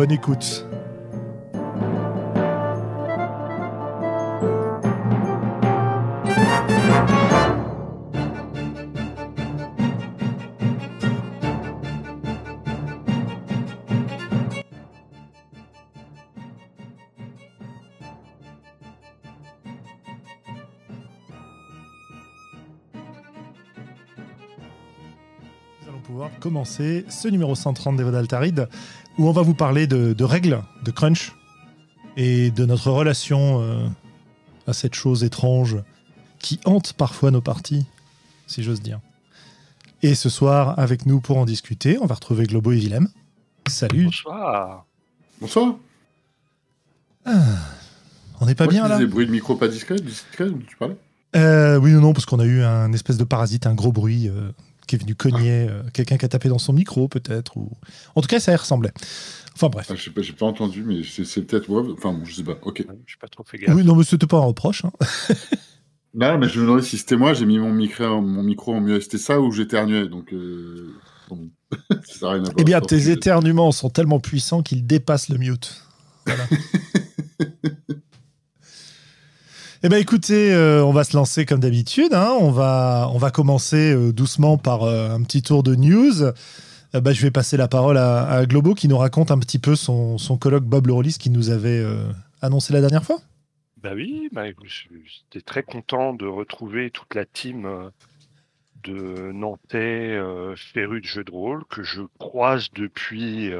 [0.00, 0.64] Bonne écoute.
[25.82, 28.66] Nous allons pouvoir commencer ce numéro 130 des Voix d'Altaride
[29.20, 31.32] où on va vous parler de, de règles, de crunch
[32.16, 33.86] et de notre relation euh,
[34.66, 35.76] à cette chose étrange
[36.38, 37.84] qui hante parfois nos parties,
[38.46, 38.98] si j'ose dire.
[40.02, 43.08] Et ce soir, avec nous pour en discuter, on va retrouver Globo et Willem.
[43.68, 44.06] Salut.
[44.06, 44.86] Bonsoir.
[45.38, 45.74] Bonsoir.
[48.40, 50.76] On n'est pas Moi, bien là disais bruit de micro pas discret, discret dont tu
[50.78, 50.96] parlais
[51.36, 54.30] Euh, Oui ou non, parce qu'on a eu un espèce de parasite, un gros bruit
[54.30, 54.50] euh,
[54.90, 57.56] qui est venu cogner, euh, quelqu'un qui a tapé dans son micro peut-être.
[57.56, 57.70] Ou...
[58.16, 58.92] En tout cas, ça y ressemblait.
[59.54, 59.86] Enfin bref.
[59.88, 61.84] ah, Je sais pas, j'ai pas entendu, mais c'est peut-être moi.
[61.92, 62.58] Enfin bon, je sais pas.
[62.62, 62.84] Ok.
[63.06, 63.72] Je suis pas trop fait gaffe.
[63.76, 64.84] Oui, non, mais c'était pas un reproche.
[64.84, 64.90] hein.
[66.12, 67.34] Non, mais je me demandais si c'était moi.
[67.34, 69.00] J'ai mis mon micro, mon micro en mieux.
[69.00, 70.08] C'était ça ou j'éternuais.
[70.08, 70.92] Donc, euh...
[71.28, 71.50] bon.
[72.02, 72.54] ça n'a rien à voir.
[72.58, 75.84] Eh bien, tes éternuements sont tellement puissants qu'ils dépassent le mute.
[76.26, 76.42] Voilà.
[79.82, 82.12] eh bien, écoutez, euh, on va se lancer comme d'habitude.
[82.12, 82.36] hein.
[82.38, 86.32] On, va, on va commencer euh, doucement par euh, un petit tour de news.
[86.92, 90.18] Bah, je vais passer la parole à, Globo qui nous raconte un petit peu son,
[90.18, 91.84] son colloque Bob le Rollis qui nous avait
[92.42, 93.20] annoncé la dernière fois.
[93.76, 97.92] Bah oui, bah, j'étais très content de retrouver toute la team
[98.82, 100.18] de Nantais
[100.56, 103.52] férus de jeux de rôle que je croise depuis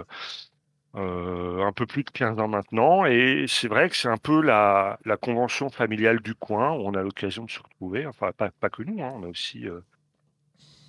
[0.96, 3.04] euh, un peu plus de 15 ans maintenant.
[3.04, 6.94] Et c'est vrai que c'est un peu la, la convention familiale du coin où on
[6.94, 8.06] a l'occasion de se retrouver.
[8.06, 9.80] Enfin, pas, pas que nous, hein, on a aussi euh,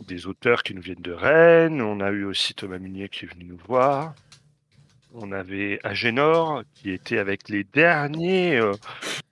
[0.07, 1.81] des auteurs qui nous viennent de Rennes.
[1.81, 4.15] On a eu aussi Thomas Munier qui est venu nous voir.
[5.13, 8.59] On avait Agénor qui était avec les derniers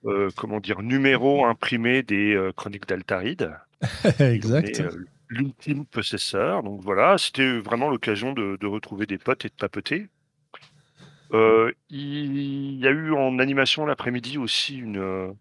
[0.04, 3.56] euh, comment dire, numéros imprimés des chroniques d'Altaride.
[4.20, 4.82] exact.
[5.30, 6.62] L'ultime possesseur.
[6.62, 10.08] Donc voilà, c'était vraiment l'occasion de, de retrouver des potes et de papoter.
[11.32, 15.32] Euh, il y a eu en animation l'après-midi aussi une, euh,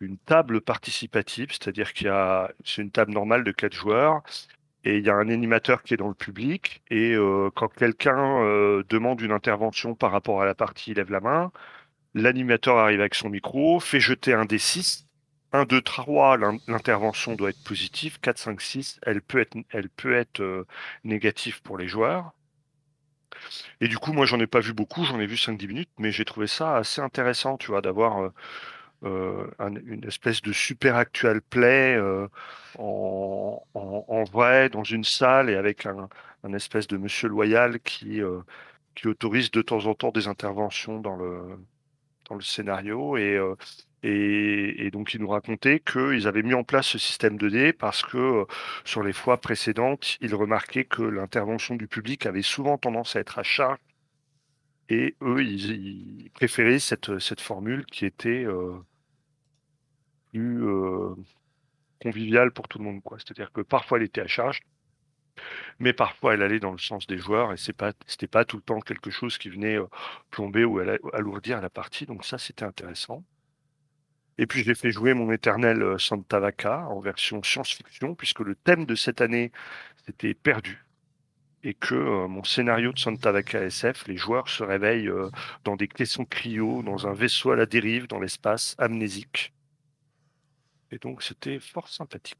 [0.00, 4.22] une table participative, c'est-à-dire qu'il y a c'est une table normale de quatre joueurs
[4.84, 8.42] et il y a un animateur qui est dans le public et euh, quand quelqu'un
[8.88, 11.52] demande une intervention par rapport à la partie, il lève la main.
[12.14, 15.06] L'animateur arrive avec son micro, fait jeter un des 6
[15.52, 18.20] 1, 2, 3, l'in- l'intervention doit être positive.
[18.20, 20.66] 4, 5, 6, elle peut être, elle peut être
[21.04, 22.32] négative pour les joueurs.
[23.80, 26.12] Et du coup, moi, j'en ai pas vu beaucoup, j'en ai vu 5-10 minutes, mais
[26.12, 28.32] j'ai trouvé ça assez intéressant, tu vois, d'avoir euh,
[29.04, 32.28] euh, un- une espèce de super actual play euh,
[32.78, 36.08] en, vrai, dans une salle, et avec un,
[36.54, 38.20] espèce de monsieur loyal qui,
[38.94, 41.42] qui autorise de temps en temps des interventions dans le,
[42.28, 43.16] dans le scénario.
[43.16, 43.38] Et,
[44.02, 48.02] et, donc, ils nous racontaient qu'ils avaient mis en place ce système de dés parce
[48.02, 48.44] que euh,
[48.84, 53.38] sur les fois précédentes, ils remarquaient que l'intervention du public avait souvent tendance à être
[53.38, 53.78] à charge.
[54.88, 58.72] Et eux, ils, préféraient cette, formule qui était euh,
[60.32, 61.14] plus euh,
[62.02, 63.00] conviviale pour tout le monde.
[63.18, 64.60] C'est-à-dire que parfois, elle était à charge,
[65.78, 68.80] mais parfois, elle allait dans le sens des joueurs et c'était pas tout le temps
[68.80, 69.78] quelque chose qui venait
[70.30, 70.78] plomber ou
[71.12, 72.06] alourdir la partie.
[72.06, 73.24] Donc ça, c'était intéressant.
[74.38, 78.54] Et puis j'ai fait jouer mon éternel euh, Santa Vaca en version science-fiction, puisque le
[78.54, 79.52] thème de cette année,
[80.06, 80.84] c'était perdu.
[81.62, 85.30] Et que euh, mon scénario de Santa Vaca SF, les joueurs se réveillent euh,
[85.64, 89.52] dans des caissons cryo, dans un vaisseau à la dérive, dans l'espace, amnésique.
[90.90, 92.38] Et donc c'était fort sympathique.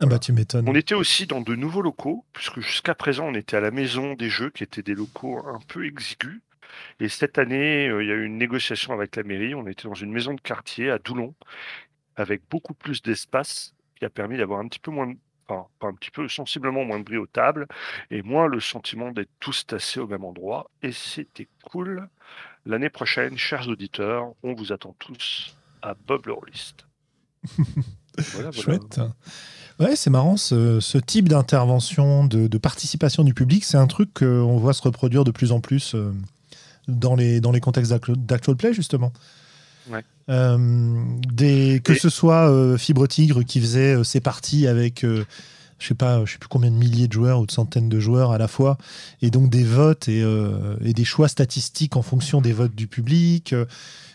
[0.00, 0.68] Ah bah tu m'étonnes.
[0.68, 4.14] On était aussi dans de nouveaux locaux, puisque jusqu'à présent on était à la maison
[4.14, 6.40] des jeux, qui étaient des locaux un peu exigus.
[7.00, 9.54] Et cette année, euh, il y a eu une négociation avec la mairie.
[9.54, 11.34] On était dans une maison de quartier à Doulon,
[12.16, 15.12] avec beaucoup plus d'espace, qui a permis d'avoir un petit peu moins
[15.48, 17.66] enfin, un petit peu, sensiblement moins de bruit aux tables,
[18.10, 20.70] et moins le sentiment d'être tous tassés au même endroit.
[20.82, 22.08] Et c'était cool.
[22.64, 26.86] L'année prochaine, chers auditeurs, on vous attend tous à Bob le Rollist.
[28.34, 28.52] Voilà, voilà.
[28.52, 29.00] Chouette.
[29.80, 34.58] Ouais, c'est marrant, ce, type d'intervention, de, de participation du public, c'est un truc qu'on
[34.58, 36.12] voit se reproduire de plus en plus euh,
[36.88, 39.12] dans, les, dans les contextes d'actu- d'actual play, justement.
[39.90, 40.04] Ouais.
[40.28, 41.02] Euh,
[41.32, 45.24] des, que Et- ce soit euh, Fibre Tigre qui faisait euh, ses parties avec, je
[45.80, 48.30] sais pas, je sais plus combien de milliers de joueurs ou de centaines de joueurs
[48.30, 48.78] à la fois,
[49.20, 52.86] et donc des votes et, euh, et des choix statistiques en fonction des votes du
[52.86, 53.64] public, euh,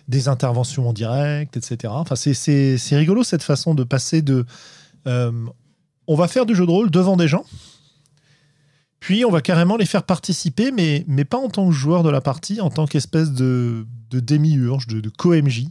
[0.08, 1.92] des interventions en direct, etc.
[1.98, 4.46] Enfin, c'est- rigolo cette façon de passer de
[5.08, 5.31] euh,
[6.08, 7.44] on va faire du jeu de rôle devant des gens,
[9.00, 12.10] puis on va carrément les faire participer, mais, mais pas en tant que joueur de
[12.10, 15.66] la partie, en tant qu'espèce de, de démiurge, de, de co-MJ.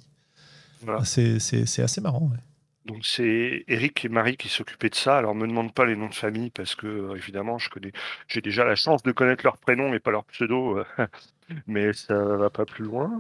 [0.83, 1.05] Voilà.
[1.05, 2.29] C'est c'est- c'est assez marrant.
[2.31, 2.39] ouais.
[2.85, 5.19] Donc c'est Eric et Marie qui s'occupaient de ça.
[5.19, 7.91] Alors me demande pas les noms de famille parce que euh, évidemment je connais,
[8.29, 11.07] j'ai déjà la chance de connaître leurs prénoms et pas leurs pseudos, euh,
[11.67, 13.19] mais ça va pas plus loin.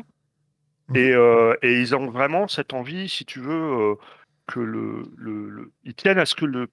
[0.89, 0.97] Mhm.
[0.97, 3.95] Et, euh, et ils ont vraiment cette envie, si tu veux, euh,
[4.47, 6.69] que le, le, le- ils tiennent à ce que le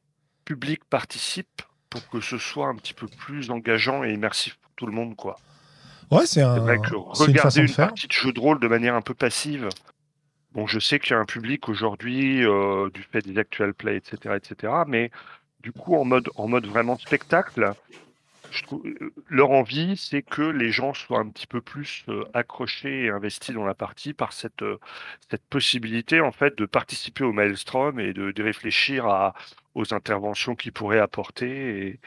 [0.46, 4.88] public participe pour que ce soit un petit peu plus engageant et immersif pour tout
[4.88, 5.38] le monde, quoi.
[6.10, 8.96] Ouais, c'est un, vrai que une regarder une, partie de jeu de rôle de manière
[8.96, 9.70] un peu passive,
[10.54, 13.98] bon, je sais qu'il y a un public aujourd'hui euh, du fait des actual play,
[13.98, 15.12] etc., etc., mais
[15.62, 17.74] du coup, en mode, en mode vraiment spectacle,
[18.50, 22.26] je trouve, euh, leur envie, c'est que les gens soient un petit peu plus euh,
[22.34, 24.80] accrochés et investis dans la partie par cette, euh,
[25.30, 29.36] cette possibilité, en fait, de participer au maelstrom et de, de réfléchir à,
[29.76, 31.88] aux interventions qu'ils pourraient apporter.
[31.88, 32.00] Et,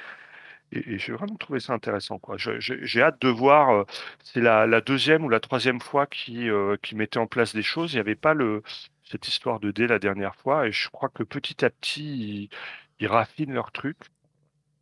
[0.73, 2.19] j'ai vraiment trouvé ça intéressant.
[2.19, 2.37] Quoi.
[2.39, 3.71] J'ai hâte de voir.
[3.71, 3.85] euh,
[4.25, 7.93] c'est la, deuxième ou la troisième fois qu'ils euh, qu'ils mettaient en place des choses.
[7.93, 8.63] Il n'y avait pas le,
[9.05, 10.67] cette histoire de dé la dernière fois.
[10.67, 12.51] Et je crois que petit à petit,
[12.99, 13.97] ils, raffinent leur truc.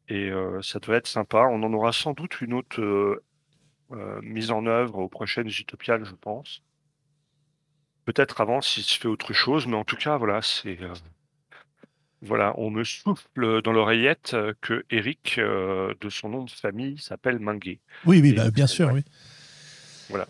[0.08, 1.46] Et euh, ça doit être sympa.
[1.50, 3.22] On en aura sans doute une autre
[3.92, 6.62] euh, mise en œuvre aux prochaines Utopiales, je pense.
[8.04, 10.78] Peut-être avant s'il se fait autre chose, mais en tout cas, voilà, c'est.
[12.24, 17.38] Voilà, on me souffle dans l'oreillette que Eric, euh, de son nom de famille, s'appelle
[17.38, 17.78] Minguet.
[18.06, 18.94] Oui, oui, bah, bien sûr, ouais.
[18.94, 19.04] oui.
[20.10, 20.26] Voilà.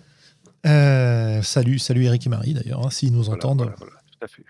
[0.67, 3.59] Euh, salut, salut Eric et Marie d'ailleurs, hein, s'ils nous Voilà, entendent.
[3.63, 4.45] voilà, voilà, tout à fait.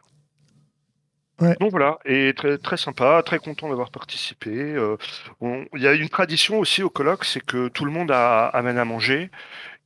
[1.40, 1.56] Ouais.
[1.58, 4.50] Donc voilà, et très, très sympa, très content d'avoir participé.
[4.56, 4.96] Euh,
[5.42, 8.78] Il y a une tradition aussi au colloque, c'est que tout le monde a, amène
[8.78, 9.30] à manger.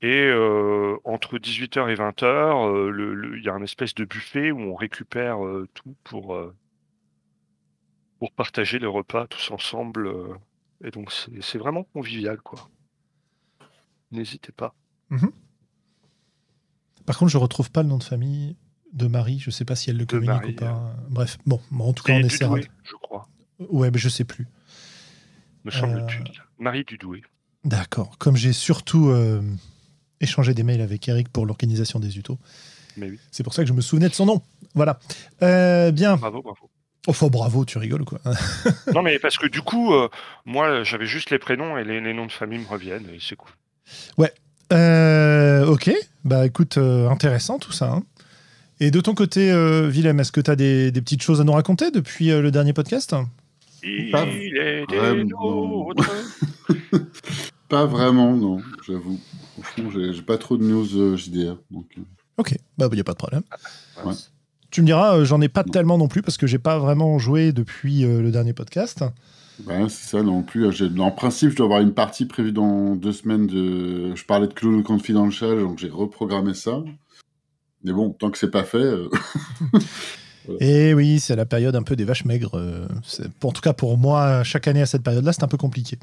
[0.03, 4.05] Et euh, entre 18h et 20h, euh, le- le- il y a un espèce de
[4.05, 5.39] buffet où on récupère
[5.75, 6.37] tout pour,
[8.19, 10.07] pour partager le repas tous ensemble.
[10.07, 10.35] euh,
[10.85, 12.69] et donc c'est vraiment convivial, quoi.
[14.13, 14.75] N'hésitez pas.
[17.07, 18.57] Par contre, je retrouve pas le nom de famille
[18.93, 19.39] de Marie.
[19.39, 20.95] Je sais pas si elle le communique Marie, ou pas.
[21.09, 22.55] Bref, bon, en tout cas, on essaiera.
[22.57, 23.29] Dudoué, je crois,
[23.71, 24.47] Ouais, mais je sais plus.
[25.65, 26.43] me Euh, semble-t-il.
[26.59, 27.23] Marie Dudoué.
[27.65, 28.17] D'accord.
[28.19, 29.43] Comme j'ai surtout euh,
[30.21, 32.39] échangé des mails avec Eric pour l'organisation des UTO,
[32.99, 34.43] oui, c'est pour ça que je me souvenais de son nom.
[34.75, 34.99] Voilà.
[35.43, 36.17] Euh, bien.
[36.17, 36.71] bravo, bravo.
[37.09, 38.21] Enfin, bravo, tu rigoles quoi.
[38.95, 40.09] Non, mais parce que du coup, euh,
[40.45, 43.35] moi, j'avais juste les prénoms et les, les noms de famille me reviennent et c'est
[43.37, 43.51] cool.
[44.73, 45.91] Euh, ok.
[46.25, 47.91] Bah écoute, euh, intéressant tout ça.
[47.91, 48.03] hein.
[48.81, 51.45] Et de ton côté, euh, Willem, est-ce que tu as des, des petites choses à
[51.45, 53.17] nous raconter depuis euh, le dernier podcast?
[53.83, 55.25] Il Pas est des vraiment.
[55.89, 56.11] nôtres.
[57.69, 59.19] Pas vraiment, non, j'avoue.
[59.59, 61.57] Au fond, j'ai pas trop de news JDR.
[61.71, 61.87] Donc,
[62.39, 63.43] Ok, bah il n'y a pas de problème.
[64.05, 64.13] Ouais.
[64.71, 67.19] Tu me diras, euh, j'en ai pas tellement non plus parce que j'ai pas vraiment
[67.19, 69.03] joué depuis euh, le dernier podcast.
[69.65, 70.67] bah, c'est ça non plus.
[70.99, 73.47] En principe, je dois avoir une partie prévue dans deux semaines.
[73.47, 74.15] De...
[74.15, 76.83] Je parlais de Cthulhu Confidential, donc j'ai reprogrammé ça.
[77.85, 79.09] Mais bon, tant que c'est pas fait, euh,
[80.61, 82.59] Et oui, c'est la période un peu des vaches maigres.
[83.43, 85.99] en tout cas pour moi, chaque année à cette période-là, c'est un peu compliqué.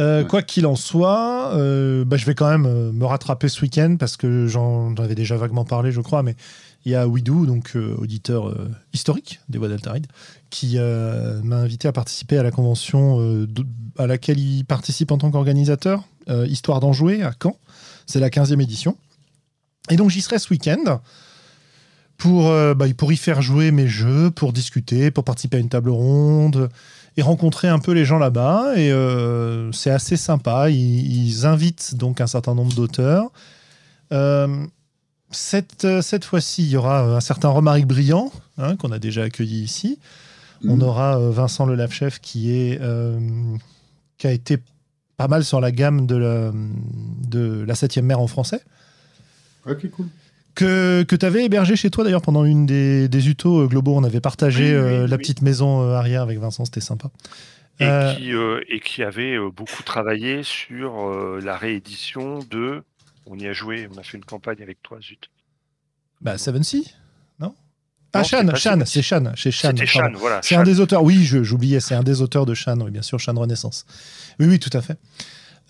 [0.00, 0.28] Euh, Ouais.
[0.28, 4.16] Quoi qu'il en soit, euh, bah, je vais quand même me rattraper ce week-end parce
[4.16, 6.34] que j'en avais déjà vaguement parlé, je crois, mais
[6.84, 10.06] il y a Widou, donc euh, auditeur euh, historique des Voix d'Altaride,
[10.50, 13.46] qui euh, m'a invité à participer à la convention
[13.98, 16.04] à laquelle il participe en tant qu'organisateur,
[16.46, 17.58] Histoire d'en jouer à Caen.
[18.06, 18.96] C'est la 15e édition.
[19.90, 21.02] Et donc j'y serai ce week-end
[22.16, 25.90] pour, bah, pour y faire jouer mes jeux, pour discuter, pour participer à une table
[25.90, 26.70] ronde
[27.18, 28.72] et rencontrer un peu les gens là-bas.
[28.78, 28.90] Et
[29.72, 30.70] c'est assez sympa.
[30.70, 33.30] Ils, invitent donc un certain nombre d'auteurs.
[35.34, 39.22] Cette, euh, cette fois-ci, il y aura un certain Romaric Briand, hein, qu'on a déjà
[39.24, 39.98] accueilli ici.
[40.66, 40.82] On Mhm.
[40.82, 43.18] aura euh, Vincent Lelavchef qui, est, euh,
[44.18, 44.58] qui a été
[45.16, 46.52] pas mal sur la gamme de la,
[47.28, 48.60] de la 7e mer en français
[49.66, 50.06] ok, cool.
[50.54, 53.94] que, que tu avais hébergé chez toi d'ailleurs pendant une des, des utos euh, globaux.
[53.96, 55.22] On avait partagé Oui, oui, euh, oui, la oui.
[55.22, 57.10] petite maison euh, arrière avec Vincent, c'était sympa.
[57.80, 62.82] Et, Euh, qui, euh, et qui avait euh, beaucoup travaillé sur euh, la réédition de.
[63.26, 65.30] On y a joué, on a fait une campagne avec toi, zut.
[66.20, 66.94] bah, Seven Sea
[67.40, 69.72] Ah, Non, Shan, Shan, c'est Shan, chez Shan.
[69.76, 70.14] C'était pardon.
[70.14, 70.40] Shan, voilà.
[70.42, 73.18] C'est un des auteurs, oui, j'oubliais, c'est un des auteurs de Shan, oui, bien sûr,
[73.18, 73.86] Shan Renaissance.
[74.38, 74.98] Oui, oui, tout à fait.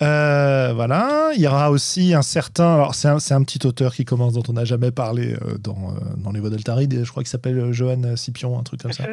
[0.02, 2.74] Euh, voilà, il y aura aussi un certain.
[2.74, 5.56] Alors, c'est un, c'est un petit auteur qui commence, dont on n'a jamais parlé euh,
[5.56, 8.92] dans, euh, dans les voix d'Altaride, je crois qu'il s'appelle Johan Scipion, un truc comme
[8.92, 9.04] ça.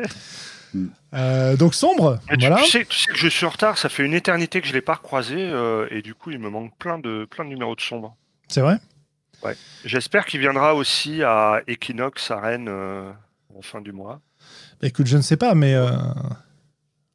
[1.57, 2.57] Donc, sombre, tu, voilà.
[2.63, 4.73] tu sais, tu sais que je suis en retard, ça fait une éternité que je
[4.73, 7.75] l'ai pas recroisé euh, et du coup il me manque plein de plein de numéros
[7.75, 8.15] de sombre.
[8.51, 8.77] C'est vrai?
[9.85, 13.11] J'espère qu'il viendra aussi à Equinox à Rennes euh,
[13.57, 14.21] en fin du mois.
[14.79, 15.89] Bah, Écoute, je ne sais pas, mais euh,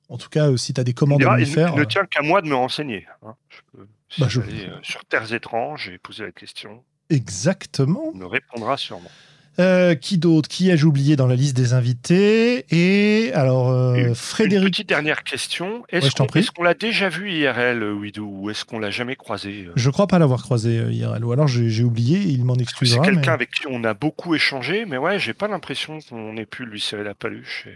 [0.09, 1.71] en tout cas, euh, si tu as des Il, commandes à lui il- faire.
[1.75, 3.07] il ne tient qu'à moi de me renseigner.
[3.23, 3.35] hein.
[3.49, 4.41] Je peux, si Bah, je-
[4.83, 8.11] sur Terres étranges et poser la question, Exactement.
[8.15, 9.11] il me répondra sûrement.
[9.59, 10.49] Euh, qui d'autre?
[10.49, 12.67] Qui ai-je oublié dans la liste des invités?
[12.71, 14.69] Et alors, euh, Et Une Frédéric.
[14.75, 15.83] petite dernière question.
[15.89, 19.73] Est-ce qu'on l'a déjà vu IRL, euh, Widou, ou est-ce qu'on l'a jamais croisé euh?
[19.75, 23.05] Je crois pas l'avoir croisé euh, IRL, ou alors j'ai oublié, il m'en C'est excusera.
[23.05, 26.45] quelqu'un mais- avec qui on a beaucoup échangé, mais ouais, j'ai pas l'impression qu'on ait
[26.47, 27.65] pu lui serrer la paluche.
[27.67, 27.75] et-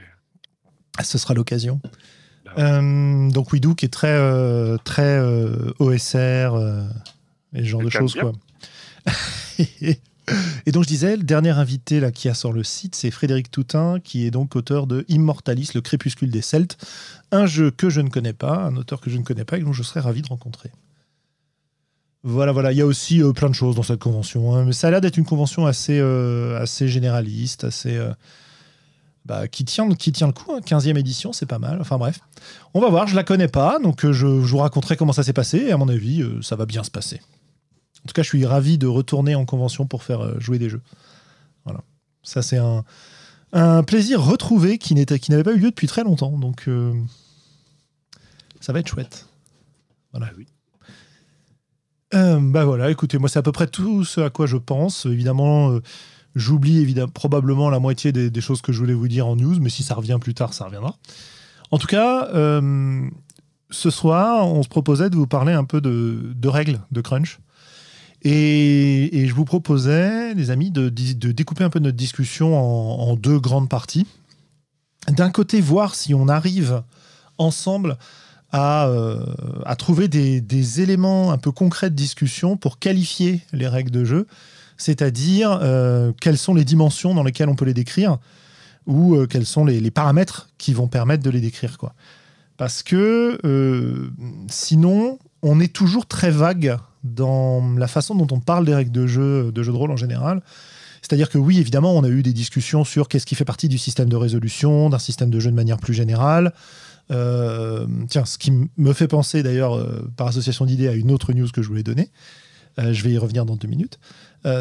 [0.99, 1.81] Ah, Ce sera l'occasion.
[2.45, 6.83] Bah Euh, donc Widou qui est très, euh, très euh, OSR euh,
[7.55, 8.15] et ce genre de Quelqu'un choses.
[8.21, 8.33] Quoi.
[10.67, 13.51] et donc je disais, le dernier invité là, qui a sur le site, c'est Frédéric
[13.51, 16.77] Toutin, qui est donc auteur de Immortalis, le crépuscule des Celtes,
[17.33, 19.63] un jeu que je ne connais pas, un auteur que je ne connais pas et
[19.63, 20.71] dont je serais ravi de rencontrer.
[22.23, 22.73] Voilà, voilà.
[22.73, 24.55] Il y a aussi euh, plein de choses dans cette convention.
[24.55, 28.13] hein, mais ça a l'air d'être une convention assez, euh, assez généraliste, assez, euh,
[29.25, 30.53] bah, qui, tient, qui tient le coup.
[30.53, 30.61] hein.
[30.61, 31.79] 15e édition, c'est pas mal.
[31.81, 32.21] Enfin bref.
[32.75, 35.33] On va voir, je la connais pas, donc je, je vous raconterai comment ça s'est
[35.33, 35.59] passé.
[35.69, 37.21] Et à mon avis, ça va bien se passer.
[38.05, 40.69] En tout cas, je suis ravi de retourner en convention pour faire euh, jouer des
[40.69, 40.83] jeux.
[41.65, 41.83] Voilà.
[42.23, 42.85] Ça, c'est un,
[43.53, 46.39] un plaisir retrouvé qui n'avait pas eu lieu depuis très longtemps.
[46.39, 46.93] Donc, euh,
[48.61, 49.27] ça va être chouette.
[50.13, 50.29] Voilà.
[50.31, 50.47] Ah oui.
[52.13, 55.07] Euh, bah voilà, écoutez, moi c'est à peu près tout ce à quoi je pense.
[55.07, 55.81] Évidemment, euh,
[56.35, 59.61] j'oublie évidemment probablement la moitié des, des choses que je voulais vous dire en news,
[59.61, 60.97] mais si ça revient plus tard, ça reviendra.
[61.71, 62.29] En tout cas,
[63.71, 67.39] ce soir, on se proposait de vous parler un peu de, de règles de crunch.
[68.23, 73.69] Et, je vous proposais, les amis, de, découper un peu notre discussion en, deux grandes
[73.69, 74.07] parties.
[75.09, 76.83] D'un côté, voir si on arrive
[77.39, 77.97] ensemble
[78.53, 79.25] à, euh,
[79.79, 84.27] trouver des, éléments un peu concrets de discussion pour qualifier les règles de jeu,
[84.77, 88.19] c'est-à-dire euh, quelles sont les dimensions dans lesquelles on peut les décrire
[88.87, 91.79] ou euh, quels sont les, les paramètres qui vont permettre de les décrire.
[91.79, 91.95] Quoi.
[92.57, 94.11] Parce que
[94.51, 99.07] sinon, on est toujours très vague dans la façon dont on parle des règles de
[99.07, 100.43] jeu, de jeu de rôle en général.
[101.03, 103.79] C'est-à-dire que oui, évidemment, on a eu des discussions sur qu'est-ce qui fait partie du
[103.79, 106.53] système de résolution, d'un système de jeu de manière plus générale.
[107.11, 111.33] Euh, tiens, ce qui me fait penser d'ailleurs, euh, par association d'idées, à une autre
[111.33, 112.11] news que je voulais donner.
[112.79, 113.99] Euh, je vais y revenir dans deux minutes.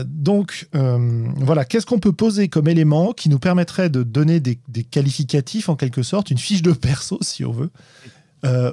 [0.05, 4.83] Donc, voilà, qu'est-ce qu'on peut poser comme élément qui nous permettrait de donner des, des
[4.83, 7.69] qualificatifs, en quelque sorte, une fiche de perso, si on veut,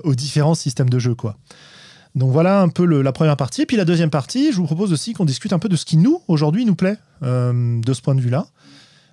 [0.03, 1.39] aux différents systèmes de jeu, quoi?
[2.17, 3.63] Donc voilà un peu le- la première partie.
[3.63, 5.85] Et puis la deuxième partie, je vous propose aussi qu'on discute un peu de ce
[5.85, 8.47] qui nous, aujourd'hui, nous plaît, euh, de ce point de vue-là.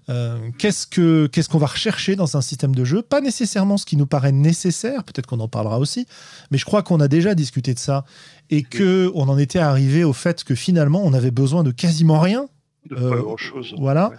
[0.10, 3.02] Euh, qu'est-ce que qu'est-ce qu'on va rechercher dans un système de jeu?
[3.02, 6.08] Pas nécessairement ce qui nous paraît nécessaire, peut-être qu'on en parlera aussi,
[6.52, 8.04] mais je crois qu'on a déjà discuté de ça
[8.50, 12.20] et que on en était arrivé au fait que finalement on avait besoin de quasiment
[12.20, 12.48] rien.
[12.90, 13.74] De Euh, pas grand-chose.
[13.80, 14.10] Voilà.
[14.10, 14.16] Ouais.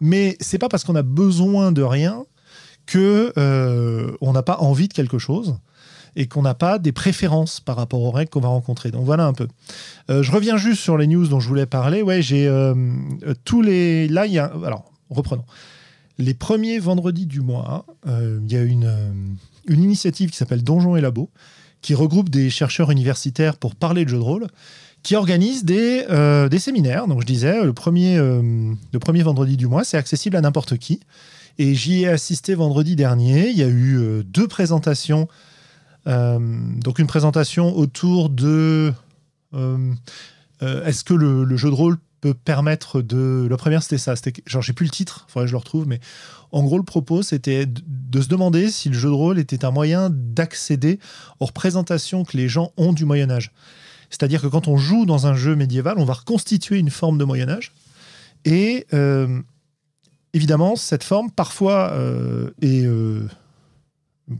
[0.00, 2.24] Mais c'est pas parce qu'on a besoin de rien
[2.86, 5.56] que euh, on n'a pas envie de quelque chose
[6.18, 8.90] et qu'on n'a pas des préférences par rapport aux règles qu'on va rencontrer.
[8.90, 9.46] Donc voilà un peu.
[10.10, 12.02] Euh, je reviens juste sur les news dont je voulais parler.
[12.02, 12.74] Ouais, j'ai euh,
[13.22, 14.08] euh, tous les.
[14.08, 14.52] Là, il y a.
[14.66, 15.44] Alors, reprenons.
[16.18, 18.92] Les premiers vendredis du mois, il y a une,
[19.68, 21.30] une initiative qui s'appelle Donjons et Labo,
[21.80, 24.48] qui regroupe des chercheurs universitaires pour parler de jeux de rôle,
[25.04, 26.04] qui organise des,
[26.50, 27.06] des séminaires.
[27.06, 30.98] Donc je disais, le premier, le premier vendredi du mois, c'est accessible à n'importe qui.
[31.58, 33.50] Et j'y ai assisté vendredi dernier.
[33.50, 35.28] Il y a eu deux présentations.
[36.06, 36.38] Euh,
[36.76, 38.92] donc une présentation autour de
[39.54, 39.92] euh,
[40.62, 43.46] euh, est-ce que le, jeu de rôle peut permettre de.
[43.48, 44.16] La première, c'était ça.
[44.16, 46.00] C'était, genre, j'ai plus le titre, faudrait que je le retrouve, mais
[46.50, 49.70] en gros, le propos, c'était de, se demander si le jeu de rôle était un
[49.70, 50.98] moyen d'accéder
[51.40, 53.52] aux représentations que les gens ont du Moyen-Âge.
[54.10, 57.24] C'est-à-dire que quand on joue dans un jeu médiéval, on va reconstituer une forme de
[57.24, 57.72] Moyen-Âge.
[58.44, 59.40] Et euh,
[60.32, 61.94] évidemment, cette forme, parfois,
[62.62, 62.86] est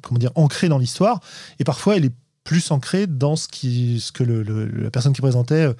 [0.02, 1.20] comment dire, ancrée dans l'histoire,
[1.58, 2.14] et parfois, elle est
[2.48, 5.74] plus ancrée dans ce, ce que la personne qui présentait euh,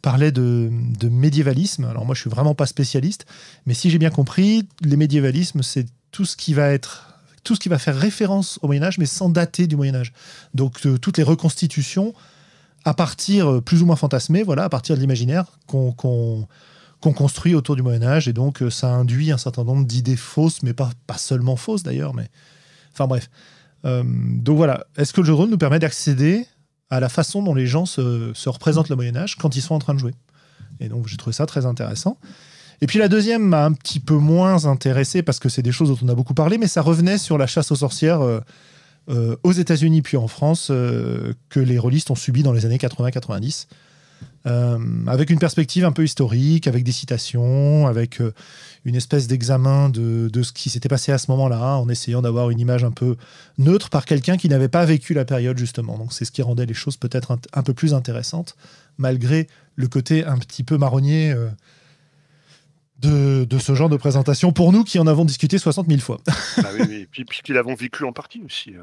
[0.00, 0.70] parlait de,
[1.02, 1.84] médiévalisme.
[1.84, 3.26] Alors moi, je suis vraiment pas spécialiste,
[3.66, 7.12] mais si j'ai bien compris, les médiévalismes, c'est tout ce qui va être
[7.44, 10.12] tout ce qui va faire référence au Moyen Âge, mais sans dater du Moyen Âge.
[10.54, 12.14] Donc euh, toutes les reconstitutions
[12.84, 16.48] à partir euh, plus ou moins fantasmées, voilà, à partir de l'imaginaire qu'on
[17.00, 20.72] construit autour du Moyen Âge, et donc ça induit un certain nombre d'idées fausses, mais
[20.72, 22.30] pas, pas seulement fausses d'ailleurs, mais...
[22.96, 23.28] Enfin bref.
[23.84, 26.46] Euh, donc voilà, est-ce que le jeu de rôle nous permet d'accéder
[26.88, 29.74] à la façon dont les gens se, se représentent le Moyen Âge quand ils sont
[29.74, 30.14] en train de jouer?
[30.80, 32.18] Et donc j'ai trouvé ça très intéressant.
[32.80, 35.90] Et puis la deuxième m'a un petit peu moins intéressé parce que c'est des choses
[35.90, 38.40] dont on a beaucoup parlé, mais ça revenait sur la chasse aux sorcières euh,
[39.08, 43.66] euh, aux États-Unis puis en France que les rôlistes ont subi dans les années 80-90.
[44.46, 48.32] Euh, avec une perspective un peu historique, avec des citations, avec euh,
[48.84, 52.60] une espèce d'examen de, ce qui s'était passé à ce moment-là, en essayant d'avoir une
[52.60, 53.16] image un peu
[53.58, 55.98] neutre par quelqu'un qui n'avait pas vécu la période, justement.
[55.98, 58.56] Donc c'est ce qui rendait les choses peut-être un, peu plus intéressantes,
[58.98, 64.84] malgré le côté un petit peu marronnier euh, de, ce genre de présentation, pour nous
[64.84, 66.18] qui en avons discuté 60 000 fois.
[66.58, 67.08] Ah oui, oui.
[67.10, 68.74] Puis, puis qui l'avons vécu en partie aussi.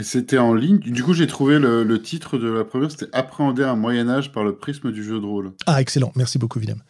[0.00, 0.78] C'était en ligne.
[0.78, 4.42] Du coup, j'ai trouvé le, le titre de la première, c'était Appréhender un Moyen-Âge par
[4.42, 5.52] le prisme du jeu de rôle.
[5.66, 6.12] Ah, excellent.
[6.16, 6.82] Merci beaucoup, Willem.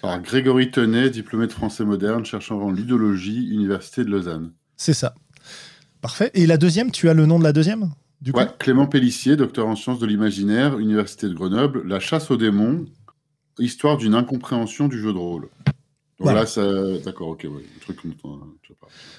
[0.00, 4.52] Par Grégory Tenet, diplômé de français moderne, cherchant en ludologie, Université de Lausanne.
[4.76, 5.14] C'est ça.
[6.00, 6.30] Parfait.
[6.34, 7.90] Et la deuxième, tu as le nom de la deuxième
[8.22, 8.38] du coup?
[8.38, 12.86] Ouais, Clément Pellissier, docteur en sciences de l'imaginaire, Université de Grenoble, La chasse aux démons,
[13.58, 15.42] histoire d'une incompréhension du jeu de rôle.
[15.42, 15.50] Donc
[16.20, 16.40] Voilà.
[16.40, 16.62] là, ça...
[17.04, 18.40] d'accord, ok, ouais, le truc dont on-.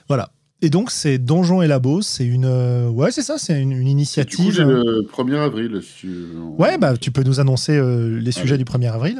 [0.08, 0.32] Voilà.
[0.61, 2.01] Et donc, c'est Donjon et Labo.
[2.01, 2.45] C'est une.
[2.45, 3.37] euh, Ouais, c'est ça.
[3.37, 4.53] C'est une, une Et Du coup, initiative.
[4.53, 5.79] j'ai le 1er avril.
[5.83, 6.25] si tu-
[6.57, 9.19] Ouais, bah, tu peux nous annoncer euh, les sujets du 1er avril.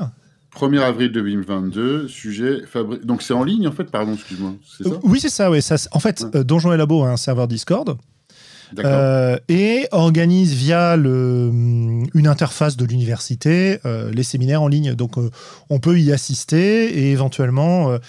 [0.56, 2.98] 1er avril 2022, sujet fabri...
[3.04, 4.54] Donc c'est en ligne en fait, pardon, excuse-moi.
[4.88, 5.50] Euh, oui, c'est ça.
[5.62, 6.40] C'est- en fait, Ouais.
[6.40, 7.96] euh, Donjon et Labo a un serveur Discord
[8.74, 8.92] D'accord.
[8.92, 14.96] euh, et organise via le, hum, une interface de l'université euh, les séminaires en ligne.
[14.96, 15.30] Donc, euh,
[15.70, 18.00] on peut y assister et éventuellement, euh,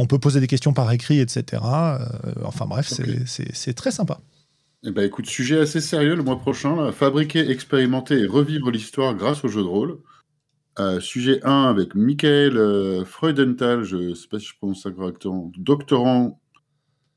[0.00, 1.62] on peut poser des questions par écrit, etc.
[1.62, 1.98] Euh,
[2.44, 2.90] enfin, bref,
[3.26, 4.20] c'est- très sympa.
[4.84, 6.74] Eh ben, écoute, sujet assez sérieux le mois prochain.
[6.74, 6.90] Là.
[6.90, 9.98] Fabriquer, expérimenter et revivre l'histoire grâce au jeu de rôle.
[10.78, 14.90] Euh, sujet 1 avec Michael euh, Freudenthal, je ne sais pas si je prononce ça
[14.90, 16.40] correctement, doctorant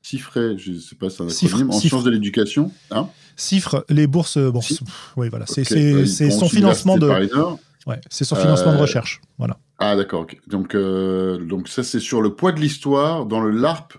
[0.01, 2.71] Cifré, je ne sais pas si c'est un acronyme, en sciences de l'éducation.
[2.91, 3.07] Hein?
[3.37, 4.33] Cifre, les bourses.
[4.33, 5.45] Pff, oui, voilà.
[5.47, 5.63] C'est
[6.27, 7.09] bon, son financement de.
[7.85, 9.21] Ouais, c'est son financement de Euh, recherche.
[9.37, 9.59] Voilà.
[9.77, 10.25] Ah d'accord.
[10.47, 13.95] Donc, euh, donc ça c'est sur le poids de l'histoire dans le LARP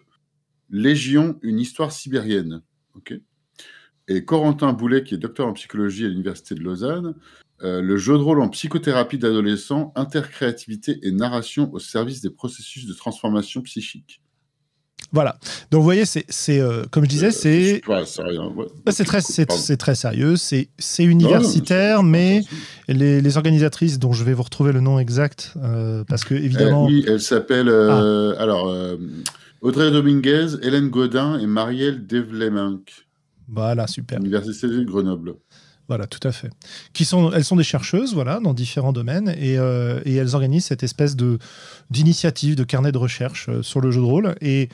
[0.70, 2.62] Légion, une histoire sibérienne.
[2.96, 3.14] Ok.
[4.08, 7.14] Et Corentin Boulet, qui est docteur en psychologie à l'Université de Lausanne,
[7.62, 12.86] euh, le jeu de rôle en psychothérapie d'adolescents, intercréativité et narration au service des processus
[12.86, 14.20] de transformation psychique.
[15.12, 15.36] Voilà.
[15.70, 16.24] Donc, vous voyez, c'est,
[16.60, 18.04] euh, comme je disais, Euh, c'est, ouais.
[18.84, 20.34] bah, c'est très, c'est, très sérieux.
[20.34, 22.42] C'est, c'est Non, non, universitaire, mais
[22.88, 26.38] les, les organisatrices, dont je vais vous retrouver le nom exact, euh, parce que Euh,
[26.38, 28.42] évidemment, oui, elle s'appelle euh, Ah.
[28.42, 28.96] alors euh,
[29.60, 33.06] Audrey Dominguez, Hélène Godin et Marielle Devlemenck,
[33.48, 34.18] voilà, super.
[34.18, 35.34] Université de Grenoble.
[35.88, 36.50] Voilà, tout à fait.
[37.34, 41.14] Elles sont des chercheuses, voilà, dans différents domaines, et, euh, et elles organisent cette espèce
[41.14, 41.38] de
[41.90, 44.34] d'initiative, de carnet de recherche euh, sur le jeu de rôle.
[44.40, 44.70] Et,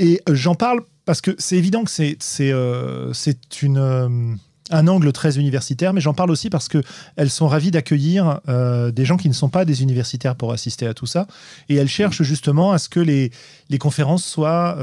[0.00, 4.38] euh, j'en parle parce que c'est évident que c'est c'est une
[4.70, 6.82] un angle très universitaire, mais j'en parle aussi parce que
[7.16, 10.94] elles sont ravies d'accueillir des gens qui ne sont pas des universitaires pour assister à
[10.94, 11.26] tout ça,
[11.68, 13.30] et elles cherchent justement à ce que les
[13.68, 14.78] les conférences soient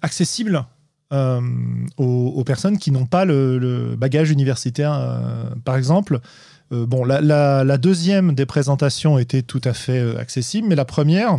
[0.00, 0.64] accessibles
[1.12, 1.40] euh,
[1.98, 4.92] aux, personnes qui n'ont pas le, bagage universitaire.
[4.92, 6.20] euh, par exemple,
[6.72, 11.38] euh, bon, la, deuxième des présentations était tout à fait accessible, mais la première,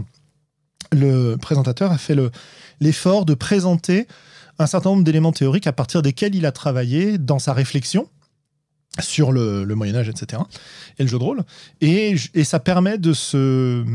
[0.93, 2.31] le présentateur a fait le-
[2.79, 4.07] l'effort de présenter
[4.57, 8.09] un certain nombre d'éléments théoriques à partir desquels il a travaillé dans sa réflexion
[8.99, 10.41] sur le, Moyen Âge, etc.,
[10.97, 11.43] et le jeu de rôle.
[11.81, 13.85] Et, ça permet de se...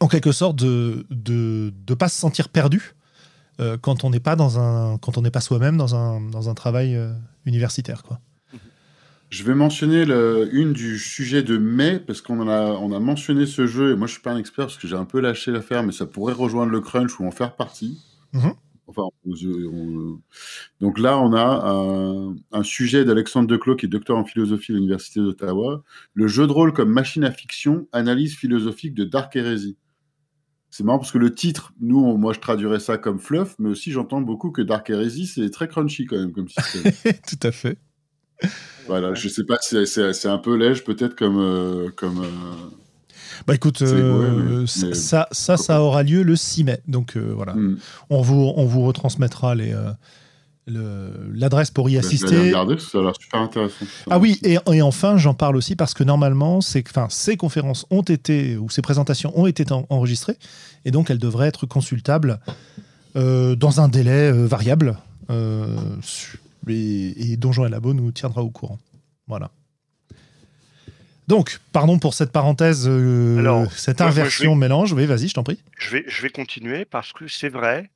[0.00, 2.94] En quelque sorte, de ne pas se sentir perdu
[3.60, 6.48] euh, quand on n'est pas dans un quand on n'est pas soi-même dans un, dans
[6.48, 7.12] un travail euh,
[7.44, 8.20] universitaire quoi.
[9.28, 13.46] Je vais mentionner le- une du sujet de mai, parce qu'on a, on a mentionné
[13.46, 15.52] ce jeu, et moi je suis pas un expert parce que j'ai un peu lâché
[15.52, 18.02] l'affaire, mais ça pourrait rejoindre le crunch ou en faire partie.
[18.32, 18.54] Mhm.
[18.88, 19.32] Enfin, on-
[19.72, 20.20] on-
[20.80, 24.74] donc là, on a un, un sujet d'Alexandre Declos, qui est docteur en philosophie à
[24.74, 29.76] l'Université d'Ottawa, le jeu de rôle comme machine à fiction, analyse philosophique de Dark Heresy.
[30.70, 33.68] C'est marrant parce que le titre, nous, on- moi je traduirais ça comme fluff, mais
[33.70, 36.92] aussi j'entends beaucoup que Dark Heresy, c'est très crunchy quand même comme système.
[37.28, 37.78] Tout à fait.
[38.86, 42.70] Voilà, je sais pas, c'est- un peu léger peut-être comme comme euh,
[43.46, 46.80] Bah écoute, euh, ouais, mais- ça, mais- ça, ça, ça aura lieu le 6 mai.
[46.88, 47.78] Donc euh, voilà, hmm,
[48.08, 49.94] on vous, on vous retransmettra les, euh, le-
[51.34, 52.38] l'adresse pour y je vais aller assister.
[52.38, 53.84] regarder, parce que ça a l'air super intéressant.
[54.10, 57.86] Ah oui, et, et enfin, j'en parle aussi parce que normalement, c'est- enfin, ces conférences
[57.90, 60.36] ont été, ou ces présentations ont été en- enregistrées,
[60.84, 62.40] et donc elles devraient être consultables
[63.16, 64.96] euh, dans un délai euh, variable.
[65.30, 65.76] euh,
[66.68, 68.78] et, et Donjon et Labo nous tiendra au courant.
[69.26, 69.50] Voilà.
[71.28, 74.92] Donc, pardon pour cette parenthèse, euh, cette inversion mélange.
[74.92, 75.58] Oui, vas-y, je t'en prie.
[75.78, 77.90] Je vais, je vais continuer parce que c'est vrai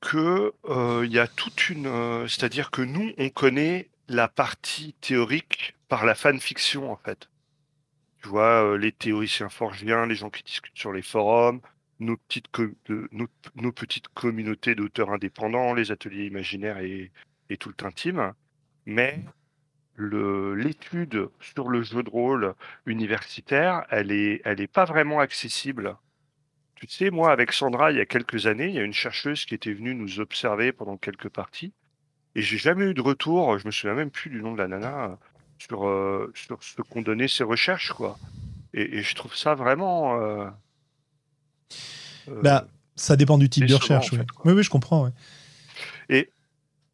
[0.00, 4.94] que euh, il y a toute une, euh, c'est-à-dire que nous, on connaît la partie
[5.00, 7.28] théorique par la fanfiction en fait.
[8.22, 11.60] Tu vois, les théoriciens forgiens, les gens qui discutent sur les forums,
[12.00, 12.48] nos petites,
[13.12, 17.10] nos, petites communautés d'auteurs indépendants, les ateliers imaginaires et,
[17.58, 18.34] tout le intime.
[18.84, 19.22] Mais
[19.98, 22.54] l'étude sur le jeu de rôle
[22.84, 25.96] universitaire, elle est, elle est pas vraiment accessible.
[26.76, 29.46] Tu sais, moi, avec Sandra, il y a quelques années, il y a une chercheuse
[29.46, 31.72] qui était venue nous observer pendant quelques parties,
[32.34, 33.58] et j'ai jamais eu de retour.
[33.58, 35.18] Je me souviens même plus du nom de la nana
[35.58, 38.18] sur euh, sur ce qu'ont donné ses recherches, quoi.
[38.74, 40.20] Et, je trouve ça vraiment.
[40.20, 40.46] Euh,
[42.42, 44.12] bah, ça dépend du type de recherche.
[44.12, 44.18] oui.
[44.44, 44.52] oui.
[44.52, 45.04] oui, je comprends.
[45.04, 45.10] Ouais.
[46.10, 46.30] Et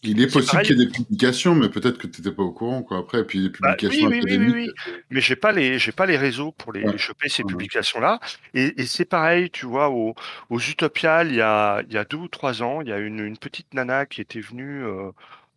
[0.05, 2.51] il est, possible qu'il y ait des publications, mais peut-être que tu n'étais pas au
[2.51, 2.99] courant, quoi.
[2.99, 4.71] Après, et puis des bah, publications oui, oui, Oui, oui,
[5.11, 8.19] Mais j'ai pas les, j'ai pas les réseaux pour les, choper ces publications-là.
[8.55, 10.15] Et, c'est pareil, tu vois, aux,
[10.51, 12.99] aux Utopia, il y a, il y a deux ou trois ans, il y a
[12.99, 15.11] une, une petite nana qui était venue euh,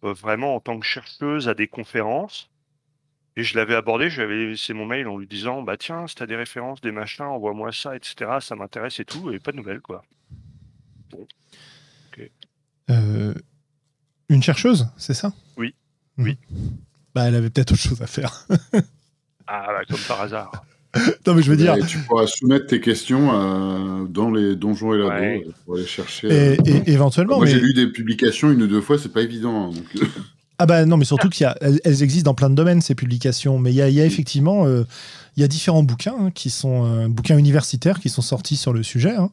[0.04, 2.50] euh, vraiment en tant que chercheuse à des conférences.
[3.38, 6.08] Et je l'avais abordé, je lui avais laissé mon mail en lui disant, bah tiens,
[6.08, 8.38] si as des références, des machins, envoie-moi ça, etc.
[8.40, 10.04] Ça m'intéresse et tout, et pas de nouvelles, quoi.
[11.10, 11.28] Bon.
[12.92, 13.34] Euh,
[14.30, 15.34] une chercheuse, c'est ça?
[15.58, 15.74] Oui.
[16.18, 16.26] Mhm.
[16.26, 16.38] Oui.
[17.14, 18.46] Bah, elle avait peut-être autre chose à faire.
[19.48, 20.52] ah, bah, comme par hasard.
[21.28, 21.76] non, mais je veux dire.
[21.88, 25.48] tu pourras soumettre tes questions euh, dans les donjons et la ouais.
[25.66, 26.28] pour aller chercher.
[26.28, 27.38] Et, euh, éventuellement.
[27.38, 29.72] Moi, j'ai lu des publications une ou deux fois, c'est pas évident.
[29.72, 30.06] Hein, euh.
[30.60, 33.60] ah, bah non, mais surtout qu'elles elles existent dans plein de domaines, ces publications.
[33.60, 34.68] Mais il y a, y a, effectivement.
[34.68, 38.84] il y a différents bouquins hein, qui sont bouquins universitaires qui sont sortis sur le
[38.84, 39.16] sujet.
[39.16, 39.30] Hein.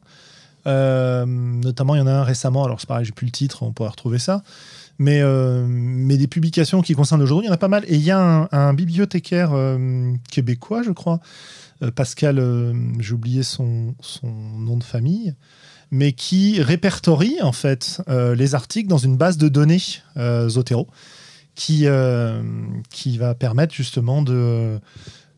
[1.25, 3.71] notamment, il y en a un récemment, alors c'est pareil, j'ai plus le titre, on
[3.71, 4.41] pourrait retrouver ça.
[4.99, 7.83] Mais, euh, mais des publications qui concernent aujourd'hui, il y en a pas mal.
[7.87, 11.19] Et il y a un, bibliothécaire euh, québécois, je crois,
[11.81, 12.41] euh, Pascal,
[12.99, 15.33] j'ai oublié son, nom de famille,
[15.91, 19.81] mais qui répertorie en fait les articles dans une base de données
[20.47, 20.87] Zotero,
[21.55, 21.85] qui,
[22.89, 24.79] qui va permettre justement de,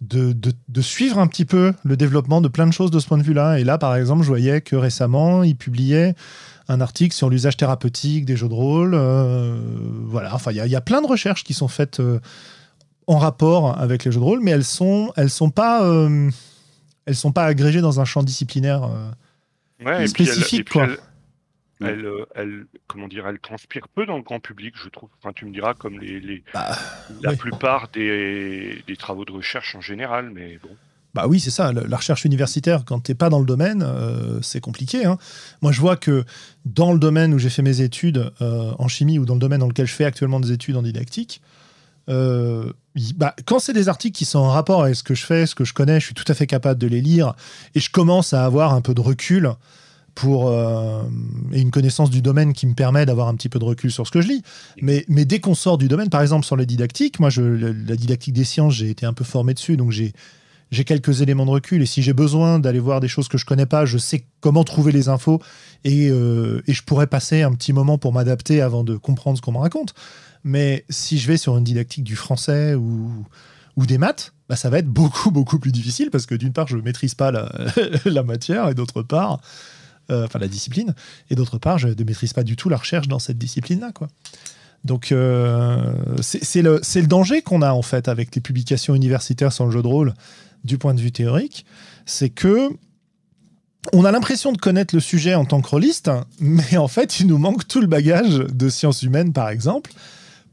[0.02, 3.24] de, suivre un petit peu le développement de plein de choses de ce point de
[3.24, 3.60] vue-là.
[3.60, 6.16] Et là, par exemple, je voyais que récemment, il publiait
[6.68, 8.94] un article sur l'usage thérapeutique des jeux de rôle.
[8.96, 9.58] Euh,
[10.06, 12.20] voilà, enfin, il y, a plein de recherches qui sont faites euh,
[13.08, 16.30] en rapport avec les jeux de rôle, mais elles sont, elles sont pas, euh,
[17.06, 18.90] elles sont pas agrégées dans un champ disciplinaire
[20.08, 20.88] spécifique, quoi.
[21.82, 25.10] Elle, elle, comment dire, elle transpire peu dans le grand public, je trouve.
[25.20, 26.72] Enfin, tu me diras comme les, les bah,
[27.22, 30.70] la plupart des, des, travaux de recherche en général, mais bon.
[31.16, 31.72] Bah oui, c'est ça.
[31.72, 35.06] La recherche universitaire, quand tu n'es pas dans le domaine, euh, c'est compliqué.
[35.06, 35.18] Hein.
[35.62, 36.26] Moi, je vois que
[36.66, 39.62] dans le domaine où j'ai fait mes études euh, en chimie ou dans le domaine
[39.62, 41.42] dans lequel je fais actuellement des études en didactique,
[42.10, 42.70] euh,
[43.16, 45.56] bah, quand c'est des articles qui sont en rapport avec ce que je fais, ce
[45.56, 47.34] que je connais, je suis tout à fait capable de les lire
[47.76, 49.52] et je commence à avoir un peu de recul
[50.16, 50.54] pour
[51.52, 54.08] et une connaissance du domaine qui me permet d'avoir un petit peu de recul sur
[54.08, 54.44] ce que je lis.
[54.82, 58.46] Mais, dès qu'on sort du domaine, par exemple sur la didactique, moi la didactique des
[58.46, 60.14] sciences, j'ai été un peu formé dessus, donc j'ai
[60.72, 63.46] j'ai quelques éléments de recul et si j'ai besoin d'aller voir des choses que je
[63.46, 65.42] connais pas, je sais comment trouver les infos
[65.84, 69.42] et, euh, et je pourrais passer un petit moment pour m'adapter avant de comprendre ce
[69.42, 69.94] qu'on me raconte.
[70.44, 73.26] Mais si je vais sur une didactique du français ou,
[73.78, 76.68] ou des maths, bah ça va être beaucoup beaucoup plus difficile parce que d'une part
[76.68, 77.52] je maîtrise pas la,
[78.06, 79.42] la matière et d'autre part,
[80.12, 80.94] euh, enfin la discipline,
[81.30, 83.92] et d'autre part je ne maîtrise pas du tout la recherche dans cette discipline-là.
[83.92, 84.08] quoi.
[84.84, 89.66] Donc euh, c'est le, le danger qu'on a en fait avec les publications universitaires sur
[89.66, 90.14] le jeu de rôle,
[90.66, 91.66] du point de vue théorique,
[92.06, 92.70] c'est que
[93.94, 97.28] on a l'impression de connaître le sujet en tant que rôliste, mais en fait, il
[97.28, 99.92] nous manque tout le bagage de sciences humaines, par exemple.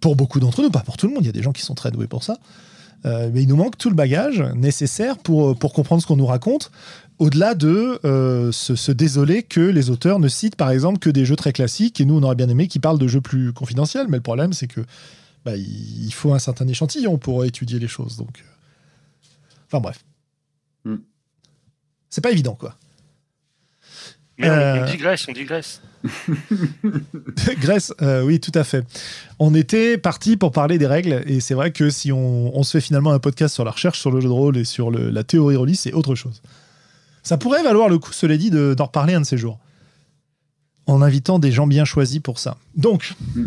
[0.01, 1.63] Pour beaucoup d'entre nous, pas pour tout le monde, il y a des gens qui
[1.63, 2.39] sont très doués pour ça.
[3.05, 6.27] Euh, mais il nous manque tout le bagage nécessaire pour, pour comprendre ce qu'on nous
[6.27, 6.71] raconte,
[7.19, 11.37] au-delà de euh, se, désoler que les auteurs ne citent par exemple que des jeux
[11.37, 14.19] très classiques, et nous on aurait bien aimé qu'ils parlent de jeux plus confidentiels, mais
[14.19, 14.81] le problème c'est que
[15.45, 18.17] bah, il faut un certain échantillon pour étudier les choses.
[18.17, 18.52] Donc, euh,
[19.73, 20.05] Enfin bref.
[20.85, 20.97] Hmm.
[22.11, 22.77] C'est pas évident, quoi.
[24.39, 25.81] Mais on, euh, digresse, on digresse.
[27.61, 28.85] Grèce, euh, oui, tout à fait.
[29.39, 32.81] On était parti pour parler des règles, et c'est vrai que si on, se fait
[32.81, 35.57] finalement un podcast sur la recherche sur le jeu de rôle et sur la théorie
[35.57, 36.43] rôliste, c'est autre chose.
[37.23, 39.59] Ça pourrait valoir le coup, cela dit, d'en reparler un de ces jours.
[40.87, 42.57] En invitant des gens bien choisis pour ça.
[42.75, 43.47] Donc, hmm.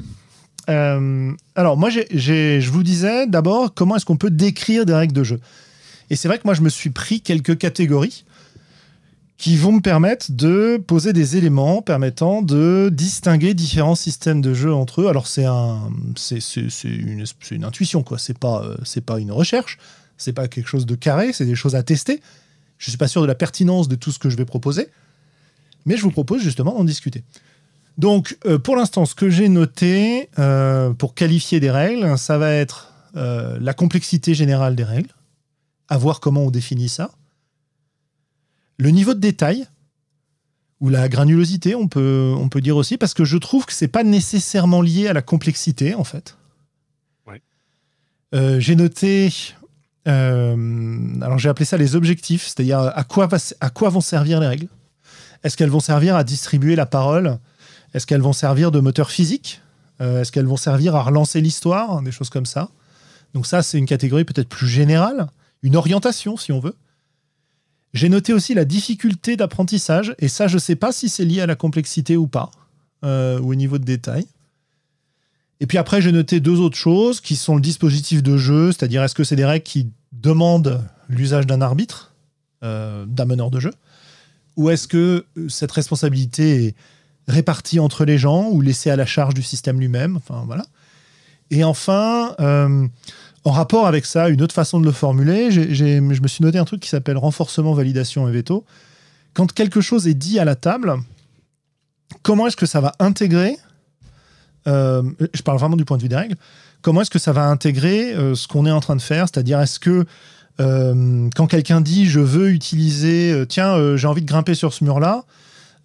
[0.69, 5.23] euh, alors moi, je vous disais d'abord comment est-ce qu'on peut décrire des règles de
[5.23, 5.39] jeu.
[6.09, 8.25] Et c'est vrai que moi, je me suis pris quelques catégories
[9.37, 14.73] qui vont me permettre de poser des éléments permettant de distinguer différents systèmes de jeu
[14.73, 15.07] entre eux.
[15.07, 16.39] Alors c'est un, c'est,
[16.85, 18.17] une, intuition quoi.
[18.17, 19.77] C'est pas, euh, c'est pas une recherche,
[20.17, 22.21] C'est pas quelque chose de carré, c'est des choses à tester.
[22.77, 24.87] Je suis pas sûr de la pertinence de tout ce que je vais proposer,
[25.85, 27.23] mais je vous propose justement d'en discuter.
[27.97, 32.51] Donc, euh, pour l'instant, ce que j'ai noté euh, pour qualifier des règles, ça va
[32.51, 35.07] être la complexité générale des règles,
[35.89, 37.11] à voir comment on définit ça,
[38.77, 39.67] le niveau de détail,
[40.81, 43.87] ou la granulosité, on peut, on peut dire aussi, parce que je trouve que c'est
[43.87, 46.37] pas nécessairement lié à la complexité, en fait.
[47.25, 47.41] Ouais.
[48.59, 49.31] j'ai noté
[50.07, 54.47] alors j'ai appelé ça les objectifs, c'est-à-dire à quoi, va, à quoi vont servir les
[54.47, 54.67] règles.
[55.43, 57.39] Est-ce qu'elles vont servir à distribuer la parole?
[57.93, 59.61] Est-ce qu'elles vont servir de moteur physique?
[60.01, 62.01] Euh, Est-ce qu'elles vont servir à relancer l'histoire?
[62.01, 62.69] Des choses comme ça.
[63.33, 65.27] Donc ça, c'est une catégorie peut-être plus générale,
[65.65, 66.75] une orientation si on veut.
[67.93, 71.41] J'ai noté aussi la difficulté d'apprentissage, et ça, je ne sais pas si c'est lié
[71.41, 72.51] à la complexité ou pas,
[73.03, 74.27] euh, ou au niveau de détail.
[75.59, 79.01] Et puis après, j'ai noté deux autres choses, qui sont le dispositif de jeu, c'est-à-dire
[79.01, 82.13] est-ce que c'est des règles qui demandent l'usage d'un arbitre,
[82.63, 83.73] euh, d'un meneur de jeu,
[84.57, 86.75] ou est-ce que cette responsabilité est
[87.27, 90.17] répartis entre les gens ou laissés à la charge du système lui-même.
[90.17, 90.65] Enfin, voilà.
[91.49, 92.87] Et enfin, euh,
[93.45, 96.65] en rapport avec ça, une autre façon de le formuler, je me suis noté un
[96.65, 98.65] truc qui s'appelle renforcement, validation et veto.
[99.33, 100.95] Quand quelque chose est dit à la table,
[102.23, 103.57] comment est-ce que ça va intégrer,
[104.67, 105.03] euh,
[105.33, 106.35] je parle vraiment du point de vue des règles,
[106.81, 109.27] comment est-ce que ça va intégrer euh, ce qu'on est en train de faire?
[109.31, 110.05] C'est-à-dire, est-ce que
[110.57, 115.25] quand quelqu'un dit je veux utiliser, tiens, j'ai envie de grimper sur ce mur-là,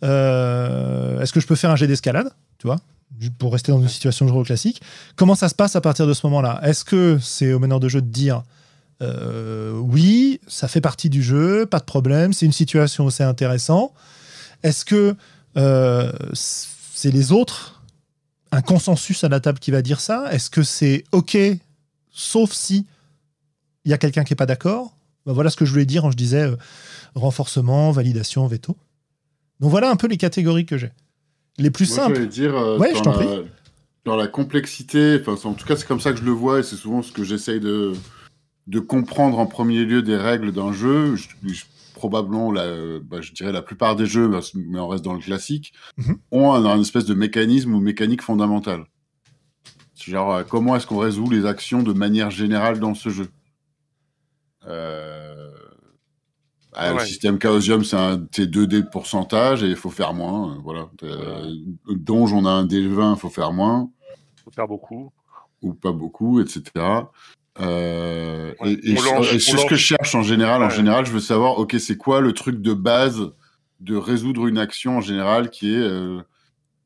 [0.02, 2.30] euh, est-ce que je peux faire un jet d'escalade?
[3.38, 4.80] Pour rester dans une situation de jeu classique.
[5.16, 6.60] Comment ça se passe à partir de ce moment-là?
[6.62, 8.42] Est-ce que c'est au meneur de jeu de dire
[9.02, 13.24] euh, oui, ça fait partie du jeu, pas de problème, c'est une situation où c'est
[13.24, 13.94] intéressant?
[14.62, 15.16] Est-ce que
[15.56, 17.82] euh, c'est les autres,
[18.52, 20.30] un consensus à la table qui va dire ça?
[20.32, 21.36] Est-ce que c'est OK,
[22.12, 22.86] sauf si
[23.84, 24.92] il y a quelqu'un qui n'est pas d'accord?
[25.24, 26.50] Ben Voilà ce que je voulais dire quand je disais
[27.14, 28.76] renforcement, validation, veto.
[29.60, 30.90] Donc voilà un peu les catégories que j'ai.
[31.60, 32.26] Les plus Moi, simples.
[32.26, 33.26] dire, euh, ouais, je t'en prie.
[34.06, 36.76] Dans la complexité, en tout cas, c'est comme ça que je le vois et c'est
[36.76, 37.92] souvent ce que j'essaye de,
[38.66, 41.16] de comprendre en premier lieu des règles d'un jeu.
[41.94, 45.74] probablement, la, bah, je dirais la plupart des jeux, mais on reste dans le classique,
[45.98, 46.16] mhm.
[46.30, 48.86] ont un, espèce de mécanisme ou mécanique fondamentale.
[49.96, 53.28] Genre, euh, comment est-ce qu'on résout les actions de manière générale dans ce jeu?
[54.66, 55.29] Euh,
[56.72, 60.52] ah, le système Chaosium, c'est un T2D de pourcentage et il faut faire moins.
[60.52, 60.88] Euh, voilà.
[61.02, 61.54] Euh,
[61.88, 63.90] Donge, on a un D20, il faut faire moins.
[64.38, 65.12] Il faut faire beaucoup.
[65.62, 66.62] Ou pas beaucoup, etc.
[67.60, 70.62] Euh, et, c'est ce que je cherche en général.
[70.62, 73.32] En général, je veux savoir, ok, c'est quoi le truc de base
[73.80, 75.90] de résoudre une action en général qui est,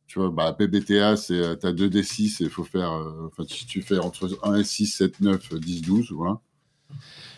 [0.07, 2.91] tu vois, bah, PBTA, c'est t'as 2D6 et il faut faire,
[3.27, 6.41] enfin, si tu fais entre 1 et 6, 7, 9, 10, 12, voilà.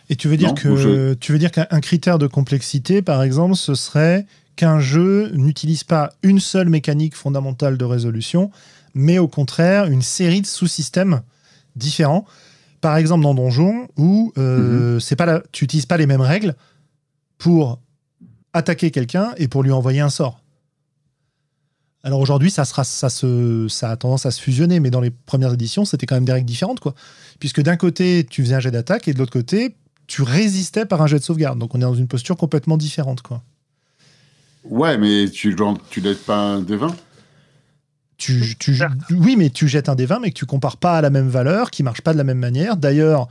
[0.08, 3.74] Et tu veux dire que tu veux dire qu'un critère de complexité, par exemple, ce
[3.74, 8.50] serait qu'un jeu n'utilise pas une seule mécanique fondamentale de résolution,
[8.94, 11.22] mais au contraire une série de sous-systèmes
[11.74, 12.24] différents.
[12.80, 15.00] Par exemple, dans Donjon, où euh, mhm.
[15.00, 16.54] c'est pas tu n'utilises pas les mêmes règles
[17.38, 17.80] pour
[18.52, 20.40] attaquer quelqu'un et pour lui envoyer un sort.
[22.02, 25.10] Alors aujourd'hui, ça, sera, ça, se, ça a tendance à se fusionner, mais dans les
[25.10, 26.94] premières éditions, c'était quand même des règles différentes, quoi.
[27.40, 29.74] Puisque d'un côté, tu faisais un jet d'attaque et de l'autre côté,
[30.06, 31.58] tu résistais par un jet de sauvegarde.
[31.58, 33.42] Donc on est dans une posture complètement différente, quoi.
[34.64, 35.54] Ouais, mais tu,
[35.90, 36.92] tu jettes pas un D20
[38.18, 38.74] tu, tu,
[39.10, 41.70] oui, mais tu jettes un D20, mais que tu compares pas à la même valeur,
[41.70, 42.76] qui marche pas de la même manière.
[42.76, 43.28] D'ailleurs,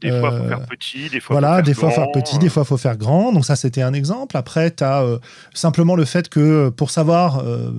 [0.00, 2.48] des fois, il faut faire petit, des fois, voilà, faut des fois, faire petit, des
[2.48, 3.32] fois, faut faire grand.
[3.32, 4.36] Donc ça, c'était un exemple.
[4.36, 5.18] Après, tu as euh,
[5.54, 7.72] simplement le fait que pour savoir, euh,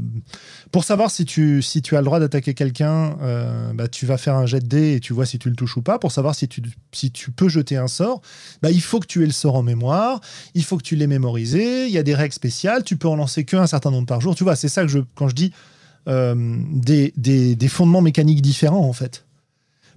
[0.71, 4.17] pour savoir si tu, si tu as le droit d'attaquer quelqu'un, euh, bah, tu vas
[4.17, 5.97] faire un jet de dés et tu vois si tu le touches ou pas.
[5.97, 8.21] Pour savoir si tu, si tu peux jeter un sort,
[8.61, 10.19] bah, il faut que tu aies le sort en mémoire,
[10.55, 11.85] il faut que tu l'aies mémorisé.
[11.85, 12.83] Il y a des règles spéciales.
[12.83, 14.35] Tu peux en lancer qu'un certain nombre par jour.
[14.35, 15.53] Tu vois, c'est ça que je, quand je dis
[16.07, 19.25] des, des, des fondements mécaniques différents, en fait.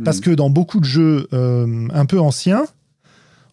[0.04, 0.22] Parce mm.
[0.22, 2.64] que dans beaucoup de jeux euh, un peu anciens,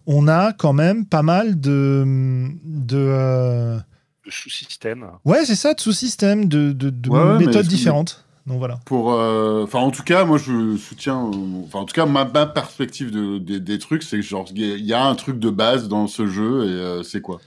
[0.07, 2.49] on a quand même pas mal de.
[2.63, 3.77] de euh,
[4.27, 5.07] sous-systèmes.
[5.25, 8.25] Ouais, c'est ça, de sous-systèmes, de, de, méthodes différentes.
[8.45, 8.79] Donc voilà.
[8.85, 11.17] Pour, euh, enfin, en tout cas, moi, je soutiens.
[11.17, 15.03] Enfin, en tout cas, ma, perspective de, des trucs, c'est que genre, il y a
[15.03, 17.39] un truc de base dans ce jeu et c'est quoi?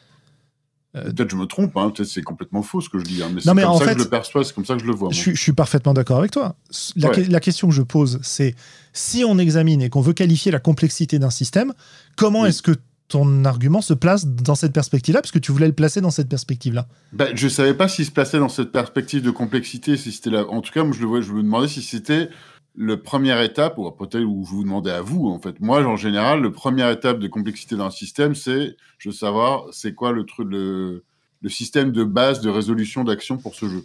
[0.93, 3.41] Peut-être je me trompe, hein, peut-être c'est complètement faux ce que je dis, hein, mais
[3.41, 5.11] c'est comme ça que je le perçois, c'est comme ça que je le vois.
[5.11, 6.55] Je, suis parfaitement d'accord avec toi.
[6.97, 8.55] La, question que je pose, c'est
[8.93, 11.73] si on examine et qu'on veut qualifier la complexité d'un système,
[12.17, 12.73] comment est-ce que
[13.09, 16.31] ton argument se place dans cette perspective-là, parce que tu voulais le placer dans cette
[16.31, 16.87] perspective-là?
[17.13, 20.31] Ben, Je ne savais pas s'il se plaçait dans cette perspective de complexité, si c'était
[20.31, 20.47] là.
[20.49, 22.31] En tout cas, moi, je, le vois, je me demandais si c'était
[22.75, 25.61] le première étape, ou peut-être où je vous demandais à vous, en fait.
[25.61, 29.95] Moi, en général, le première étape de complexité d'un système, c'est je veux savoir c'est
[29.95, 31.05] quoi le truc, le,
[31.43, 33.85] le système de base de résolution d'action pour ce jeu.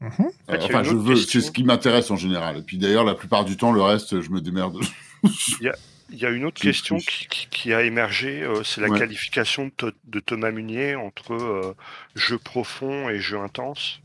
[0.00, 0.10] Mhm.
[0.20, 1.40] Euh, En fait, il y a enfin, je veux, question.
[1.40, 2.58] c'est ce qui m'intéresse en général.
[2.58, 4.76] Et puis d'ailleurs, la plupart du temps, le reste, je me démerde.
[6.10, 7.04] Il y a une autre Plus, question plus.
[7.06, 8.98] qui, qui- qui a émergé, euh, c'est la Ouais.
[8.98, 9.70] qualification
[10.06, 11.74] de Thomas Munier entre euh,
[12.14, 13.98] jeu profond et jeu intense.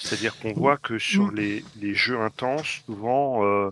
[0.00, 1.34] C'est-à-dire qu'on voit que sur Mm.
[1.36, 3.70] les, les jeux intenses, souvent, euh,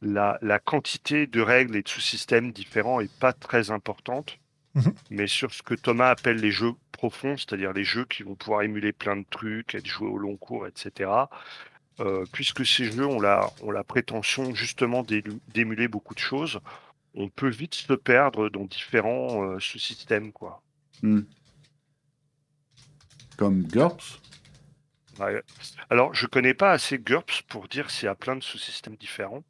[0.00, 4.38] la, la quantité de règles et de sous-systèmes différents est pas très importante.
[4.74, 4.94] Mhm.
[5.10, 8.62] Mais sur ce que Thomas appelle les jeux profonds, c'est-à-dire les jeux qui vont pouvoir
[8.62, 11.10] émuler plein de trucs, être joués au long cours, etc.,
[12.00, 15.04] euh, puisque ces jeux ont la, ont la prétention justement
[15.54, 16.60] d'émuler beaucoup de choses,
[17.14, 20.32] on peut vite se perdre dans différents euh, sous-systèmes.
[20.32, 20.62] quoi.
[21.02, 21.22] Hmm.
[23.36, 24.20] Comme GURPS.
[25.18, 25.42] Ouais.
[25.90, 29.42] Alors, je connais pas assez GURPS pour dire s'il y a plein de sous-systèmes différents.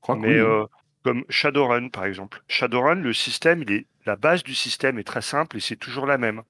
[0.00, 0.64] Crois Mais euh,
[1.02, 2.42] comme Shadowrun, par exemple.
[2.48, 6.06] Shadowrun, le système, il est, la base du système est très simple et c'est toujours
[6.06, 6.42] la même.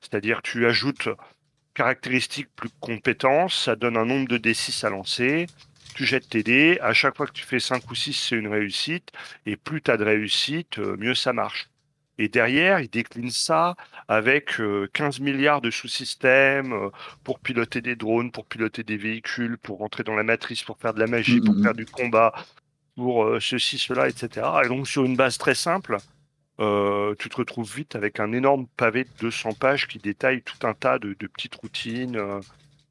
[0.00, 1.08] C'est-à-dire, tu ajoutes
[1.74, 5.46] caractéristiques plus compétences, ça donne un nombre de D6 à lancer,
[5.94, 8.48] tu jettes tes dés, à chaque fois que tu fais 5 ou 6, c'est une
[8.48, 9.10] réussite,
[9.46, 11.68] et plus tu as de réussite, euh, mieux ça marche.
[12.18, 13.74] Et derrière, il décline ça
[14.08, 16.90] avec euh, 15 milliards de sous-systèmes euh,
[17.24, 20.94] pour piloter des drones, pour piloter des véhicules, pour rentrer dans la matrice, pour faire
[20.94, 22.32] de la magie, pour faire du combat,
[22.96, 24.46] pour euh, ceci, cela, etc.
[24.64, 26.00] Et donc sur une base très simple,
[26.60, 30.66] euh, tu te retrouves vite avec un énorme pavé de 200 pages qui détaille tout
[30.66, 32.40] un tas de, de petites routines euh,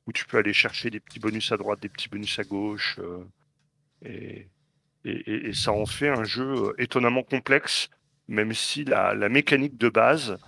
[0.07, 2.99] où tu peux aller chercher des petits bonus à droite, des petits bonus à gauche.
[2.99, 3.23] euh,
[4.03, 4.49] et,
[5.05, 7.89] et- et- et ça en fait un jeu euh, étonnamment complexe,
[8.31, 10.39] même si la, la mécanique de base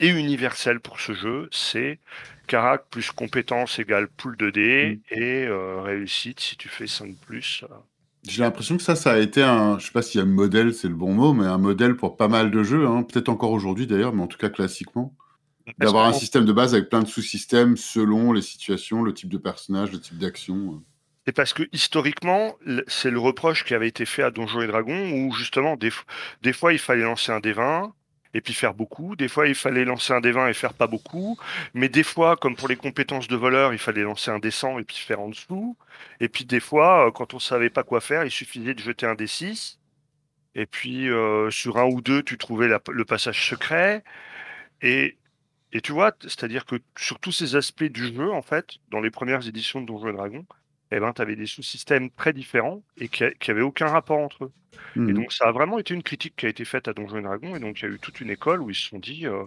[0.00, 1.48] est universelle pour ce jeu.
[1.52, 2.00] C'est
[2.48, 7.64] carac plus compétence égale pool de dés et euh, réussite si tu fais 5 plus.
[7.70, 7.74] euh,
[8.24, 10.88] J'ai l'impression que ça, ça a été un, je sais pas si un modèle, c'est
[10.88, 13.02] le bon mot, mais un modèle pour pas mal de jeux, hein.
[13.04, 15.16] peut-être encore aujourd'hui d'ailleurs, mais en tout cas classiquement,
[15.78, 19.38] d'avoir un système de base avec plein de sous-systèmes selon les situations, le type de
[19.38, 20.84] personnage, le type d'action.
[21.26, 25.10] C'est parce que historiquement, c'est le reproche qui avait été fait à Donjons et Dragons,
[25.12, 25.90] où justement, des,
[26.42, 27.92] des fois, il fallait lancer un D20
[28.32, 29.16] et puis faire beaucoup.
[29.16, 31.36] Des fois, il fallait lancer un D20 et faire pas beaucoup.
[31.74, 34.84] Mais des fois, comme pour les compétences de voleur, il fallait lancer un D100 et
[34.84, 35.76] puis faire en dessous.
[36.20, 39.06] Et puis des fois, euh, quand on savait pas quoi faire, il suffisait de jeter
[39.06, 39.78] un D6.
[40.54, 44.04] Et puis, euh, sur un ou deux, tu trouvais le passage secret.
[44.82, 45.18] Et,
[45.72, 49.10] et tu vois, c'est-à-dire que sur tous ces aspects du jeu, en fait, dans les
[49.10, 50.46] premières éditions de Donjons et Dragons,
[50.92, 54.52] eh ben, tu avais des sous-systèmes très différents et qui n'avaient aucun rapport entre eux.
[54.96, 55.14] Et Mhm.
[55.14, 57.56] donc, ça a vraiment été une critique qui a été faite à Donjons et Dragons.
[57.56, 59.44] Et donc, il y a eu toute une école où ils se sont dit, euh,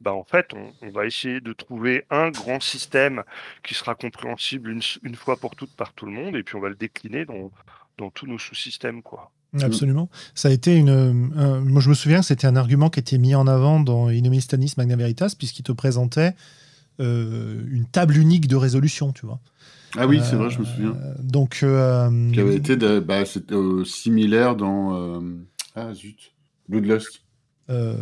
[0.00, 3.22] bah, en fait, on, on va essayer de trouver un grand système
[3.62, 6.36] qui sera compréhensible une, une fois pour toutes par tout le monde.
[6.36, 7.50] Et puis, on va le décliner dans,
[7.98, 9.02] dans tous nos sous-systèmes.
[9.02, 9.30] quoi.
[9.60, 10.08] Absolument.
[10.34, 10.88] Ça a été une.
[10.88, 14.08] un- moi, je me souviens que c'était un argument qui était mis en avant dans
[14.08, 16.32] Innomis Stanis Magna Veritas, puisqu'il te présentait
[17.00, 19.40] euh, une table unique de résolution, tu vois.
[19.96, 20.96] Ah oui, c'est vrai, je me souviens.
[20.96, 21.60] Euh, donc.
[21.62, 25.20] euh, Qui avait été de- bah, c'était, euh, similaire dans euh,
[25.74, 26.32] ah zut
[26.68, 27.20] Bloodlust
[27.70, 27.94] euh,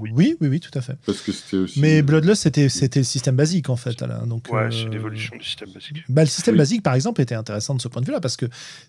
[0.00, 0.96] oui, oui, oui, tout à fait.
[1.04, 4.00] parce que c'était aussi Mais Bloodlust, c'était c'était le système basique, en fait.
[4.02, 4.26] Alain.
[4.26, 5.98] Donc, Ouais, euh, c'est l'évolution du système basique.
[6.08, 6.58] Bah, le système Oui.
[6.58, 8.46] basique, par exemple, était intéressant de ce point de vue-là, parce que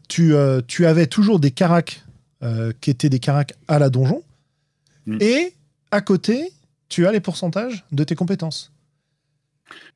[0.08, 2.04] tu, euh, tu avais toujours des caracs
[2.44, 4.24] euh, qui étaient des caracs à la donjon,
[5.06, 5.18] Mm.
[5.22, 5.54] et
[5.92, 6.50] à côté,
[6.90, 8.72] tu as les pourcentages de tes compétences.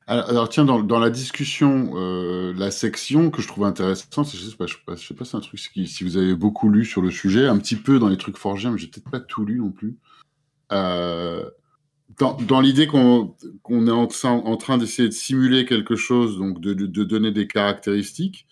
[0.06, 5.14] Alors, tiens, dans, la discussion, euh, la section que je trouve intéressante, je sais sais
[5.14, 8.00] pas, c'est un truc si vous avez beaucoup lu sur le sujet, un petit peu
[8.00, 9.96] dans les trucs forgés, mais j'ai peut-être pas tout lu non plus.
[10.72, 11.48] Euh,
[12.18, 13.36] dans l'idée qu'on
[13.70, 14.06] est en,
[14.56, 18.48] train- d'essayer de simuler quelque chose, donc de, donner des caractéristiques.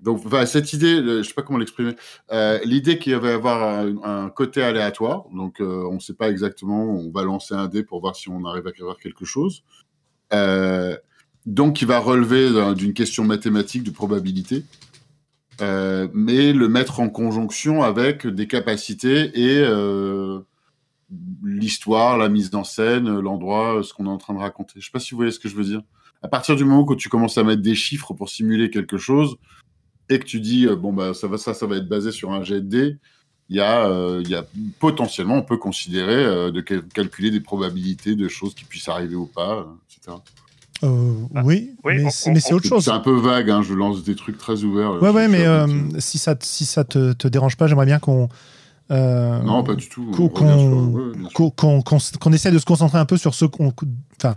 [0.00, 1.96] Donc, cette idée, je sais pas comment l'exprimer.
[2.32, 6.30] Euh, l'idée qu'il va y avoir un, un côté aléatoire, donc on ne sait pas
[6.30, 9.62] exactement, on va lancer un dé pour voir si on arrive à avoir quelque chose.
[10.34, 10.96] Euh,
[11.46, 14.64] donc, il va relever d'un- d'une question mathématique de probabilité,
[15.60, 20.40] euh, mais le mettre en conjonction avec des capacités et euh,
[21.44, 24.80] l'histoire, la mise en scène, l'endroit, ce qu'on est en train de raconter.
[24.80, 25.82] Je sais pas si vous voyez ce que je veux dire.
[26.22, 29.36] À partir du moment où tu commences à mettre des chiffres pour simuler quelque chose
[30.08, 32.32] et que tu dis euh, bon bah ça va ça ça va être basé sur
[32.32, 32.96] un jet de
[33.50, 34.36] il y a euh, il y
[34.78, 39.14] potentiellement on peut considérer euh, de cal- calculer des probabilités de choses qui puissent arriver
[39.16, 39.66] ou pas,
[40.08, 40.12] euh.
[40.82, 42.84] Euh, Ah, oui, oui, mais c'est autre chose.
[42.84, 44.92] C'est un peu vague, hein, je lance des trucs très ouverts.
[44.94, 45.66] euh, Ouais, ouais, mais euh,
[45.98, 48.28] si ça, te- si ça te, te dérange pas, j'aimerais bien qu'on.
[48.90, 50.10] euh, non, pas du tout.
[50.10, 53.72] qu'on- s- qu'on essaie de se concentrer un peu sur ce qu'on,
[54.20, 54.34] enfin,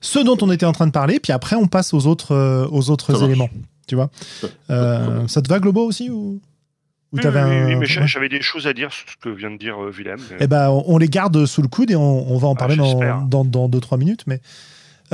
[0.00, 2.66] ce dont on était en train de parler, puis après on passe aux autres, euh,
[2.70, 3.24] aux autres Ça marche.
[3.24, 3.50] éléments.
[3.86, 4.10] Tu vois
[4.70, 6.40] euh, Ça te va, Globo aussi ou,
[7.12, 7.20] oui,
[7.78, 10.18] mais j'avais des choses à dire sur ce que vient de dire Willem.
[10.40, 13.44] Eh ben, on, les garde sous le coude et on, va en ah, parler dans,
[13.44, 14.24] dans, 2-3 minutes.
[14.26, 14.40] Mais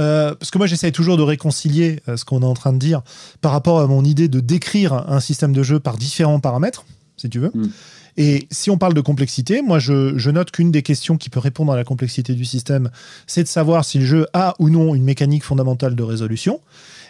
[0.00, 3.02] parce que moi, j'essaye toujours de réconcilier ce qu'on est en train de dire
[3.40, 6.84] par rapport à mon idée de décrire un système de jeu par différents paramètres,
[7.16, 7.50] si tu veux.
[7.54, 7.68] Hmm.
[8.16, 11.72] Et si on parle de complexité, moi je, note qu'une des questions qui peut répondre
[11.72, 12.90] à la complexité du système,
[13.26, 16.60] c'est de savoir si le jeu a ou non une mécanique fondamentale de résolution.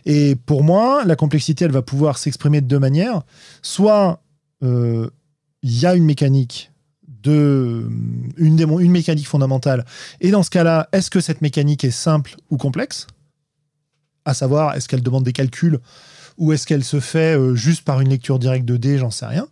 [0.07, 3.23] Et pour moi, la complexité, elle va pouvoir s'exprimer de deux manières.
[3.61, 4.23] Soit
[4.63, 5.11] euh,
[5.63, 6.70] il y a une mécanique
[7.27, 9.85] une, une mécanique fondamentale,
[10.21, 13.07] et dans ce cas-là, est-ce que cette mécanique est simple ou complexe?
[14.25, 15.81] À savoir, est-ce qu'elle demande des calculs
[16.39, 19.27] ou est-ce qu'elle se fait euh, juste par une lecture directe de dés J'en sais
[19.27, 19.47] rien?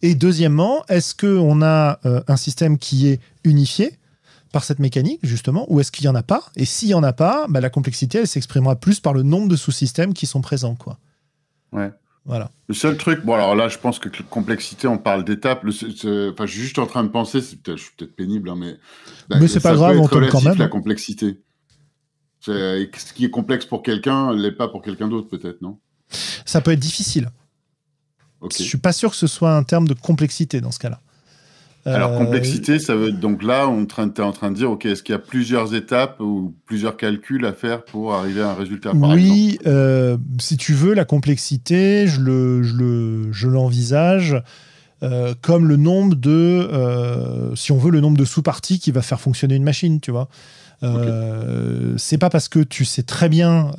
[0.00, 3.98] Et deuxièmement, est-ce qu'on a euh, un système qui est unifié
[4.52, 6.42] par cette mécanique, justement, ou est-ce qu'il n'y en a pas?
[6.56, 9.48] Et s'il n'y en a pas, bah, la complexité, elle s'exprimera plus par le nombre
[9.48, 10.74] de sous-systèmes qui sont présents.
[10.74, 10.98] Quoi.
[11.72, 11.90] Ouais.
[12.24, 12.50] Voilà.
[12.68, 15.64] Le seul truc, bon alors là, je pense que complexité, on parle d'étapes.
[15.64, 18.56] Enfin, je suis juste en train de penser, c'est peut-être, je suis peut-être pénible, hein,
[18.56, 18.78] mais.
[19.40, 20.58] Mais c'est pas grave, on tombe quand même.
[20.58, 21.40] La complexité.
[22.40, 25.78] Ce qui est complexe pour quelqu'un l'est pas pour quelqu'un d'autre, peut-être, non?
[26.44, 27.30] Ça peut être difficile.
[28.50, 31.00] Je suis pas sûr que ce soit un terme de complexité dans ce cas-là.
[31.84, 35.02] Alors, euh, complexité, ça veut donc là, on est en train de dire, OK, est-ce
[35.02, 38.92] qu'il y a plusieurs étapes ou plusieurs calculs à faire pour arriver à un résultat
[38.94, 44.40] Oui, euh, si tu veux, la complexité, je, le, je, l'envisage
[45.02, 49.20] euh, comme le nombre de, si on veut, le nombre de sous-parties qui va faire
[49.20, 50.28] fonctionner une machine, tu vois.
[51.96, 53.72] C'est pas parce que tu sais très bien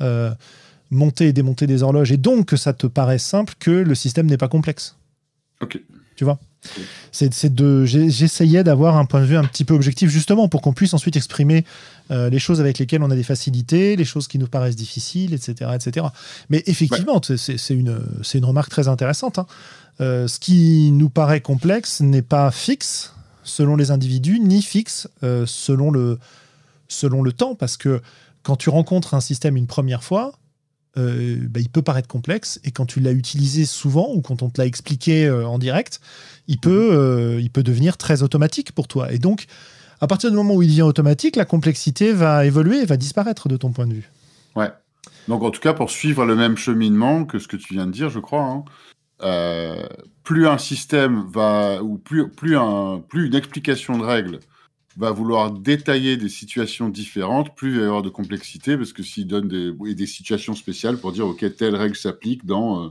[0.90, 4.26] monter et démonter des horloges, et donc que ça te paraît simple que le système
[4.26, 4.96] n'est pas complexe.
[5.62, 5.80] Ok.
[6.16, 6.38] Tu vois.
[7.12, 10.72] C'est de j'essayais d'avoir un point de vue un petit peu objectif justement pour qu'on
[10.72, 11.64] puisse ensuite exprimer
[12.10, 15.34] euh, les choses avec lesquelles on a des facilités les choses qui nous paraissent difficiles
[15.34, 16.06] etc etc
[16.48, 19.46] mais effectivement c'est une c'est une remarque très intéressante hein.
[20.00, 23.12] euh, ce qui nous paraît complexe n'est pas fixe
[23.42, 26.18] selon les individus ni fixe euh, selon le
[26.88, 28.00] selon le temps parce que
[28.42, 30.32] quand tu rencontres un système une première fois
[30.96, 34.50] euh, bah, il peut paraître complexe et quand tu l'as utilisé souvent ou quand on
[34.50, 36.00] te l'a expliqué euh, en direct,
[36.46, 39.12] il peut, euh, il peut devenir très automatique pour toi.
[39.12, 39.46] Et donc,
[40.00, 43.48] à partir du moment où il devient automatique, la complexité va évoluer et va disparaître
[43.48, 44.10] de ton point de vue.
[44.54, 44.70] Ouais.
[45.26, 47.92] Donc, en tout cas, pour suivre le même cheminement que ce que tu viens de
[47.92, 48.64] dire, je crois, hein,
[50.22, 54.40] plus un système va, ou plus, plus, un, plus une explication de règles
[54.96, 59.02] va vouloir détailler des situations différentes, plus il va y avoir de complexité, parce que
[59.02, 62.84] s'il donne des, des situations spéciales pour dire, OK, telle règle s'applique dans...
[62.84, 62.88] Euh,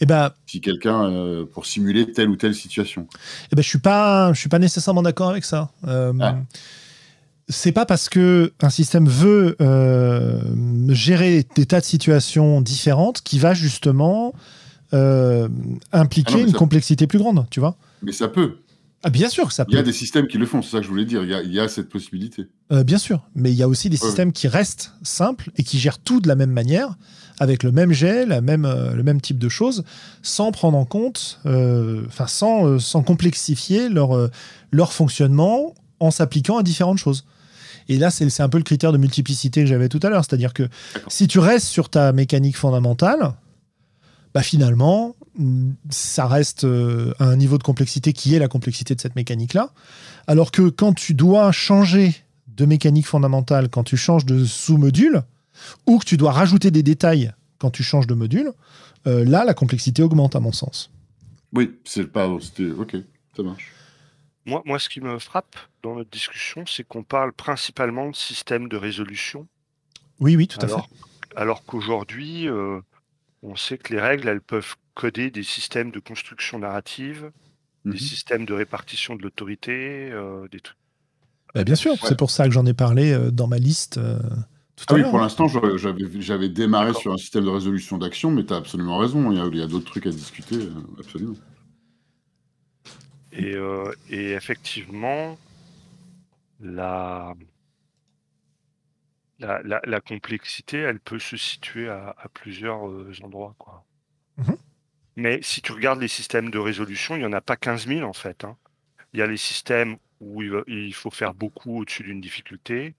[0.00, 3.08] eh ben, si quelqu'un, euh, pour simuler telle ou telle situation.
[3.52, 5.70] Eh ben, je suis pas, je suis pas nécessairement d'accord avec ça.
[5.86, 6.36] Euh, ah.
[7.48, 10.40] C'est pas parce que un système veut euh,
[10.88, 14.32] gérer des tas de situations différentes qui va justement
[15.92, 17.74] impliquer ah une complexité plus grande, tu vois.
[18.00, 18.58] Mais ça peut.
[19.04, 19.72] Ah, bien sûr ça peut.
[19.72, 21.22] Il y a des systèmes qui le font, c'est ça que je voulais dire.
[21.22, 22.46] Il y a, cette possibilité.
[22.72, 25.78] Euh, bien sûr, mais il y a aussi des systèmes qui restent simples et qui
[25.78, 26.96] gèrent tout de la même manière,
[27.38, 29.84] avec le même jet, la même, euh, le même type de choses,
[30.22, 34.30] sans prendre en compte, euh, enfin sans, sans complexifier leur,
[34.72, 37.26] leur fonctionnement en s'appliquant à différentes choses.
[37.88, 40.24] Et là, c'est un peu le critère de multiplicité que j'avais tout à l'heure.
[40.24, 40.68] C'est-à-dire que
[41.08, 43.34] si tu restes sur ta mécanique fondamentale,
[44.32, 45.14] bah finalement,
[45.90, 49.70] ça reste euh, à un niveau de complexité qui est la complexité de cette mécanique-là.
[50.26, 52.14] Alors que quand tu dois changer
[52.48, 55.22] de mécanique fondamentale, quand tu changes de sous-module,
[55.86, 58.52] ou que tu dois rajouter des détails quand tu changes de module,
[59.06, 60.90] euh, là, la complexité augmente, à mon sens.
[61.52, 62.28] Oui, c'est pas.
[62.28, 62.96] Ok,
[63.36, 63.72] ça marche.
[64.46, 68.68] Moi, moi, ce qui me frappe dans notre discussion, c'est qu'on parle principalement de système
[68.68, 69.46] de résolution.
[70.20, 70.82] Oui, oui, tout à fait.
[71.36, 72.80] Alors qu'aujourd'hui, euh,
[73.42, 77.30] on sait que les règles, elles peuvent coder des systèmes de construction narrative,
[77.84, 77.98] des mhm.
[77.98, 80.78] systèmes de répartition de l'autorité, euh, des trucs.
[81.54, 83.98] Bah, bien sûr, c'est pour ça que j'en ai parlé euh, dans ma liste.
[83.98, 84.18] Euh,
[84.76, 88.52] tout ah oui, pour l'instant, j'avais démarré sur un système de résolution d'action, mais tu
[88.52, 90.68] as absolument raison, il y a, d'autres trucs à discuter,
[90.98, 91.36] absolument.
[93.32, 93.54] Et,
[94.10, 95.38] et effectivement,
[96.60, 97.34] la,
[99.38, 102.82] la, complexité, elle peut se situer à, plusieurs
[103.22, 103.54] endroits.
[103.58, 103.84] Quoi.
[104.38, 104.56] Mhm.
[105.16, 108.08] Mais si tu regardes les systèmes de résolution, il n'y en a pas 15 000
[108.08, 108.44] en fait.
[108.44, 108.56] Hein.
[109.12, 112.94] Il y a les systèmes où il, faut faire beaucoup au-dessus d'une difficulté,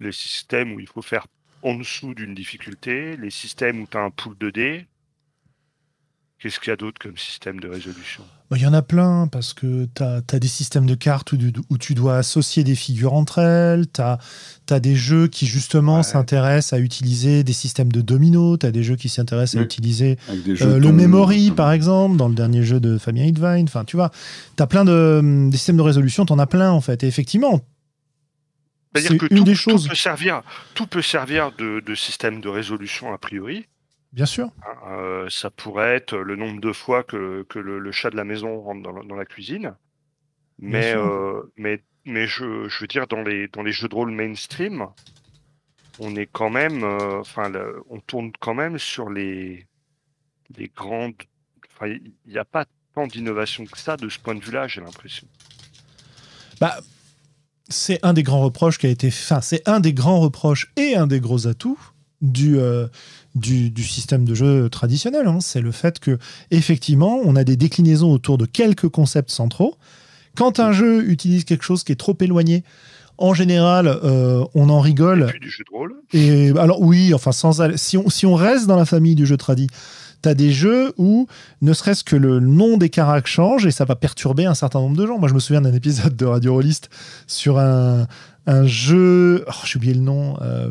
[0.00, 1.26] les systèmes où il faut faire
[1.62, 4.86] en dessous d'une difficulté, les systèmes où tu as un pool de dés.
[6.46, 8.22] Qu'est-ce qu'il y a d'autre comme système de résolution?
[8.52, 11.38] Bah, Il y en a plein, parce que tu as, des systèmes de cartes où,
[11.70, 16.72] où, tu dois associer des figures entre elles, tu as, des jeux qui justement s'intéressent
[16.72, 20.18] à utiliser des systèmes de domino, tu as des jeux qui s'intéressent à utiliser
[20.60, 24.12] euh, le memory, par exemple, dans le dernier jeu de Fabien Hidvine, enfin tu vois,
[24.56, 27.08] tu as plein de des systèmes de résolution, tu en as plein en fait, et
[27.08, 27.60] effectivement,
[28.94, 29.82] c'est une tout, des choses.
[29.82, 30.42] Tout peut servir,
[30.74, 33.66] tout peut servir de, de système de résolution a priori,
[34.16, 34.50] Bien sûr.
[34.88, 38.62] Euh, ça pourrait être le nombre de fois que, que le, chat de la maison
[38.62, 39.74] rentre dans, dans la cuisine.
[40.58, 44.10] Mais, euh, mais, mais je, je, veux dire, dans les, dans les jeux de rôle
[44.10, 44.86] mainstream,
[45.98, 46.82] on est quand même.
[46.82, 47.52] Euh, enfin,
[47.90, 49.66] on tourne quand même sur les,
[50.56, 51.12] les grandes.
[51.74, 52.64] Enfin, il n'y a pas
[52.94, 55.28] tant d'innovation que ça de ce point de vue-là, j'ai l'impression.
[56.58, 56.78] Bah,
[57.68, 59.08] c'est un des grands reproches qui a été.
[59.08, 61.78] Enfin, c'est un des grands reproches et un des gros atouts
[62.22, 62.58] du,
[63.36, 65.26] du, système de jeu traditionnel.
[65.26, 65.38] Hein.
[65.40, 66.18] C'est le fait que,
[66.50, 69.76] effectivement, on a des déclinaisons autour de quelques concepts centraux.
[70.36, 72.64] Quand un jeu utilise quelque chose qui est trop éloigné,
[73.18, 75.32] en général, euh, on en rigole.
[75.34, 75.94] Et du jeu de rôle.
[76.12, 79.38] Et alors oui, enfin sans si on si on reste dans la famille du jeu
[79.38, 79.68] tradi,
[80.22, 81.26] tu as des jeux où
[81.62, 84.96] ne serait-ce que le nom des caractères change et ça va perturber un certain nombre
[84.96, 85.18] de gens.
[85.18, 86.90] Moi, je me souviens d'un épisode de Radio Rollist
[87.26, 88.06] sur un,
[88.46, 90.36] un jeu, oh, j'ai oublié le nom.
[90.42, 90.70] Euh,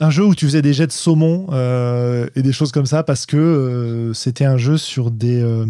[0.00, 3.02] un jeu où tu faisais des jets de saumon euh, et des choses comme ça
[3.02, 5.66] parce que euh, c'était un jeu sur des euh,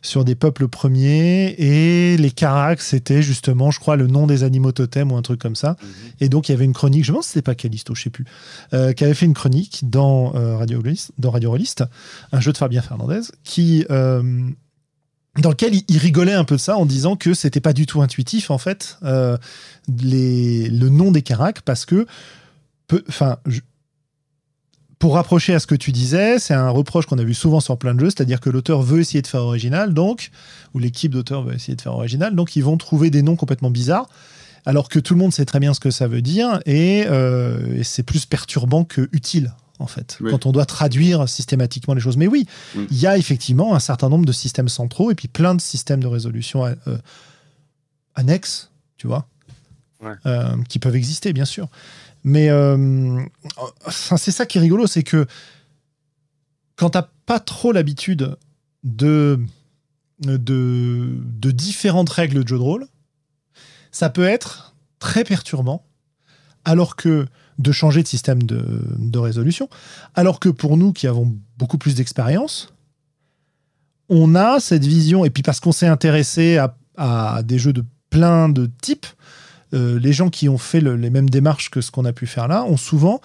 [0.00, 4.72] sur des peuples premiers et les Caracs c'était justement je crois le nom des animaux
[4.72, 5.88] totems ou un truc comme ça mhm.
[6.20, 8.24] et donc il y avait une chronique je pense c'était pas Callisto je sais plus
[8.70, 10.82] qui avait fait une chronique dans Radio
[11.18, 11.84] dans Radio Rollist
[12.32, 16.86] un jeu de Fabien Fernandez qui dans lequel il, rigolait un peu de ça en
[16.86, 18.98] disant que c'était pas du tout intuitif en fait
[20.02, 22.06] les, le nom des Caracs parce que
[23.08, 23.38] enfin,
[24.98, 27.76] pour rapprocher à ce que tu disais, c'est un reproche qu'on a vu souvent sur
[27.76, 30.30] plein de jeux, c'est-à-dire que l'auteur veut essayer de faire original, donc,
[30.72, 33.70] ou l'équipe d'auteurs veut essayer de faire original, donc ils vont trouver des noms complètement
[33.70, 34.08] bizarres,
[34.66, 37.82] alors que tout le monde sait très bien ce que ça veut dire, et, euh,
[37.82, 39.52] c'est plus perturbant que utile.
[39.80, 42.16] En fait, quand on doit traduire systématiquement les choses.
[42.16, 45.56] Mais oui, il y a effectivement un certain nombre de systèmes centraux et puis plein
[45.56, 46.74] de systèmes de résolution euh,
[48.14, 49.26] annexes, tu vois,
[50.26, 51.68] euh, qui peuvent exister, bien sûr.
[52.24, 53.22] Mais euh,
[53.90, 55.26] c'est ça qui est rigolo, c'est que
[56.76, 58.36] quand t'as pas trop l'habitude
[58.82, 59.38] de,
[60.20, 62.86] de, de, différentes règles de jeu de rôle,
[63.92, 65.84] ça peut être très perturbant,
[66.64, 67.26] alors que
[67.58, 68.64] de changer de système de,
[68.98, 69.68] de résolution,
[70.14, 72.74] alors que pour nous qui avons beaucoup plus d'expérience,
[74.08, 77.84] on a cette vision, et puis parce qu'on s'est intéressé à, à, des jeux de
[78.10, 79.06] plein de types,
[79.74, 82.48] euh, les gens qui ont fait les mêmes démarches que ce qu'on a pu faire
[82.48, 83.20] là ont souvent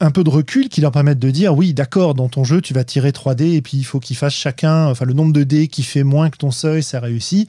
[0.00, 2.74] un peu de recul qui leur permettent de dire oui, d'accord, dans ton jeu, tu
[2.74, 5.44] vas tirer 3 dés et puis il faut qu'ils fassent chacun, enfin le nombre de
[5.44, 7.48] dés qui fait moins que ton seuil, ça réussit.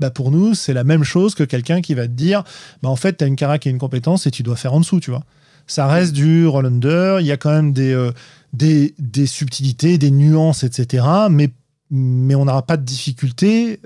[0.00, 2.42] Bah pour nous, c'est la même chose que quelqu'un qui va te dire
[2.82, 4.80] bah en fait, tu as une carac et une compétence et tu dois faire en
[4.80, 5.22] dessous, tu vois.
[5.66, 8.10] Ça reste du roll under, il y a quand même des, euh,
[8.52, 11.04] des, subtilités, des nuances, etc.
[11.30, 11.50] Mais,
[11.90, 13.78] mais on n'aura pas de difficulté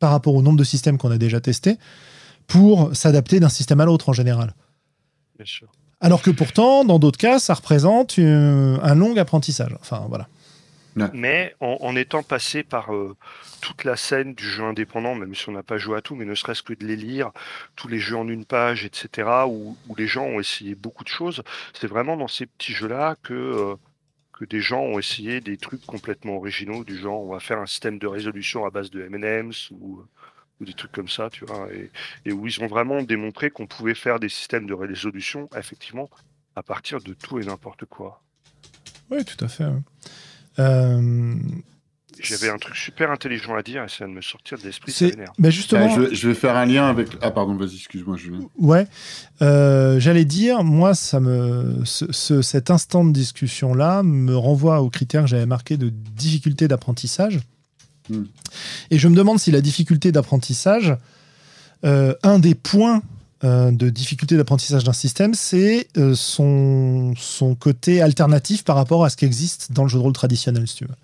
[0.00, 1.78] par rapport au nombre de systèmes qu'on a déjà testés
[2.50, 4.54] pour s'adapter d'un système à l'autre en général.
[5.36, 5.68] Bien sûr.
[6.00, 9.74] Alors que pourtant, dans d'autres cas, ça représente euh, un long apprentissage.
[9.80, 10.28] Enfin, voilà.
[11.14, 13.16] Mais en, étant passé par euh,
[13.60, 16.24] toute la scène du jeu indépendant, même si on n'a pas joué à tout, mais
[16.24, 17.30] ne serait-ce que de les lire,
[17.76, 21.42] tous les jeux en une page, etc., où, les gens ont essayé beaucoup de choses,
[21.72, 23.74] c'est vraiment dans ces petits jeux-là que, euh,
[24.32, 27.66] que des gens ont essayé des trucs complètement originaux, du genre on va faire un
[27.66, 30.02] système de résolution à base de M&M's ou
[30.60, 31.68] ou des trucs comme ça, tu vois,
[32.24, 36.10] et, où ils ont vraiment démontré qu'on pouvait faire des systèmes de résolution, effectivement,
[36.56, 38.22] à partir de tout et n'importe quoi.
[39.10, 39.64] Oui, tout à fait.
[40.58, 41.34] Euh,
[42.20, 44.92] J'avais un truc super intelligent à dire et ça vient de me sortir de l'esprit,
[44.92, 45.26] justement...
[45.38, 45.50] Bah,
[46.12, 47.08] je, vais faire un lien avec...
[47.22, 48.16] Ah pardon, vas-y, excuse-moi.
[48.16, 48.30] Je...
[48.58, 48.86] Ouais,
[49.42, 51.82] euh, j'allais dire, moi, ça me...
[51.84, 57.40] Ce, cet instant de discussion-là me renvoie aux critères que j'avais marqués de difficulté d'apprentissage.
[58.90, 60.96] Et je me demande si la difficulté d'apprentissage,
[61.84, 63.02] euh, un des points
[63.42, 69.10] euh, de difficulté d'apprentissage d'un système, c'est euh, son, son côté alternatif par rapport à
[69.10, 70.94] ce qui existe dans le jeu de rôle traditionnel, si tu veux.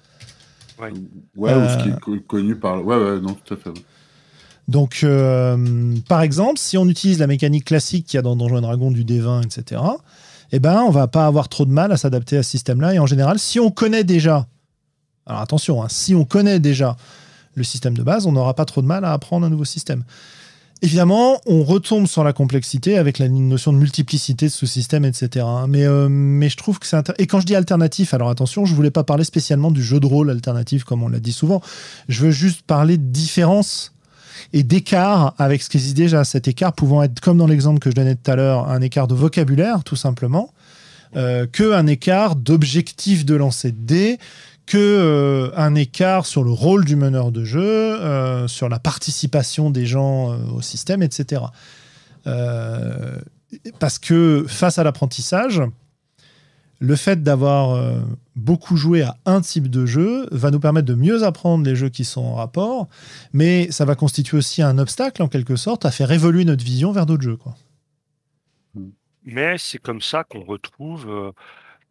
[0.78, 0.92] Ouais,
[1.36, 2.84] ouais ou ce qui est connu par.
[2.84, 3.70] Ouais, ouais, non, tout à fait.
[4.68, 5.06] Donc,
[6.08, 9.04] par exemple, si on utilise la mécanique classique qu'il y a dans Donjons Dragon du
[9.04, 9.80] D20, etc.,
[10.52, 12.94] eh ben, on va pas avoir trop de mal à s'adapter à ce système-là.
[12.94, 14.46] Et en général, si on connaît déjà
[15.26, 16.96] alors attention, hein, si on connaît déjà
[17.54, 20.04] le système de base, on n'aura pas trop de mal à apprendre un nouveau système.
[20.82, 25.46] Évidemment, on retombe sur la complexité avec la notion de multiplicité de sous-systèmes, etc.
[25.68, 27.22] Mais, euh, mais je trouve que c'est intéressant.
[27.22, 30.06] Et quand je dis alternatif, alors attention, je voulais pas parler spécialement du jeu de
[30.06, 31.62] rôle alternatif, comme on l'a dit souvent.
[32.08, 33.94] Je veux juste parler de différence
[34.52, 36.24] et d'écart avec ce qui existe déjà.
[36.24, 39.08] Cet écart pouvant être, comme dans l'exemple que je donnais tout à l'heure, un écart
[39.08, 40.52] de vocabulaire, tout simplement,
[41.16, 44.18] euh, que un écart d'objectif de lancer de dés,
[44.66, 49.70] que euh, un écart sur le rôle du meneur de jeu, euh, sur la participation
[49.70, 51.42] des gens euh, au système, etc.
[53.78, 55.62] Parce que face à l'apprentissage,
[56.80, 57.80] le fait d'avoir
[58.34, 61.88] beaucoup joué à un type de jeu va nous permettre de mieux apprendre les jeux
[61.88, 62.88] qui sont en rapport,
[63.32, 66.90] mais ça va constituer aussi un obstacle en quelque sorte à faire évoluer notre vision
[66.90, 67.38] vers d'autres jeux.
[69.24, 71.32] Mais c'est comme ça qu'on retrouve,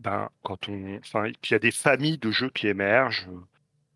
[0.06, 3.40] ben, quand on, enfin, qu'il y a des familles de jeux qui émergent, euh,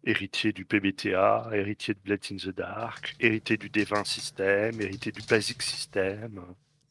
[0.04, 5.22] héritiers du PBTA, héritiers de Blades in the Dark, héritiers du D20 System, héritiers du
[5.22, 6.42] Basic System.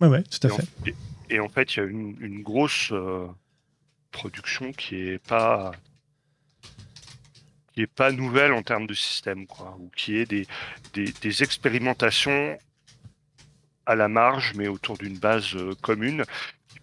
[0.00, 0.68] Ouais, ouais, tout à Et en, fait.
[0.86, 0.94] et-
[1.30, 3.26] et en fait, il y a une, une grosse euh,
[4.12, 5.72] production qui est pas
[7.72, 10.46] qui est pas nouvelle en termes de système, quoi, ou qui est des,
[10.94, 12.58] des, des expérimentations
[13.86, 16.24] à la marge, mais autour d'une base euh, commune,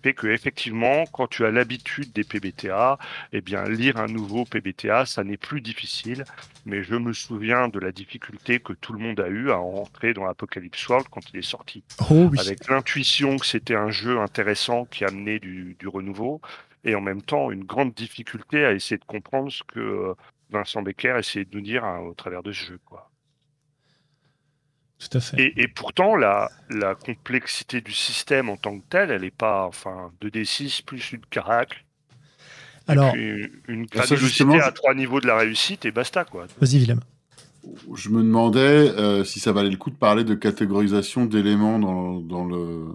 [0.05, 2.99] fait que effectivement, quand tu as l'habitude des PBTA,
[3.33, 6.25] eh bien, lire un nouveau PBTA, ça n'est plus difficile.
[6.67, 10.13] Mais je me souviens de la difficulté que tout le monde a eu à entrer
[10.13, 12.37] dans Apocalypse World quand il est sorti Oh oui.
[12.39, 16.39] avec l'intuition que c'était un jeu intéressant qui amenait du, du renouveau,
[16.83, 20.13] et en même temps une grande difficulté à essayer de comprendre ce que euh,
[20.51, 22.79] Vincent Becker essayait de nous dire hein, au travers de ce jeu.
[22.85, 23.09] Quoi.
[25.09, 25.41] Tout à fait.
[25.41, 29.65] Et, et pourtant, la, la complexité du système en tant que tel, elle n'est pas,
[29.65, 31.83] enfin, 2D6 plus une caracle,
[32.87, 36.45] Alors, puis une ça, granulosité justement, à trois niveaux de la réussite, et basta, quoi.
[36.59, 36.99] vas-y, Willem.
[37.95, 42.19] Je me demandais euh, si ça valait le coup de parler de catégorisation d'éléments dans,
[42.19, 42.85] dans, le,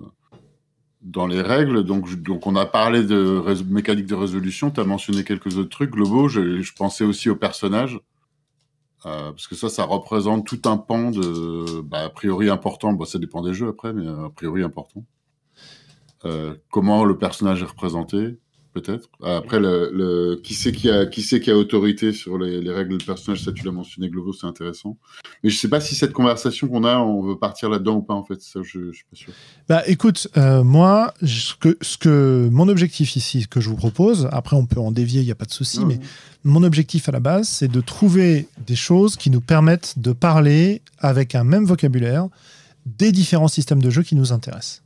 [1.02, 1.82] dans les règles.
[1.84, 5.70] Donc, je- donc on a parlé de mécanique de résolution, tu as mentionné quelques autres
[5.70, 6.28] trucs globaux.
[6.28, 7.98] Je, je pensais aussi aux personnages.
[9.06, 12.92] Euh, parce que ça, ça représente tout un pan de, bah, a priori important.
[12.92, 15.04] Bon, ça dépend des jeux après, mais a priori important.
[16.26, 18.38] Euh, comment le personnage est représenté,
[18.72, 19.08] peut-être.
[19.22, 22.70] Après, le, le, qui c'est qui a, qui c'est qui a autorité sur les, les
[22.70, 24.96] règles de personnage, ça tu l'as mentionné, Globo, c'est intéressant.
[25.42, 28.14] Mais je sais pas si cette conversation qu'on a, on veut partir là-dedans ou pas,
[28.14, 28.40] en fait.
[28.40, 29.32] Ça, je, je suis pas sûr.
[29.68, 33.76] Bah écoute, euh, moi, ce que, ce que mon objectif ici, ce que je vous
[33.76, 35.98] propose, après on peut en dévier, il n'y a pas de souci, mais
[36.44, 40.82] mon objectif à la base, c'est de trouver des choses qui nous permettent de parler
[40.98, 42.28] avec un même vocabulaire
[42.86, 44.82] des différents systèmes de jeu qui nous intéressent.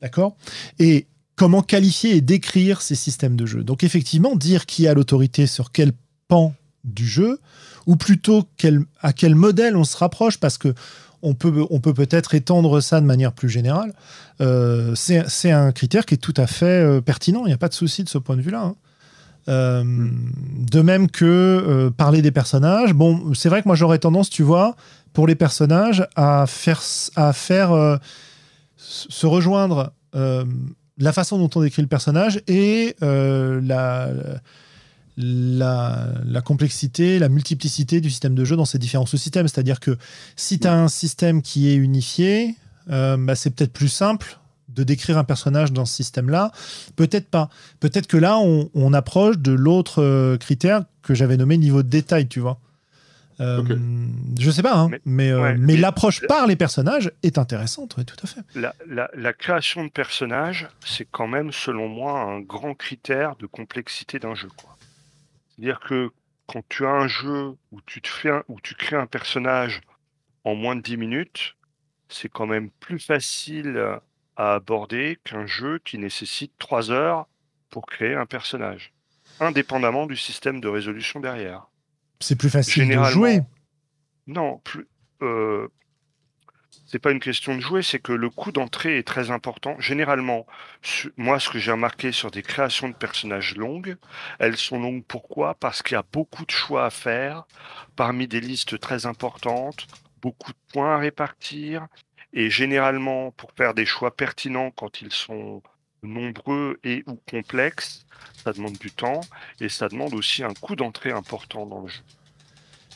[0.00, 0.36] D'accord?
[0.78, 1.06] Et
[1.36, 3.64] comment qualifier et décrire ces systèmes de jeu.
[3.64, 5.92] Donc effectivement, dire qui a l'autorité sur quel
[6.28, 6.54] pan
[6.84, 7.40] du jeu,
[7.86, 10.74] ou plutôt quel, à quel modèle on se rapproche, parce que
[11.22, 13.94] on peut on peut peut-être étendre ça de manière plus générale.
[14.40, 17.44] Euh, c'est un critère qui est tout à fait euh, pertinent.
[17.44, 18.62] Il n'y a pas de souci de ce point de vue-là.
[18.62, 18.74] hein.
[19.48, 22.92] Euh, de même que euh, parler des personnages.
[22.94, 24.76] Bon, c'est vrai que moi j'aurais tendance, tu vois,
[25.12, 26.80] pour les personnages, à faire,
[27.16, 27.96] à faire euh,
[28.76, 29.92] se rejoindre
[30.98, 34.10] la façon dont on décrit le personnage et euh, la,
[35.16, 39.48] la, complexité, la multiplicité du système de jeu dans ces différents sous-systèmes.
[39.48, 39.96] C'est-à-dire que
[40.36, 42.56] si tu as un système qui est unifié,
[42.90, 44.38] euh, bah, c'est peut-être plus simple
[44.68, 46.50] de décrire un personnage dans ce système-là.
[46.96, 47.50] Peut-être pas.
[47.80, 51.88] Peut-être que là, on, on approche de l'autre euh, critère que j'avais nommé niveau de
[51.88, 52.58] détail, tu vois.
[53.42, 53.62] Euh.
[54.38, 57.96] Je sais pas, hein, mais, Mais- euh, ouais, mais l'approche par les personnages est intéressante,
[58.06, 58.40] tout à fait.
[58.54, 63.46] La, la- la création de personnages, c'est quand même, selon moi, un grand critère de
[63.46, 64.48] complexité d'un jeu.
[65.56, 66.10] C'est-à-dire que
[66.46, 69.80] quand tu as un jeu où tu, te fais un- où tu crées un personnage
[70.44, 71.54] en moins de 10 minutes,
[72.08, 73.78] c'est quand même plus facile
[74.36, 77.26] à aborder qu'un jeu qui nécessite 3 heures
[77.70, 78.92] pour créer un personnage,
[79.40, 81.66] indépendamment du système de résolution derrière.
[82.22, 83.40] C'est plus facile de jouer.
[84.26, 84.86] Non, plus.
[85.22, 85.68] euh,
[86.92, 89.76] c'est pas une question de jouer, c'est que le coût d'entrée est très important.
[89.80, 90.46] Généralement,
[91.16, 93.96] moi, ce que j'ai remarqué sur des créations de personnages longues,
[94.38, 95.54] elles sont longues pourquoi?
[95.54, 97.44] Parce qu'il y a beaucoup de choix à faire,
[97.96, 99.86] parmi des listes très importantes,
[100.20, 101.86] beaucoup de points à répartir,
[102.34, 105.62] et généralement, pour faire des choix pertinents quand ils sont
[106.02, 108.04] nombreux et ou complexes,
[108.44, 109.20] ça demande du temps,
[109.60, 112.02] et ça demande aussi un coût d'entrée important dans le jeu.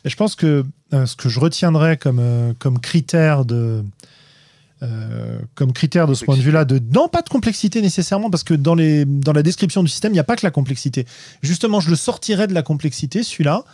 [0.05, 3.85] Et je pense que euh, ce que je retiendrai comme, euh, comme critère de.
[4.83, 8.45] euh, comme critère de ce point de vue-là, de non pas de complexité nécessairement, parce
[8.45, 11.07] que dans, les, dans la description du système, il n'y a pas que la complexité.
[11.43, 13.65] Justement, je le sortirais de la complexité, celui-là,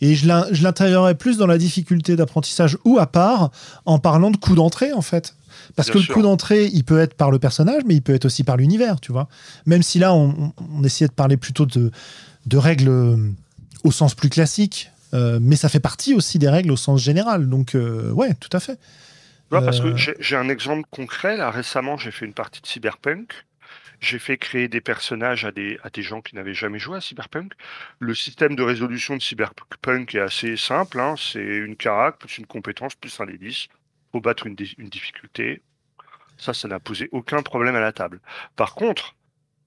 [0.00, 3.50] Et je l'intégrerais plus dans la difficulté d'apprentissage ou à part
[3.84, 5.34] en parlant de coup d'entrée, en fait.
[5.76, 8.24] Parce que le coup d'entrée, il peut être par le personnage, mais il peut être
[8.24, 9.28] aussi par l'univers, tu vois.
[9.66, 10.52] Même si là, on,
[10.84, 11.90] essayait de parler plutôt de,
[12.46, 13.16] de règles euh,
[13.84, 17.48] au sens plus classique, euh, mais ça fait partie aussi des règles au sens général.
[17.48, 18.78] Donc, euh, ouais, tout à fait.
[19.50, 21.36] parce que j'ai un exemple concret.
[21.36, 23.32] Là, récemment, j'ai fait une partie de Cyberpunk.
[24.00, 27.00] J'ai fait créer des personnages à des, à des gens qui n'avaient jamais joué à
[27.00, 27.52] Cyberpunk.
[27.98, 31.00] Le système de résolution de Cyberpunk est assez simple.
[31.00, 31.14] Hein.
[31.18, 33.68] C'est une carac plus une compétence plus un 10
[34.12, 35.62] faut battre une difficulté.
[36.38, 38.20] Ça, ça n'a posé aucun problème à la table.
[38.56, 39.16] Par contre,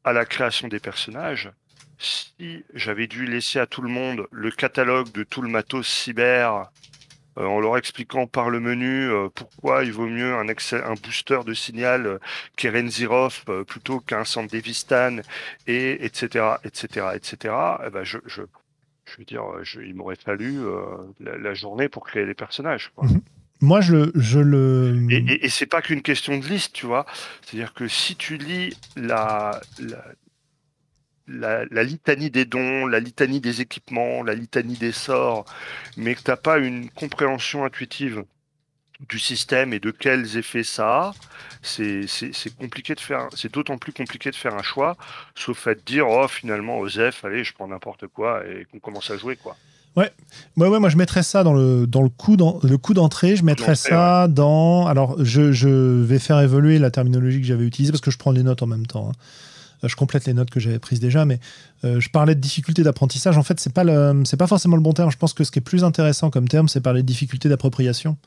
[0.03, 1.51] à la création des personnages,
[1.99, 6.71] si j'avais dû laisser à tout le monde le catalogue de tout le matos cyber
[7.37, 11.39] euh, en leur expliquant par le menu euh, pourquoi il vaut mieux un, un booster
[11.45, 12.17] de signal euh,
[12.57, 15.17] Keren Zirov plutôt qu'un centre Devistan
[15.65, 17.55] et etc etc etc
[17.85, 18.41] eh ben je, je,
[19.05, 19.43] je veux dire
[19.75, 20.59] il m'aurait fallu
[21.21, 23.07] la, journée pour créer les personnages quoi.
[23.07, 23.21] Mhm.
[23.63, 25.05] Moi, je, je le.
[25.11, 27.05] Et, et, c'est pas qu'une question de liste, tu vois.
[27.41, 30.03] C'est-à-dire que si tu lis la, la,
[31.39, 35.45] la, litanie des dons, la litanie des équipements, la litanie des sorts,
[35.97, 38.23] mais que tu n'as pas une compréhension intuitive
[39.09, 41.13] du système et de quels effets ça a,
[41.63, 44.95] c'est compliqué de faire, c'est d'autant plus compliqué de faire un choix,
[45.35, 49.09] sauf à te dire, oh, finalement, Osef, allez, je prends n'importe quoi et qu'on commence
[49.09, 49.55] à jouer, quoi.
[49.97, 50.09] Ouais.
[50.55, 53.35] ouais, ouais, moi je mettrais ça dans le, dans le coup d'entrée.
[53.35, 54.87] Je mettrais ça dans.
[54.87, 58.31] Alors, je, je, vais faire évoluer la terminologie que j'avais utilisée parce que je prends
[58.31, 59.09] les notes en même temps.
[59.09, 59.17] Hein.
[59.83, 61.39] Je complète les notes que j'avais prises déjà, mais
[61.83, 63.37] euh, je parlais de difficulté d'apprentissage.
[63.37, 63.83] En fait, c'est pas
[64.25, 65.11] c'est pas forcément le bon terme.
[65.11, 68.17] Je pense que ce qui est plus intéressant comme terme, c'est parler de difficulté d'appropriation.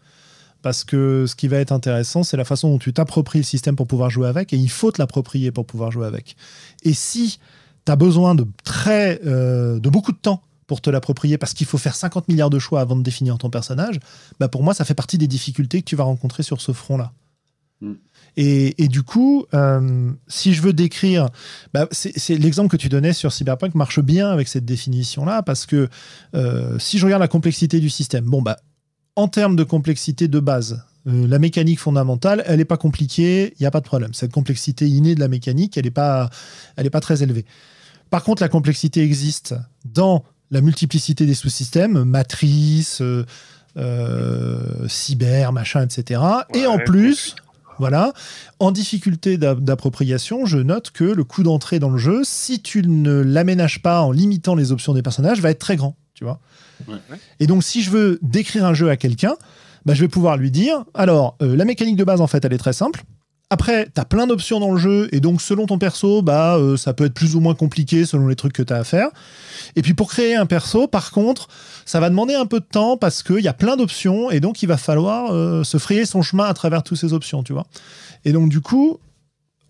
[0.62, 3.76] Parce que ce qui va être intéressant, c'est la façon dont tu t'appropries le système
[3.76, 6.36] pour pouvoir jouer avec, et il faut te l'approprier pour pouvoir jouer avec.
[6.84, 7.38] Et si
[7.84, 11.66] tu as besoin de très, euh, de beaucoup de temps pour te l'approprier parce qu'il
[11.66, 14.00] faut faire 50 milliards de choix avant de définir ton personnage,
[14.40, 17.12] bah pour moi, ça fait partie des difficultés que tu vas rencontrer sur ce front-là.
[17.82, 17.92] Mm.
[18.36, 21.28] Et, du coup, euh, si je veux décrire,
[21.72, 25.88] bah c'est l'exemple que tu donnais sur Cyberpunk marche bien avec cette définition-là parce que
[26.34, 28.58] euh, si je regarde la complexité du système, bon bah
[29.14, 33.62] en termes de complexité de base, euh, la mécanique fondamentale, elle n'est pas compliquée, il
[33.62, 34.12] n'y a pas de problème.
[34.14, 36.28] Cette complexité innée de la mécanique, elle n'est pas,
[36.76, 37.44] elle est pas très élevée.
[38.10, 39.54] Par contre, la complexité existe
[39.84, 43.00] dans la multiplicité des sous-systèmes, matrice,
[43.76, 46.20] euh, cyber, machin, etc.
[46.54, 47.34] et en plus,
[47.78, 48.12] voilà,
[48.58, 53.20] en difficulté d'appropriation, je note que le coût d'entrée dans le jeu, si tu ne
[53.20, 56.40] l'aménages pas en limitant les options des personnages, va être très grand, tu vois.
[57.40, 59.36] Et donc, si je veux décrire un jeu à quelqu'un,
[59.84, 62.52] bah, je vais pouvoir lui dire, alors, euh, la mécanique de base, en fait, elle
[62.52, 63.04] est très simple.
[63.54, 66.76] Après, tu as plein d'options dans le jeu, et donc selon ton perso, bah, euh,
[66.76, 69.10] ça peut être plus ou moins compliqué selon les trucs que tu as à faire.
[69.76, 71.46] Et puis pour créer un perso, par contre,
[71.86, 74.64] ça va demander un peu de temps parce qu'il y a plein d'options, et donc
[74.64, 77.68] il va falloir euh, se frayer son chemin à travers toutes ces options, tu vois.
[78.24, 78.98] Et donc du coup,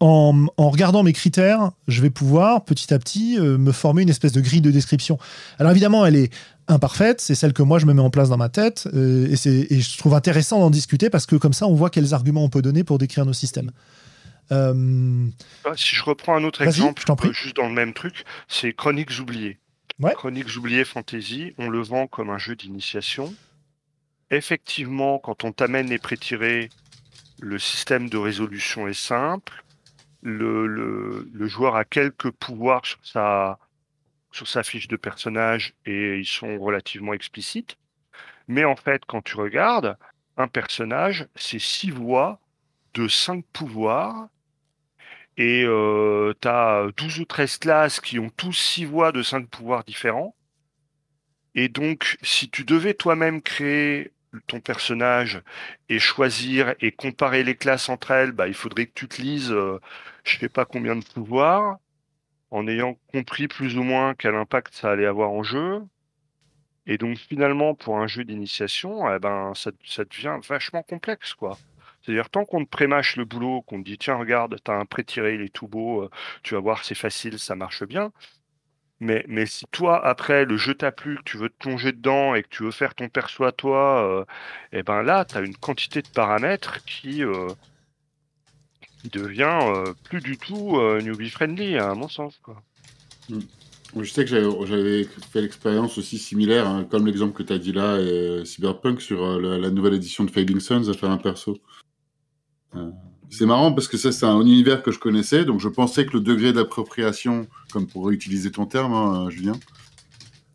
[0.01, 4.33] en, regardant mes critères, je vais pouvoir petit à petit euh, me former une espèce
[4.33, 5.19] de grille de description.
[5.59, 6.33] Alors évidemment, elle est
[6.69, 9.75] imparfaite, c'est celle que moi je me mets en place dans ma tête, euh, et,
[9.75, 12.49] et, je trouve intéressant d'en discuter parce que comme ça on voit quels arguments on
[12.49, 13.71] peut donner pour décrire nos systèmes.
[14.53, 15.27] Euh,
[15.65, 19.19] ah, si je reprends un autre exemple, euh, juste dans le même truc, c'est Chroniques
[19.21, 19.59] oubliées.
[20.01, 23.33] Chroniques oubliées Fantasy, on le vend comme un jeu d'initiation.
[24.31, 26.69] Effectivement, quand on t'amène les pré-tirés,
[27.41, 29.65] le système de résolution est simple.
[30.23, 33.59] Le, le, le joueur a quelques pouvoirs sur sa,
[34.35, 37.77] sur sa fiche de personnage et ils sont relativement explicites.
[38.49, 39.97] Mais en fait, quand tu regardes,
[40.37, 42.41] un personnage, c'est six voix
[42.95, 44.29] de cinq pouvoirs.
[45.37, 49.85] Et tu as 12 ou 13 classes qui ont tous six voix de cinq pouvoirs
[49.85, 50.35] différents.
[51.55, 54.11] Et donc, si tu devais toi-même créer
[54.49, 55.43] ton personnage
[55.89, 59.53] et choisir et comparer les classes entre elles, bah, il faudrait que tu te lises
[59.53, 59.79] euh,
[60.25, 61.79] je sais pas combien de pouvoirs
[62.55, 65.83] en ayant compris plus ou moins quel impact ça allait avoir en jeu.
[66.87, 69.73] Et donc finalement, pour un jeu d'initiation, eh ben, ça,
[70.05, 71.59] devient vachement complexe, quoi.
[72.03, 75.35] C'est-à-dire, tant qu'on te prémâche le boulot, qu'on te dit, tiens, regarde, t'as un pré-tiré,
[75.35, 76.11] il est tout beau, euh,
[76.43, 78.13] tu vas voir, c'est facile, ça marche bien.
[79.01, 82.35] Mais, mais si toi, après, le jeu t'a plu, que tu veux te plonger dedans
[82.35, 84.25] et que tu veux faire ton perso à toi, euh,
[84.73, 87.49] eh ben là, tu as une quantité de paramètres qui, euh,
[89.11, 92.39] devient euh, plus du tout euh, newbie friendly, à mon sens.
[92.43, 92.63] Quoi.
[93.29, 93.41] Hmm.
[93.97, 94.31] Je sais que
[94.67, 99.01] j'avais fait l'expérience aussi similaire, hein, comme l'exemple que tu as dit là, et Cyberpunk
[99.01, 101.57] sur euh, la, nouvelle édition de Fading Suns à faire un perso.
[103.31, 106.15] c'est marrant parce que ça, c'est un univers que je connaissais, donc je pensais que
[106.15, 109.55] le degré d'appropriation, comme pour utiliser ton terme, hein, Julien,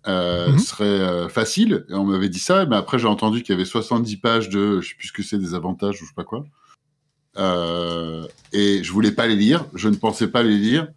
[0.08, 0.60] euh, Mhm.
[0.60, 1.86] serait euh, facile.
[1.90, 4.82] Et on m'avait dit ça, mais après j'ai entendu qu'il y avait 70 pages de,
[4.82, 6.46] je sais plus ce que c'est, des avantages ou je sais pas quoi.
[7.40, 10.88] Euh, et je voulais pas les lire, je ne pensais pas les lire.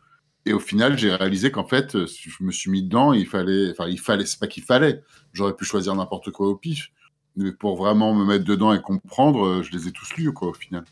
[0.44, 3.12] Et au final, j'ai réalisé qu'en fait, euh, je me suis mis dedans.
[3.12, 5.02] Il fallait, enfin, il fallait, c'est pas qu'il fallait.
[5.32, 6.88] J'aurais pu choisir n'importe quoi au pif,
[7.36, 10.48] mais pour vraiment me mettre dedans et comprendre, euh, je les ai tous lus, quoi,
[10.48, 10.84] au final.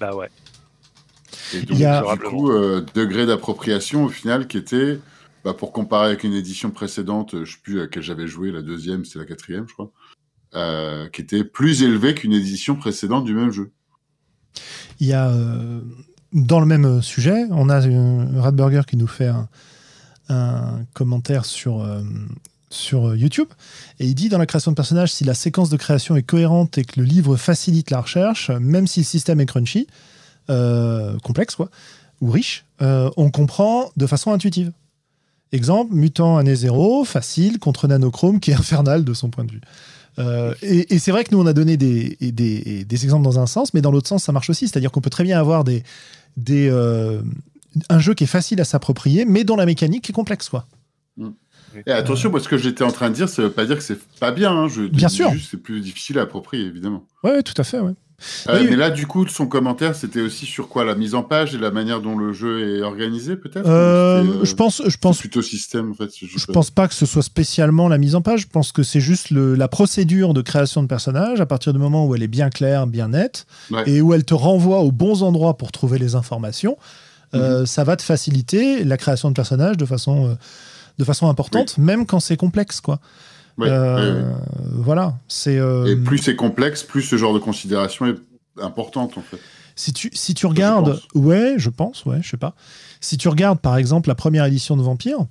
[0.00, 0.28] Bah ouais.
[1.54, 4.98] Et Il donc, y a- du coup, euh, degré d'appropriation au final qui était,
[5.44, 8.60] bah, pour comparer avec une édition précédente, je sais plus à laquelle j'avais joué, la
[8.62, 9.90] deuxième, c'est la quatrième, je crois,
[10.58, 13.70] euh, qui était plus élevé qu'une édition précédente du même jeu.
[15.00, 15.80] Il y a, euh,
[16.32, 19.30] dans le même sujet, on a euh, Radburger qui nous fait
[20.28, 22.02] un, commentaire sur, euh,
[22.68, 23.48] sur YouTube.
[23.98, 26.76] Et il dit dans la création de personnages, si la séquence de création est cohérente
[26.76, 29.86] et que le livre facilite la recherche, même si le système est crunchy,
[30.50, 31.70] euh, complexe quoi,
[32.20, 34.72] ou riche, euh, on comprend de façon intuitive.
[35.52, 39.60] Exemple, mutant année zéro, facile, contre nanochrome qui est infernal de son point de vue.
[40.18, 43.38] Euh, et et c'est vrai que nous, on a donné des, des, des exemples dans
[43.38, 44.68] un sens, mais dans l'autre sens, ça marche aussi.
[44.68, 45.82] C'est-à-dire qu'on peut très bien avoir des,
[46.36, 47.20] des, euh,
[47.88, 50.48] un jeu qui est facile à s'approprier, mais dont la mécanique est complexe.
[50.48, 50.66] Quoi.
[51.86, 54.00] Et attention, parce que j'étais en train de dire, ça veut pas dire que c'est
[54.18, 54.52] pas bien.
[54.52, 55.30] Hein, je Bien sûr.
[55.48, 57.04] c'est plus difficile à approprier, évidemment.
[57.22, 57.78] Ouais, ouais, tout à fait.
[57.78, 57.92] Ouais.
[58.48, 61.54] Euh, mais là, du coup, son commentaire, c'était aussi sur quoi La mise en page
[61.54, 65.18] et la manière dont le jeu est organisé, peut-être Euh, euh, je pense, je pense,
[65.18, 66.10] plutôt système, en fait.
[66.20, 68.40] je pense pas que ce soit spécialement la mise en page.
[68.40, 71.78] Je pense que c'est juste le- la procédure de création de personnage à partir du
[71.78, 73.84] moment où elle est bien claire, bien nette, Ouais.
[73.88, 76.76] et où elle te renvoie aux bons endroits pour trouver les informations.
[77.34, 80.38] euh, ça va te faciliter la création de personnages de façon,
[80.98, 83.00] de façon importante, même quand c'est complexe, quoi.
[83.60, 84.32] Euh.
[84.74, 85.58] Voilà, c'est.
[85.58, 88.16] euh, Et plus c'est complexe, plus ce genre de considération est
[88.62, 89.38] importante, en fait.
[89.74, 92.54] Si tu, si tu regardes, ouais, je pense, ouais, je sais pas.
[93.00, 95.26] Si tu regardes par exemple la première édition de Vampire,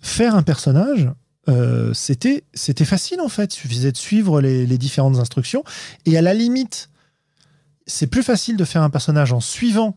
[0.00, 1.10] faire un personnage,
[1.48, 3.54] euh, c'était c'était facile en fait.
[3.56, 5.64] Il suffisait de suivre les, les différentes instructions.
[6.04, 6.90] Et à la limite,
[7.86, 9.96] c'est plus facile de faire un personnage en suivant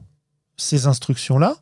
[0.56, 1.58] ces instructions-là.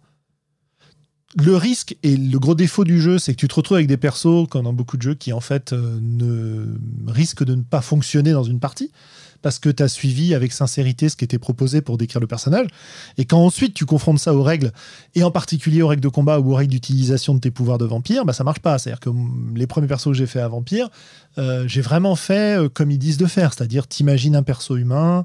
[1.42, 3.98] Le risque et le gros défaut du jeu, c'est que tu te retrouves avec des
[3.98, 6.78] persos, comme dans beaucoup de jeux, qui en fait euh, ne
[7.08, 8.92] risquent de ne pas fonctionner dans une partie
[9.42, 12.68] parce que tu as suivi avec sincérité ce qui était proposé pour décrire le personnage.
[13.18, 14.72] Et quand ensuite tu confrontes ça aux règles,
[15.16, 17.86] et en particulier aux règles de combat ou aux règles d'utilisation de tes pouvoirs de
[17.86, 18.78] vampire, bah ça marche pas.
[18.78, 19.10] C'est-à-dire que
[19.56, 20.90] les premiers persos que j'ai fait à vampire,
[21.38, 25.24] euh, j'ai vraiment fait euh, comme ils disent de faire, c'est-à-dire t'imagines un perso humain,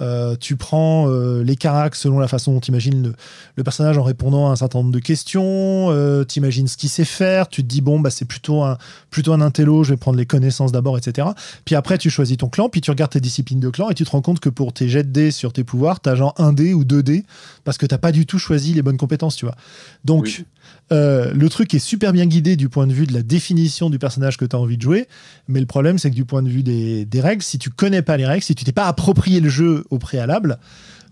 [0.00, 3.14] euh, tu prends euh, les caracs selon la façon dont tu imagines
[3.56, 6.88] le, personnage en répondant à un certain nombre de questions, euh, tu imagines ce qu'il
[6.88, 10.26] sait faire, tu te dis bon bah c'est plutôt un intello, je vais prendre les
[10.26, 11.28] connaissances d'abord, etc.
[11.64, 14.04] Puis après tu choisis ton clan, puis tu regardes tes disciplines de clan et tu
[14.04, 16.52] te rends compte que pour tes jets de dés sur tes pouvoirs, t'as genre 1
[16.52, 17.24] dé ou 2 dés
[17.62, 19.56] parce que t'as pas du tout choisi les bonnes compétences, tu vois.
[20.04, 20.44] Donc.
[20.92, 23.98] Euh, le truc est super bien guidé du point de vue de la définition du
[23.98, 25.08] personnage que tu as envie de jouer,
[25.48, 28.02] mais le problème c'est que du point de vue des, des règles, si tu connais
[28.02, 30.58] pas les règles, si tu t'es pas approprié le jeu au préalable,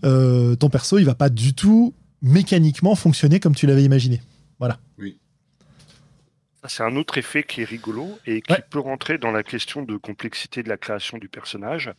[0.05, 4.21] euh, ton perso il va pas du tout mécaniquement fonctionner comme tu l'avais imaginé.
[4.59, 4.79] Voilà.
[6.61, 8.63] Ça, C'est un autre effet qui est rigolo et qui Ouais.
[8.69, 11.91] peut rentrer dans la question de complexité de la création du personnage.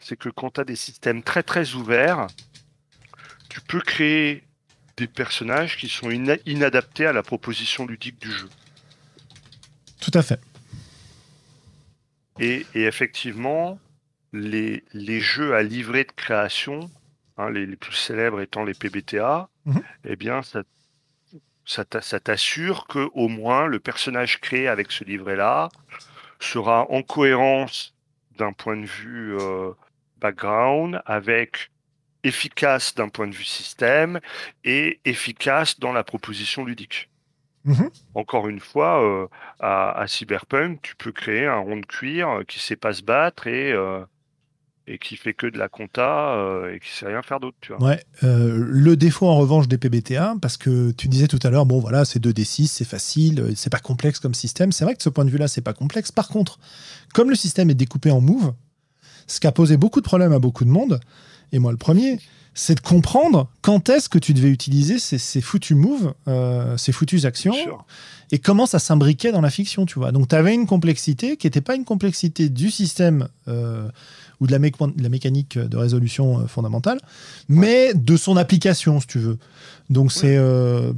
[0.00, 2.26] C'est que quand tu as des systèmes très très ouverts,
[3.48, 4.42] tu peux créer
[4.96, 8.48] des personnages qui sont ina- inadaptés à la proposition ludique du jeu.
[10.00, 10.40] Tout à fait.
[12.38, 13.78] Et, et effectivement,
[14.32, 16.90] les, les jeux à livrer de création,
[17.38, 19.82] hein, les, les plus célèbres étant les PBTA, Mhm.
[20.04, 21.84] eh bien, ça
[22.20, 25.70] t'assure que au moins le personnage créé avec ce livret-là
[26.38, 27.94] sera en cohérence
[28.38, 29.72] d'un point de vue euh,
[30.18, 31.70] background, avec
[32.26, 34.20] efficace d'un point de vue système
[34.64, 37.08] et efficace dans la proposition ludique.
[37.64, 37.90] Mhm.
[38.14, 39.26] Encore une fois, euh,
[39.60, 43.02] à, à Cyberpunk, tu peux créer un rond de cuir euh, qui sait pas se
[43.02, 44.04] battre et, euh,
[44.86, 47.56] et qui fait que de la compta euh, et qui sait rien faire d'autre.
[47.80, 51.80] Ouais, le défaut en revanche des PBTA, parce que tu disais tout à l'heure, bon
[51.80, 54.70] voilà, c'est 2D6, c'est facile, c'est pas complexe comme système.
[54.70, 56.12] C'est vrai que de ce point de vue-là, c'est pas complexe.
[56.12, 56.60] Par contre,
[57.14, 58.52] comme le système est découpé en moves,
[59.26, 61.00] ce qui a posé beaucoup de problèmes à beaucoup de monde,
[61.52, 62.18] et moi le premier,
[62.54, 66.92] c'est de comprendre quand est-ce que tu devais utiliser ces, ces foutus moves, euh, ces
[66.92, 67.54] foutues actions,
[68.32, 70.10] et comment ça s'imbriquait dans la fiction, tu vois.
[70.10, 73.88] Donc tu avais une complexité qui n'était pas une complexité du système euh,
[74.40, 76.98] ou de la, méca- de la mécanique de résolution euh, fondamentale,
[77.48, 79.38] mais de son application, si tu veux.
[79.90, 80.36] Donc c'est...
[80.36, 80.92] euh,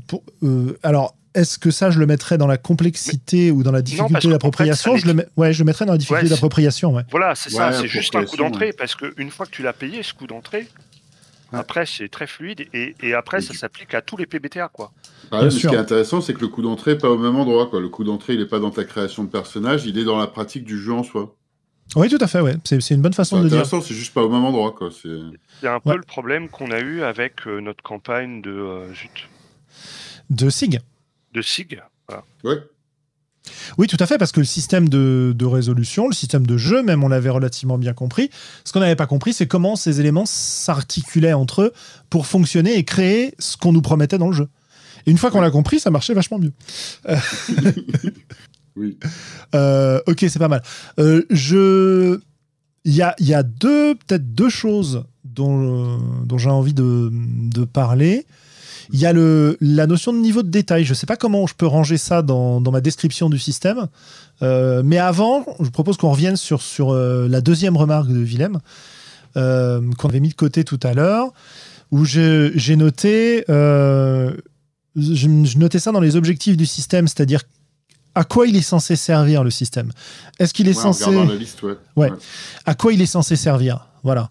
[0.82, 4.96] alors, est-ce que ça, je le mettrais dans la complexité ou dans la difficulté d'appropriation?
[4.96, 7.02] Je, le ouais, je le mettrais dans la difficulté Ouais, d'appropriation, ouais.
[7.10, 10.02] Voilà, c'est ça, c'est juste un coup d'entrée parce qu'une fois que tu l'as payé,
[10.02, 10.66] ce coup d'entrée,
[11.52, 14.68] Après, c'est très fluide et, et après, Et ça tu- s'applique à tous les PBTA,
[14.68, 14.92] quoi.
[15.30, 17.36] Ah mais ce qui est intéressant, c'est que le coup d'entrée n'est pas au même
[17.36, 17.68] endroit.
[17.70, 17.80] Quoi.
[17.80, 20.26] Le coup d'entrée, il n'est pas dans ta création de personnage, il est dans la
[20.26, 21.34] pratique du jeu en soi.
[21.96, 22.56] Oui, tout à fait, ouais.
[22.64, 23.58] C'est une bonne façon de le dire.
[23.60, 24.74] intéressant, c'est juste pas au même endroit.
[24.92, 25.08] C'est...
[25.66, 25.80] Un Ouais.
[25.86, 29.28] peu le problème qu'on a eu avec euh, notre campagne de, euh, zut,
[30.28, 30.80] De SIG.
[31.34, 31.82] De SIG.
[32.08, 32.24] Voilà.
[32.44, 32.62] Ouais.
[33.78, 36.82] Oui, tout à fait, parce que le système de, de résolution, le système de jeu,
[36.82, 38.30] même, on l'avait relativement bien compris.
[38.64, 41.72] Ce qu'on n'avait pas compris, c'est comment ces éléments s'articulaient entre eux
[42.10, 44.48] pour fonctionner et créer ce qu'on nous promettait dans le jeu.
[45.06, 46.52] Et une fois qu'on l'a compris, ça marchait vachement mieux.
[48.78, 48.96] Oui.
[49.56, 50.62] Euh, ok, c'est pas mal.
[51.00, 52.20] Euh, je,
[52.84, 57.10] il y a, il y a deux, peut-être deux choses dont, dont j'ai envie de,
[57.12, 58.24] de parler.
[58.92, 60.84] Il y a le, la notion de niveau de détail.
[60.84, 63.86] Je sais pas comment je peux ranger ça dans, dans ma description du système.
[64.42, 68.60] Euh, mais avant, je propose qu'on revienne sur, sur euh, la deuxième remarque de Willem,
[69.36, 71.32] euh, qu'on avait mis de côté tout à l'heure,
[71.90, 74.32] où j'ai noté, je,
[74.96, 77.42] je notais ça dans les objectifs du système, c'est-à-dire
[78.14, 79.92] à quoi il est censé servir le système.
[80.38, 81.74] Est-ce qu'il est Ouais, en censé regardant la liste, ouais.
[81.96, 82.10] Ouais.
[82.66, 83.86] à quoi il est censé servir?
[84.02, 84.30] Voilà.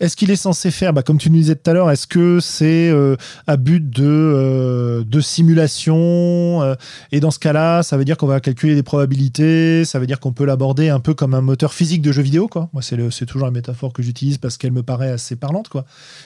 [0.00, 2.40] Est-ce qu'il est censé faire, bah, comme tu nous disais tout à l'heure, est-ce que
[2.40, 3.16] c'est euh,
[3.46, 6.74] à but de, euh, de simulation euh,
[7.12, 10.20] Et dans ce cas-là, ça veut dire qu'on va calculer des probabilités, ça veut dire
[10.20, 12.48] qu'on peut l'aborder un peu comme un moteur physique de jeu vidéo.
[12.48, 12.68] Quoi.
[12.72, 15.68] Moi, c'est, toujours la métaphore que j'utilise parce qu'elle me paraît assez parlante.
[15.68, 15.84] Quoi.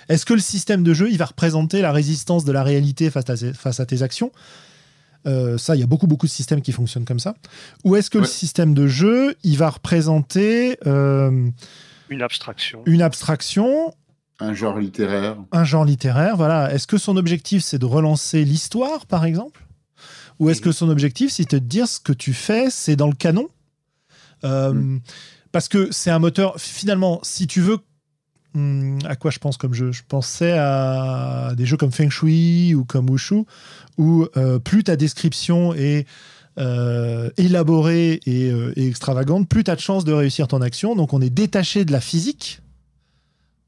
[0.08, 3.28] Est-ce que le système de jeu, il va représenter la résistance de la réalité face
[3.28, 4.32] à, face à tes actions?
[5.26, 7.34] Euh, ça, il y a beaucoup, beaucoup de systèmes qui fonctionnent comme ça.
[7.84, 11.50] Ou est-ce que le système de jeu, il va représenter euh,
[12.10, 12.82] Une abstraction.
[12.86, 13.94] une abstraction,
[14.40, 15.36] Un genre littéraire.
[15.52, 16.72] un genre littéraire Voilà.
[16.72, 19.64] Est-ce que son objectif, c'est de relancer l'histoire, par exemple?
[20.38, 23.08] Ou est-ce que son objectif, c'est de te dire ce que tu fais, c'est dans
[23.08, 23.48] le canon?
[24.44, 25.00] Euh, Mhm.
[25.50, 27.78] Parce que c'est un moteur, finalement, si tu veux.
[28.54, 29.90] hum, À quoi je pense comme jeu?
[29.92, 33.44] Je pensais à des jeux comme Feng Shui ou comme Wushu,
[33.98, 36.06] où euh, plus ta description est
[36.58, 40.96] euh, élaborée et, euh, et extravagante, plus tu as de chances de réussir ton action.
[40.96, 42.60] Donc on est détaché de la physique,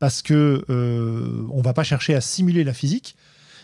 [0.00, 3.16] parce que euh, on va pas chercher à simuler la physique,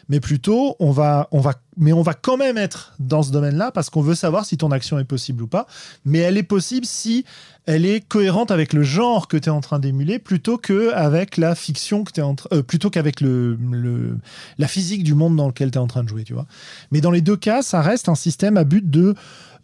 [0.08, 3.72] mais plutôt on va, on va, mais on va quand même être dans ce domaine-là
[3.72, 5.66] parce qu'on veut savoir si ton action est possible ou pas.
[6.04, 7.24] Mais elle est possible si
[7.66, 11.36] elle est cohérente avec le genre que tu es en train d'émuler plutôt que avec
[11.36, 14.16] la fiction que tu en euh, plutôt qu'avec le, le-
[14.58, 16.46] la physique du monde dans lequel tu es en train de jouer, tu vois.
[16.92, 19.14] Mais dans les deux cas, ça reste un système à but de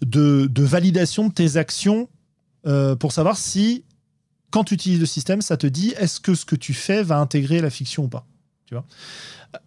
[0.05, 2.09] de, de validation de tes actions
[2.66, 3.84] euh, pour savoir si
[4.51, 7.18] quand tu utilises le système, ça te dit est-ce que ce que tu fais va
[7.18, 8.26] intégrer la fiction ou pas.
[8.73, 8.85] Tu vois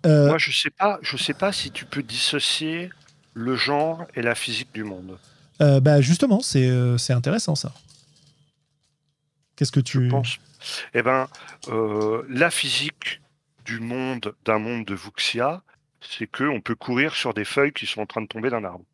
[0.07, 2.89] Euh, Moi, je sais pas, je sais pas si tu peux dissocier
[3.35, 5.19] le genre et la physique du monde.
[5.61, 7.71] euh, bah justement, c'est euh, c'est intéressant ça.
[9.55, 10.37] Qu'est-ce que Je tu pense.
[10.95, 11.27] Eh ben,
[11.67, 13.21] euh, la physique
[13.63, 15.61] du monde, d'un monde de Vuxia,
[16.01, 18.63] c'est que on peut courir sur des feuilles qui sont en train de tomber d'un
[18.63, 18.85] arbre.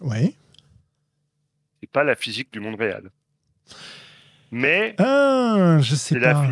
[0.00, 0.32] Ouais.
[1.80, 3.10] C'est pas la physique du monde réel.
[4.52, 6.46] Mais Ah, je sais la pas.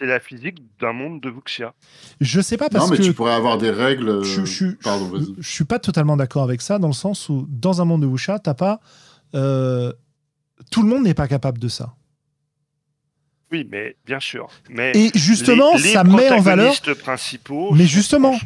[0.00, 1.72] C'est la physique d'un monde de Vuxia.
[2.20, 4.08] Je sais pas parce non, mais que tu pourrais avoir des règles.
[4.08, 5.34] euh, je, je- Pardon, vas-y.
[5.38, 8.06] je suis pas totalement d'accord avec ça dans le sens où dans un monde de
[8.06, 8.80] Wuxia, t'as pas
[9.34, 9.92] euh,
[10.70, 11.94] tout le monde n'est pas capable de ça.
[13.52, 14.48] Oui, mais bien sûr.
[14.70, 16.74] Mais Et justement, les- les ça met en valeur.
[17.02, 17.72] principaux.
[17.72, 18.36] Mais justement,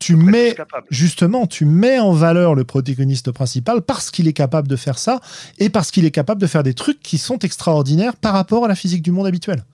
[0.00, 0.54] Tu mets
[0.90, 5.20] justement, tu mets en valeur le protagoniste principal parce qu'il est capable de faire ça
[5.58, 8.68] et parce qu'il est capable de faire des trucs qui sont extraordinaires par rapport à
[8.68, 9.64] la physique du monde habituel.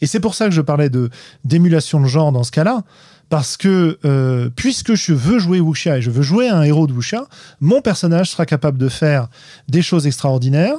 [0.00, 1.10] Et c'est pour ça que je parlais de
[1.44, 2.82] d'émulation de genre dans ce cas-là,
[3.28, 6.92] parce que euh, puisque je veux jouer Wuxia et je veux jouer un héros de
[6.92, 7.26] Wuxia,
[7.60, 9.28] mon personnage sera capable de faire
[9.68, 10.76] des choses extraordinaires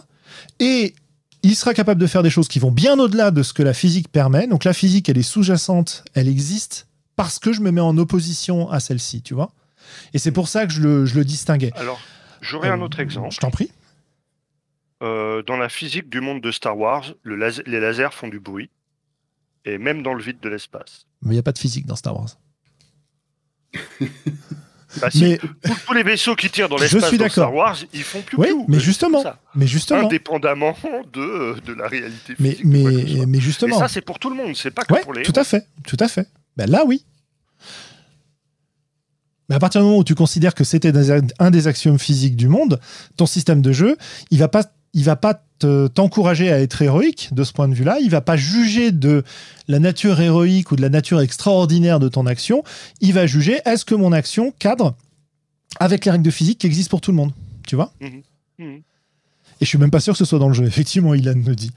[0.60, 0.94] et
[1.44, 3.74] il sera capable de faire des choses qui vont bien au-delà de ce que la
[3.74, 4.48] physique permet.
[4.48, 8.70] Donc la physique, elle est sous-jacente, elle existe parce que je me mets en opposition
[8.70, 9.52] à celle-ci, tu vois.
[10.14, 11.72] Et c'est pour ça que je le, je le distinguais.
[11.76, 12.00] Alors,
[12.42, 13.34] j'aurais un Euh, autre exemple.
[13.34, 13.72] Je t'en prie.
[15.02, 18.40] Euh, dans la physique du monde de Star Wars, le las- les lasers font du
[18.40, 18.70] bruit.
[19.66, 21.06] Et même dans le vide de l'espace.
[21.22, 22.38] Mais il n'y a pas de physique dans Star Wars.
[25.02, 27.54] Bah, si, Mais, tous, tous les vaisseaux qui tirent dans l'espace dans Star.
[27.54, 29.40] Wars, ils font plus oui, mais euh, justement, ça.
[29.54, 30.76] mais justement, Indépendamment
[31.14, 32.66] de, de la réalité mais, physique.
[32.66, 33.78] mais, mais Et justement.
[33.78, 35.22] ça, c'est pour tout le monde, c'est pas que Ouais, pour les.
[35.22, 36.28] tout à fait, tout à fait.
[36.58, 37.06] Ben là, oui.
[39.48, 40.92] Mais à partir du moment où tu considères que c'était
[41.40, 42.80] un des axiomes physiques du monde,
[43.16, 43.96] ton système de jeu,
[44.32, 44.64] il va pas,
[44.94, 47.98] il va pas te- t'encourager à être héroïque de ce point de vue-là.
[48.02, 49.24] Il va pas juger de
[49.68, 52.64] la nature héroïque ou de la nature extraordinaire de ton action.
[53.02, 54.96] Il va juger est-ce que mon action cadre
[55.80, 57.32] avec les règles de physique qui existent pour tout le monde?
[57.68, 57.92] Tu vois?
[58.02, 58.82] Mhm.
[59.62, 60.64] Et je suis même pas sûr que ce soit dans le jeu.
[60.66, 61.72] Effectivement, Ilan me dit.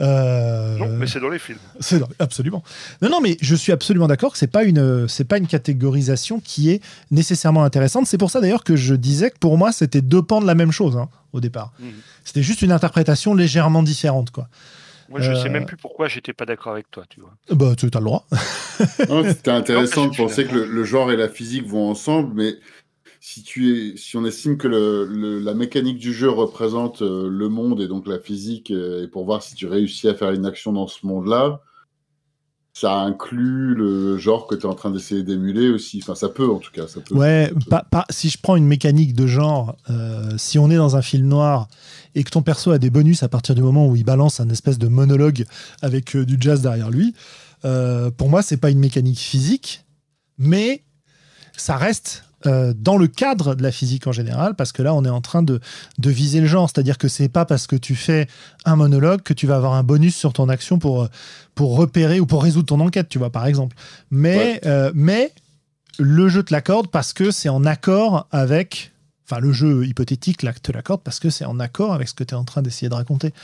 [0.00, 1.58] Euh, Non, mais c'est dans les films.
[1.80, 2.62] c'est dans- absolument.
[3.00, 6.40] Non, non, mais je suis absolument d'accord que c'est pas une, c'est pas une catégorisation
[6.40, 6.80] qui est
[7.12, 8.06] nécessairement intéressante.
[8.06, 10.54] C'est pour ça d'ailleurs que je disais que pour moi c'était deux pans de la
[10.56, 11.72] même chose hein, au départ.
[11.80, 11.92] Mhm.
[12.24, 14.48] C'était juste une interprétation légèrement différente, quoi.
[15.08, 17.32] Moi, je Euh, sais même plus pourquoi j'étais pas d'accord avec toi, tu vois.
[17.50, 18.26] Bah, tu as le droit.
[19.26, 22.56] C'était intéressant Non, de penser que le, le genre et la physique vont ensemble, mais
[23.20, 27.28] si, tu es, si on estime que le, le- la mécanique du jeu représente euh,
[27.30, 30.30] le monde et donc la physique, euh, et pour voir si tu réussis à faire
[30.30, 31.62] une action dans ce monde-là,
[32.80, 35.98] ça inclut le genre que tu es en train d'essayer d'émuler aussi.
[36.00, 36.84] Enfin, ça peut en tout cas.
[37.10, 41.02] Ouais, pas- si je prends une mécanique de genre, euh, si on est dans un
[41.02, 41.66] film noir
[42.14, 44.48] et que ton perso a des bonus à partir du moment où il balance un
[44.48, 45.44] espèce de monologue
[45.82, 47.14] avec euh, du jazz derrière lui,
[47.64, 49.84] euh, pour moi, c'est pas une mécanique physique,
[50.38, 50.84] mais
[51.56, 55.04] ça reste euh, dans le cadre de la physique en général, parce que là, on
[55.04, 55.60] est en train de,
[55.98, 56.68] de viser le genre.
[56.68, 58.28] C'est-à-dire que c'est pas parce que tu fais
[58.64, 61.08] un monologue que tu vas avoir un bonus sur ton action pour, euh,
[61.54, 63.76] pour repérer ou pour résoudre ton enquête, tu vois, par exemple.
[64.10, 65.32] Mais, euh, mais
[65.98, 68.92] le jeu te l'accorde parce que c'est en accord avec.
[69.30, 72.24] Enfin, le jeu hypothétique là, te l'accorde parce que c'est en accord avec ce que
[72.24, 73.34] tu es en train d'essayer de raconter.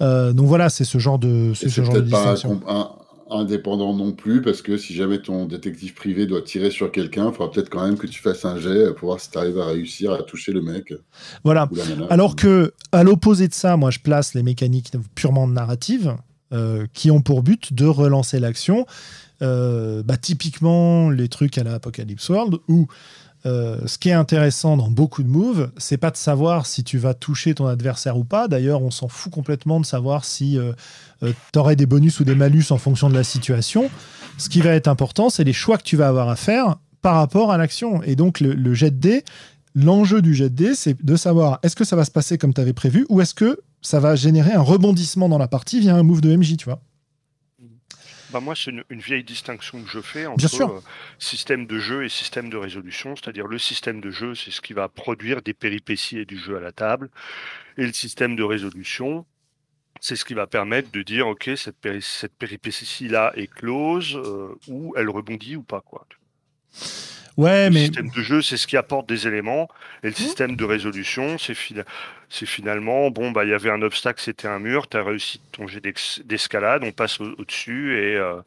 [0.00, 2.60] Euh, donc voilà, c'est ce genre de, c'est ce genre de pas distinction.
[2.68, 2.90] un- un-
[3.30, 7.32] indépendant non plus, parce que si jamais ton détective privé doit tirer sur quelqu'un, il
[7.32, 9.66] faudra peut-être quand même que tu fasses un jet pour voir si tu arrives à
[9.66, 10.94] réussir à toucher le mec
[11.44, 11.68] Voilà.
[12.10, 16.16] Alors que, à l'opposé de ça, moi, je place les mécaniques purement narratives
[16.52, 18.86] euh, qui ont pour but de relancer l'action.
[19.42, 22.86] Euh, bah, typiquement, les trucs à la Apocalypse World où
[23.44, 26.98] euh, ce qui est intéressant dans beaucoup de moves, c'est pas de savoir si tu
[26.98, 28.48] vas toucher ton adversaire ou pas.
[28.48, 30.58] D'ailleurs, on s'en fout complètement de savoir si
[31.20, 33.90] tu aurais des bonus ou des malus en fonction de la situation.
[34.38, 36.76] Ce qui va être important, c'est les choix que tu vas avoir à faire
[37.06, 38.02] par rapport à l'action.
[38.02, 39.22] Et donc, le, jet de
[39.76, 42.60] l'enjeu du jet de c'est de savoir est-ce que ça va se passer comme tu
[42.60, 46.02] avais prévu ou est-ce que ça va générer un rebondissement dans la partie via un
[46.02, 46.80] move de MJ, tu vois.
[48.30, 50.80] Bah moi, c'est une, une vieille distinction que je fais entre euh,
[51.18, 53.14] système de jeu et système de résolution.
[53.14, 56.56] C'est-à-dire le système de jeu, c'est ce qui va produire des péripéties et du jeu
[56.56, 57.08] à la table.
[57.78, 59.24] Et le système de résolution,
[60.00, 64.54] c'est ce qui va permettre de dire, OK, cette, péri- cette péripétie-là est close, euh,
[64.68, 65.80] ou elle rebondit ou pas.
[65.80, 66.06] Quoi.
[67.36, 69.68] Ouais, Le mais système de jeu, c'est ce qui apporte des éléments.
[70.02, 71.84] Et le système de résolution, c'est fina-
[72.30, 75.40] c'est finalement, bon, bah, il y avait un obstacle, c'était un mur, tu as réussi
[75.52, 75.82] ton jet
[76.24, 78.40] d'escalade, on passe au- au-dessus et, euh,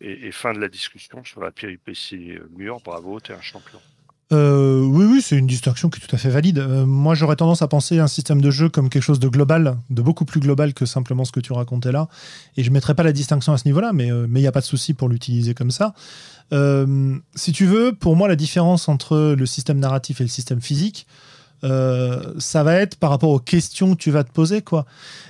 [0.00, 2.80] et, et fin de la discussion sur la péripétie euh, mur.
[2.84, 3.80] Bravo, tu es un champion.
[4.34, 6.58] Euh, oui, oui, c'est une distinction qui est tout à fait valide.
[6.58, 9.76] Euh, moi, j'aurais tendance à penser un système de jeu comme quelque chose de global,
[9.90, 12.08] de beaucoup plus global que simplement ce que tu racontais là.
[12.56, 14.60] Et je ne mettrais pas la distinction à ce niveau-là, mais il n'y a pas
[14.60, 15.94] de souci pour l'utiliser comme ça.
[16.52, 20.60] Euh, si tu veux, pour moi, la différence entre le système narratif et le système
[20.60, 21.06] physique,
[21.62, 24.62] euh, ça va être par rapport aux questions que tu vas te poser.
[24.62, 24.84] quoi.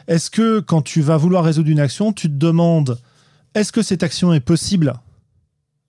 [0.09, 2.99] Est-ce que quand tu vas vouloir résoudre une action, tu te demandes
[3.55, 4.95] est-ce que cette action est possible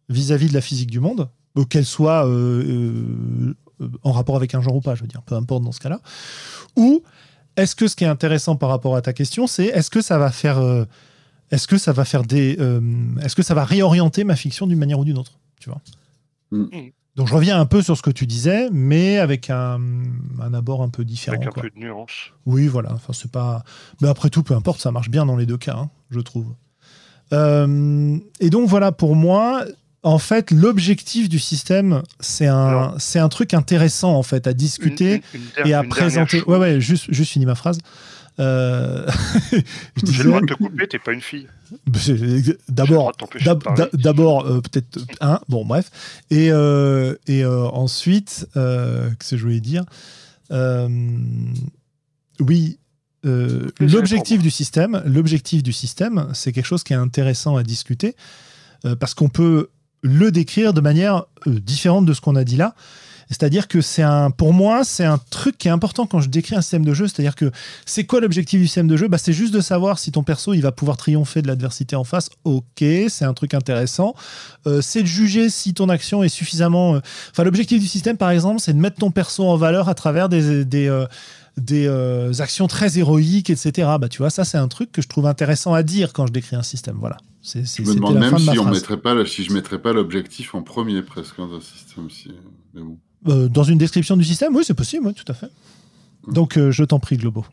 [0.10, 1.30] vis-à-vis de la physique du monde?
[1.30, 5.22] euh, qu'elle soit euh, euh, en rapport avec un genre ou pas, je veux dire,
[5.22, 6.02] peu importe dans ce cas-là.
[6.76, 7.02] Ou
[7.56, 10.18] est-ce que ce qui est intéressant par rapport à ta question, c'est est-ce que ça
[10.18, 10.86] va faire, euh,
[11.52, 12.82] est-ce que ça va faire des, euh,
[13.22, 15.82] est-ce que ça va réorienter ma fiction d'une manière ou d'une autre, tu vois?
[16.52, 16.64] Mm.
[16.64, 16.92] Mm.
[17.16, 19.80] Donc je reviens un peu sur ce que tu disais, mais avec un,
[20.42, 21.38] un abord un peu différent.
[21.38, 21.64] Avec un quoi.
[21.64, 22.34] peu de nuance.
[22.46, 22.92] Oui, voilà.
[22.92, 23.64] Enfin, c'est pas.
[24.02, 26.54] Mais après tout, peu importe, ça marche bien dans les deux cas, hein, je trouve.
[27.32, 29.64] Euh, et donc voilà, pour moi,
[30.06, 35.16] en fait, l'objectif du système, c'est un, c'est un truc intéressant en fait à discuter
[35.16, 36.42] Une- une- une der- et à présenter.
[36.44, 37.80] Ouais, ouais, juste, juste fini ma phrase.
[38.40, 39.08] Euh,
[40.04, 41.48] J'ai le droit de te couper, t'es pas une fille.
[41.88, 43.14] le D'abord,
[43.94, 45.90] D'abord, euh, peut-être un, bon, bref.
[46.30, 49.86] Et, euh, et ensuite, qu'est-ce que je voulais dire?
[52.42, 52.78] Oui,
[53.26, 58.16] euh, l'objectif du système, l'objectif du système, c'est quelque chose qui est intéressant à discuter
[58.86, 59.70] euh, parce qu'on peut
[60.06, 62.76] le décrire de manière euh, différente de ce qu'on a dit là.
[63.28, 66.56] C'est-à-dire que c'est un, pour moi, c'est un truc qui est important quand je décris
[66.56, 67.08] un système de jeu.
[67.08, 67.52] C'est-à-dire que
[67.88, 69.08] c'est quoi l'objectif du système de jeu?
[69.08, 72.04] Bah, C'est juste de savoir si ton perso il va pouvoir triompher de l'adversité en
[72.04, 72.30] face.
[72.44, 74.14] Ok, c'est un truc intéressant.
[74.68, 76.96] Euh, c'est de juger si ton action est suffisamment.
[76.96, 77.00] euh,
[77.32, 80.30] Enfin, l'objectif du système, par exemple, c'est de mettre ton perso en valeur à travers
[80.30, 80.64] des,
[81.58, 83.90] des euh, actions très héroïques, etc.
[84.00, 86.34] Bah, tu vois, ça, c'est un truc que je trouve intéressant à dire quand je
[86.34, 86.98] décris un système.
[87.00, 87.18] Voilà.
[87.42, 90.56] C'est, Je me demande même de si, on mettrait pas, si je mettrais pas l'objectif
[90.56, 92.10] en premier presque dans un système.
[92.10, 92.32] Si...
[92.74, 92.98] Mais bon.
[93.28, 95.50] Euh, dans une description du système, oui, c'est possible, oui, tout à fait.
[96.28, 97.46] Donc, euh, je t'en prie, Globo.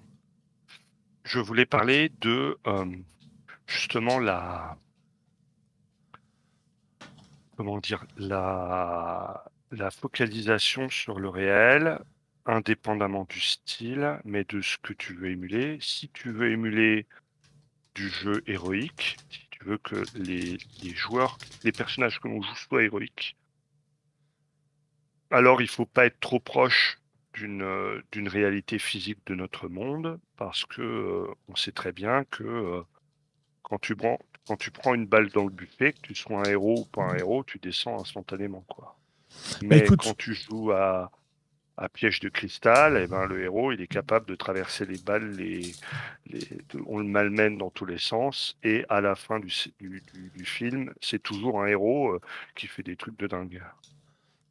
[1.24, 2.84] Je voulais parler de euh,
[3.66, 4.76] justement la
[7.56, 11.98] comment dire la la focalisation sur le réel
[12.46, 15.78] indépendamment du style, mais de ce que tu veux émuler.
[15.80, 17.06] Si tu veux émuler
[17.94, 22.56] du jeu héroïque, si tu veux que les, les joueurs, les personnages que l'on joue
[22.56, 23.36] soient héroïques,
[25.30, 26.98] alors il faut pas être trop proche
[27.34, 32.24] d'une euh, d'une réalité physique de notre monde, parce que euh, on sait très bien
[32.24, 32.82] que euh,
[33.62, 36.48] quand tu prends quand tu prends une balle dans le buffet, que tu sois un
[36.50, 39.00] héros ou pas un héros, tu descends instantanément quoi.
[39.68, 41.10] Bah, Mais écoute- quand tu joues à,
[41.76, 45.36] à piège de cristal, eh ben, le héros, il est capable de traverser les balles,
[45.36, 45.72] les,
[46.26, 46.40] les-
[46.70, 50.02] de- on le malmène dans tous les sens, et à la fin du, s- du,
[50.12, 52.20] du- du film, c'est toujours un héros euh,
[52.54, 53.62] qui fait des trucs de dingue.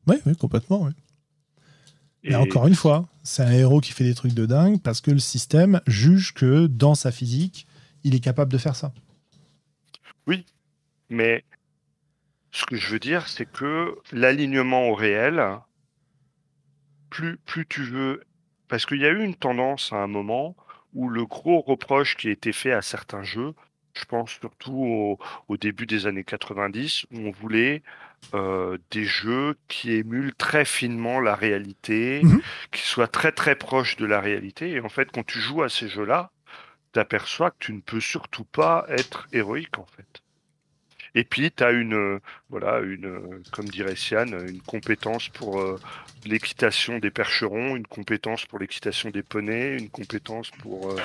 [0.07, 0.83] Oui, oui, complètement.
[0.83, 0.91] oui.
[2.23, 5.01] Et Et encore une fois, c'est un héros qui fait des trucs de dingue parce
[5.01, 7.67] que le système juge que dans sa physique,
[8.03, 8.93] il est capable de faire ça.
[11.09, 11.43] Mais
[12.51, 15.43] ce que je veux dire, c'est que l'alignement au réel,
[17.11, 18.23] plus, plus tu veux.
[18.69, 20.55] Parce qu'il y a eu une tendance à un moment
[20.93, 23.53] où le gros reproche qui a été fait à certains jeux,
[23.93, 25.19] je pense surtout au,
[25.49, 27.83] au début des années 90, où on voulait
[28.33, 32.41] euh, des jeux qui émulent très finement la réalité, Mhm.
[32.71, 34.71] qui soient très très proches de la réalité.
[34.71, 36.31] Et en fait, quand tu joues à ces jeux-là,
[36.93, 40.23] t'aperçois que tu ne peux surtout pas être héroïque en fait.
[41.13, 42.19] Et puis, tu as une, euh,
[42.49, 45.77] voilà, une, euh, comme dirait Sian, une compétence pour euh,
[46.25, 50.95] l'équitation des percherons, une compétence pour l'équitation des poneys, une compétence pour euh,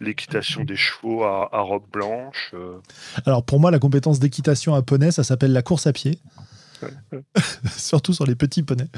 [0.00, 2.50] l'équitation des chevaux à, à robe blanche.
[2.52, 2.78] euh.
[3.24, 6.18] Alors pour moi, la compétence d'équitation à poney, ça s'appelle la course à pied.
[7.76, 8.88] Surtout sur les petits poneys.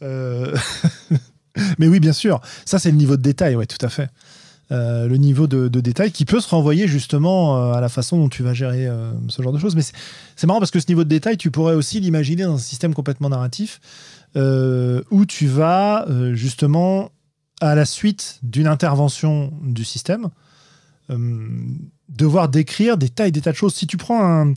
[1.78, 4.08] Mais oui, bien sûr, ça c'est le niveau de détail, ouais, tout à fait.
[4.70, 8.28] Euh, le niveau de, détail qui peut se renvoyer justement euh, à la façon dont
[8.28, 9.74] tu vas gérer euh, ce genre de choses.
[9.74, 12.58] Mais c'est- marrant parce que ce niveau de détail, tu pourrais aussi l'imaginer dans un
[12.58, 13.80] système complètement narratif
[14.36, 17.10] où tu vas justement
[17.60, 20.28] à la suite d'une intervention du système
[22.08, 23.74] devoir décrire des tas et des tas de choses.
[23.74, 24.54] Si tu prends un.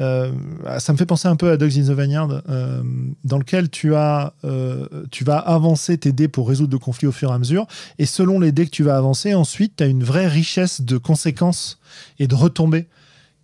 [0.00, 0.32] Euh,
[0.78, 2.82] ça me fait penser un peu à Dogs in the Vineyard, euh,
[3.24, 7.12] dans lequel tu, as, euh, tu vas avancer tes dés pour résoudre le conflit au
[7.12, 7.66] fur et à mesure.
[7.98, 10.98] Et selon les dés que tu vas avancer, ensuite, tu as une vraie richesse de
[10.98, 11.78] conséquences
[12.18, 12.88] et de retombées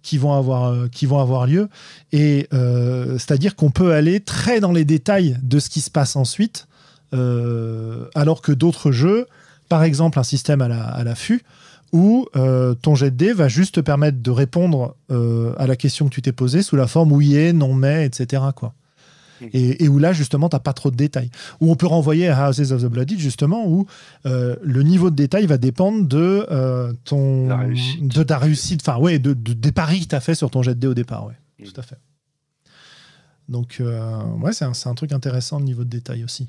[0.02, 1.68] qui vont avoir, qui vont avoir lieu.
[2.10, 6.68] Et c'est-à-dire qu'on peut aller très dans les détails de ce qui se passe ensuite,
[7.12, 9.26] alors que d'autres jeux,
[9.68, 11.42] par exemple un système à la, à l'affût,
[11.92, 15.76] où euh, ton jet de dés va juste te permettre de répondre euh, à la
[15.76, 18.42] question que tu t'es posée sous la forme oui et, non mais, etc.
[18.54, 18.74] Quoi.
[19.54, 21.30] Et, et où là, justement, tu n'as pas trop de détails.
[21.60, 23.86] Où on peut renvoyer à Houses of the Blooded, justement, où
[24.26, 26.46] euh, le niveau de détail va dépendre de,
[27.04, 30.50] ton, de ta réussite, enfin, ouais, de, de- des paris que tu as fait sur
[30.50, 31.26] ton jet de dés au départ.
[31.26, 31.66] Ouais, Mhm.
[31.72, 31.96] tout à fait.
[33.48, 33.82] Donc,
[34.42, 36.46] ouais, c'est un, c'est un truc intéressant, le niveau de détail aussi.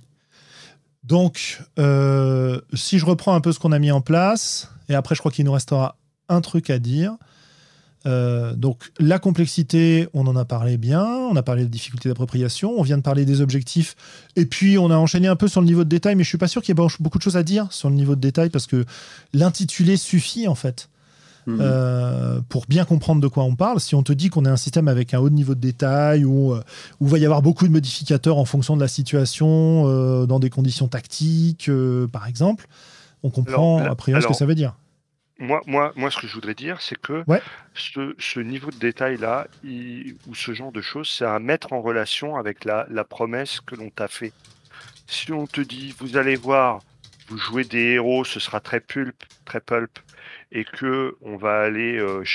[1.04, 5.16] Donc, euh, si je reprends un peu ce qu'on a mis en place, et après,
[5.16, 5.98] je crois qu'il nous restera
[6.30, 7.18] un truc à dire.
[8.06, 11.06] Euh, donc, la complexité, on en a parlé bien.
[11.06, 12.74] On a parlé de difficulté d'appropriation.
[12.78, 13.96] On vient de parler des objectifs.
[14.36, 16.38] Et puis, on a enchaîné un peu sur le niveau de détail, mais je suis
[16.38, 18.50] pas sûr qu'il y ait beaucoup de choses à dire sur le niveau de détail
[18.50, 18.86] parce que
[19.34, 20.90] l'intitulé suffit, en fait.
[21.48, 21.58] Mhm.
[21.60, 23.80] Euh, pour bien comprendre de quoi on parle.
[23.80, 26.54] Si on te dit qu'on est un système avec un haut niveau de détail, où,
[26.54, 26.62] euh,
[27.00, 30.50] où va y avoir beaucoup de modificateurs en fonction de la situation, euh, dans des
[30.52, 32.68] conditions tactiques, euh, par exemple,
[33.24, 34.76] on comprend Alors, là- a priori ce que ça veut dire.
[35.40, 37.42] Moi, moi, moi, ce que je voudrais dire, c'est que Ouais.
[37.74, 41.82] ce, ce niveau de détail-là, il- ou ce genre de choses, c'est à mettre en
[41.82, 44.34] relation avec la, la promesse que l'on t'a fait.
[45.08, 46.82] Si on te dit, vous allez voir,
[47.32, 50.00] vous jouez des héros, ce sera très pulp, très pulp,
[50.52, 52.26] et que on va aller euh,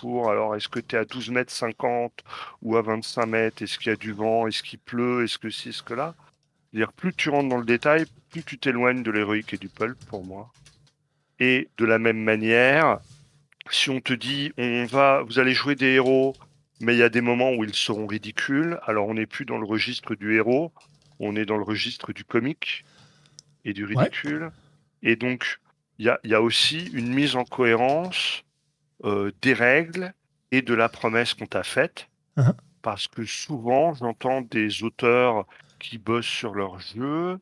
[0.00, 2.12] pour, alors, est-ce que tu es à 12 mètres 50
[2.60, 3.62] ou à 25 mètres?
[3.62, 4.46] Est-ce qu'il y a du vent?
[4.46, 5.24] Est-ce qu'il pleut?
[5.24, 6.14] Est-ce que ci, ce que là?
[6.70, 9.96] C'est-à-dire, plus tu rentres dans le détail, plus tu t'éloignes de l'héroïque et du pulp,
[10.10, 10.52] pour moi.
[11.40, 12.98] Et de la même manière,
[13.70, 16.36] si on te dit on va, vous allez jouer des héros,
[16.82, 19.56] mais il y a des moments où ils seront ridicules, alors on n'est plus dans
[19.56, 20.70] le registre du héros,
[21.18, 22.84] on est dans le registre du comique
[23.66, 24.50] et du ridicule.
[25.02, 25.58] Et donc,
[25.98, 28.44] il y a, il y a aussi une mise en cohérence
[29.04, 30.14] euh, des règles
[30.52, 32.08] et de la promesse qu'on t'a faite.
[32.36, 32.54] Mhm.
[32.80, 35.46] Parce que souvent, j'entends des auteurs
[35.80, 37.38] qui bossent sur leur jeu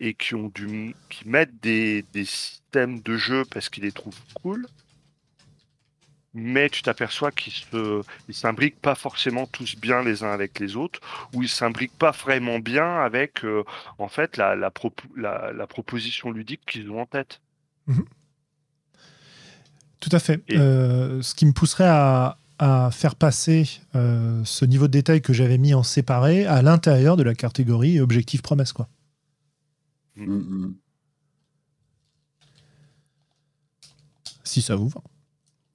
[0.00, 4.66] et qui ont qui mettent des, des systèmes de jeu parce qu'ils les trouvent cool.
[6.40, 10.76] Mais tu t'aperçois qu'ils se, ils s'imbriquent pas forcément tous bien les uns avec les
[10.76, 11.00] autres,
[11.34, 13.64] ou ils s'imbriquent pas vraiment bien avec, euh,
[13.98, 17.40] en fait, la, la, propo- la, la proposition ludique qu'ils ont en tête.
[20.00, 20.42] Tout à fait.
[20.48, 25.20] Et- Euh, ce qui me pousserait à, à faire passer euh, ce niveau de détail
[25.22, 28.72] que j'avais mis en séparé à l'intérieur de la catégorie objectif promesse.
[28.72, 28.88] Quoi.
[30.16, 30.74] Mm, mm.
[34.44, 35.02] Si ça vous va.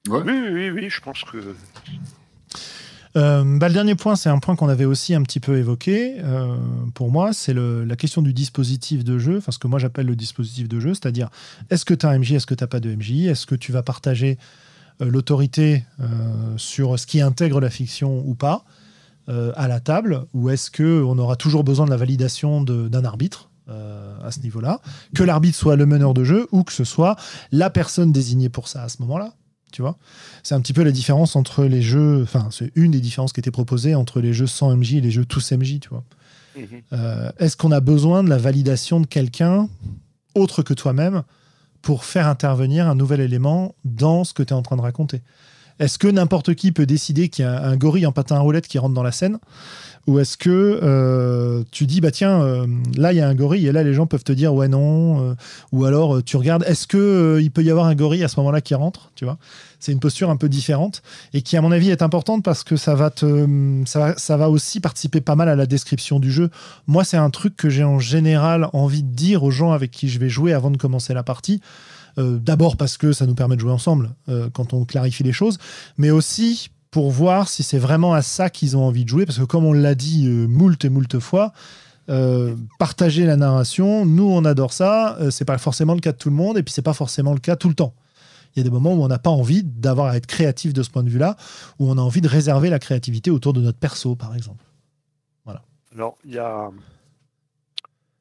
[0.09, 0.21] Ouais.
[0.25, 1.38] Oui, oui, oui, je pense que.
[3.15, 6.15] Euh, bah, le dernier point, c'est un point qu'on avait aussi un petit peu évoqué.
[6.19, 6.55] euh,
[6.93, 10.07] pour moi, c'est le- la question du dispositif de jeu, enfin ce que moi j'appelle
[10.07, 11.30] le dispositif de jeu, c'est-à-dire
[11.69, 13.55] est-ce que tu as un MJ, est-ce que tu n'as pas de MJ, est-ce que
[13.55, 14.38] tu vas partager
[15.01, 16.05] euh, l'autorité euh,
[16.57, 18.65] sur ce qui intègre la fiction ou pas
[19.30, 23.49] euh, à la table, ou est-ce qu'on aura toujours besoin de la validation d'un arbitre
[23.69, 24.81] euh, à ce niveau-là,
[25.15, 27.15] que l'arbitre soit le meneur de jeu ou que ce soit
[27.51, 29.34] la personne désignée pour ça à ce moment-là,
[29.73, 29.97] tu vois
[30.43, 33.39] c'est un petit peu la différence entre les jeux, enfin, c'est une des différences qui
[33.39, 36.03] était proposée entre les jeux sans MJ et les jeux tous MJ, tu vois.
[36.55, 36.67] Mhm.
[36.93, 39.67] Euh, Est-ce qu'on a besoin de la validation de quelqu'un
[40.35, 41.23] autre que toi-même
[41.81, 45.21] pour faire intervenir un nouvel élément dans ce que tu es en train de raconter?
[45.79, 48.67] Est-ce que n'importe qui peut décider qu'il y a un gorille en patin à roulette
[48.67, 49.39] qui rentre dans la scène?
[50.05, 52.67] Ou est-ce que euh, tu dis, bah tiens, euh,
[52.97, 55.30] là il y a un gorille et là les gens peuvent te dire ouais non
[55.30, 55.35] euh,
[55.71, 58.59] Ou alors tu regardes, est-ce que il peut y avoir un gorille à ce moment-là
[58.59, 59.38] qui rentre Tu vois?
[59.80, 61.03] C'est une posture un peu différente
[61.34, 63.11] et qui à mon avis est importante parce que ça va
[63.85, 66.49] ça va, aussi participer pas mal à la description du jeu.
[66.88, 70.09] Moi, c'est un truc que j'ai en général envie de dire aux gens avec qui
[70.09, 71.61] je vais jouer avant de commencer la partie.
[72.17, 74.11] D'abord parce que ça nous permet de jouer ensemble
[74.53, 75.57] quand on clarifie les choses,
[75.97, 79.39] mais aussi pour voir si c'est vraiment à ça qu'ils ont envie de jouer, parce
[79.39, 81.51] que comme on l'a dit euh, moult et moult fois,
[82.07, 86.17] euh, partager la narration, nous on adore ça, euh, c'est pas forcément le cas de
[86.19, 87.95] tout le monde, et puis c'est pas forcément le cas tout le temps.
[88.55, 90.83] Il y a des moments où on n'a pas envie d'avoir à être créatif de
[90.83, 91.35] ce point de vue-là,
[91.79, 94.63] où on a envie de réserver la créativité autour de notre perso, par exemple.
[95.95, 96.69] Alors, il y a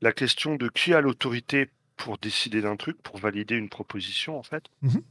[0.02, 4.42] la question de qui a l'autorité pour décider d'un truc, pour valider une proposition, en
[4.42, 4.64] fait.
[4.82, 5.02] Mhm.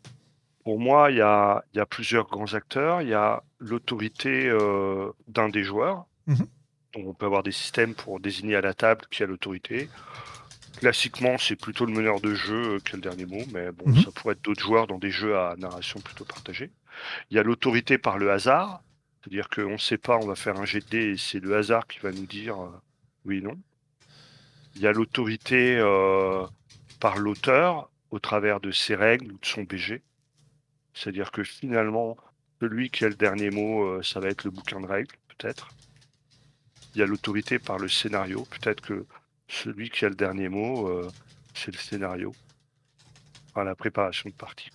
[0.63, 3.01] Pour moi, il y a, il y a plusieurs grands acteurs.
[3.01, 6.05] Il y a l'autorité euh, d'un des joueurs.
[6.27, 6.47] Mhm.
[6.93, 9.89] Donc, on peut avoir des systèmes pour désigner à la table qui a l'autorité.
[10.77, 13.85] Classiquement, c'est plutôt le meneur de jeu euh, qui a le dernier mot, mais bon,
[13.89, 14.03] Mhm.
[14.03, 16.71] ça pourrait être d'autres joueurs dans des jeux à narration plutôt partagée.
[17.29, 18.81] Il y a l'autorité par le hasard,
[19.21, 21.55] c'est-à-dire qu'on ne sait pas, on va faire un jet de dés et c'est le
[21.55, 22.69] hasard qui va nous dire euh,
[23.25, 23.57] oui ou non.
[24.75, 26.45] Il y a l'autorité euh,
[26.99, 30.01] par l'auteur au travers de ses règles ou de son BG.
[30.93, 32.18] C'est-à-dire que finalement,
[32.61, 35.69] celui qui a le dernier mot, euh, ça va être le bouquin de règles, peut-être.
[36.93, 38.45] Il y a l'autorité par le scénario.
[38.51, 39.05] Peut-être que
[39.47, 41.09] celui qui a le dernier mot, euh,
[41.53, 42.34] c'est le scénario.
[43.49, 44.69] Enfin, la préparation de partie.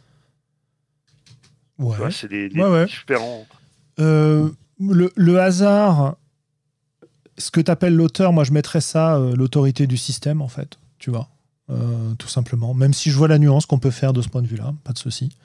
[1.78, 2.10] Ouais.
[2.10, 2.86] c'est des, des Ouais, ouais.
[2.86, 3.46] différents.
[3.98, 6.16] Euh, le, le hasard,
[7.38, 10.78] ce que tu appelles l'auteur, moi je mettrais ça euh, l'autorité du système, en fait,
[10.98, 11.28] tu vois,
[12.18, 12.72] tout simplement.
[12.74, 14.92] Même si je vois la nuance qu'on peut faire de ce point de vue-là, pas
[14.92, 15.36] de souci.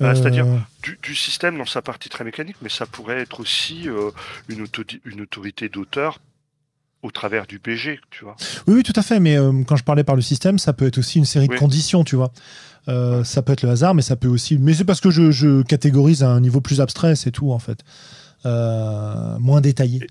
[0.00, 3.40] Bah, c'est-à-dire- Euh, Du, du système dans sa partie très mécanique, mais ça pourrait être
[3.40, 4.10] aussi euh,
[4.48, 6.20] une, auto- une autorité d'auteur
[7.02, 8.36] au travers du BG, tu vois.
[8.66, 9.20] Oui, oui, tout à fait.
[9.20, 11.52] Mais euh, quand je parlais par le système, ça peut être aussi une série de
[11.60, 12.32] conditions, tu vois.
[12.88, 14.56] Euh, ça peut être le hasard, mais ça peut aussi.
[14.58, 17.58] Mais c'est parce que je, je catégorise à un niveau plus abstrait, c'est tout, en
[17.58, 17.80] fait.
[18.46, 20.06] Euh, moins détaillé.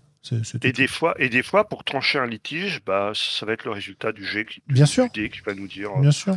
[0.62, 3.72] Et des fois, et des fois, pour trancher un litige, bah, ça va être le
[3.72, 5.08] résultat du G qui, Bien du sûr.
[5.14, 5.90] dé qui va nous dire.
[6.00, 6.36] Bien sûr.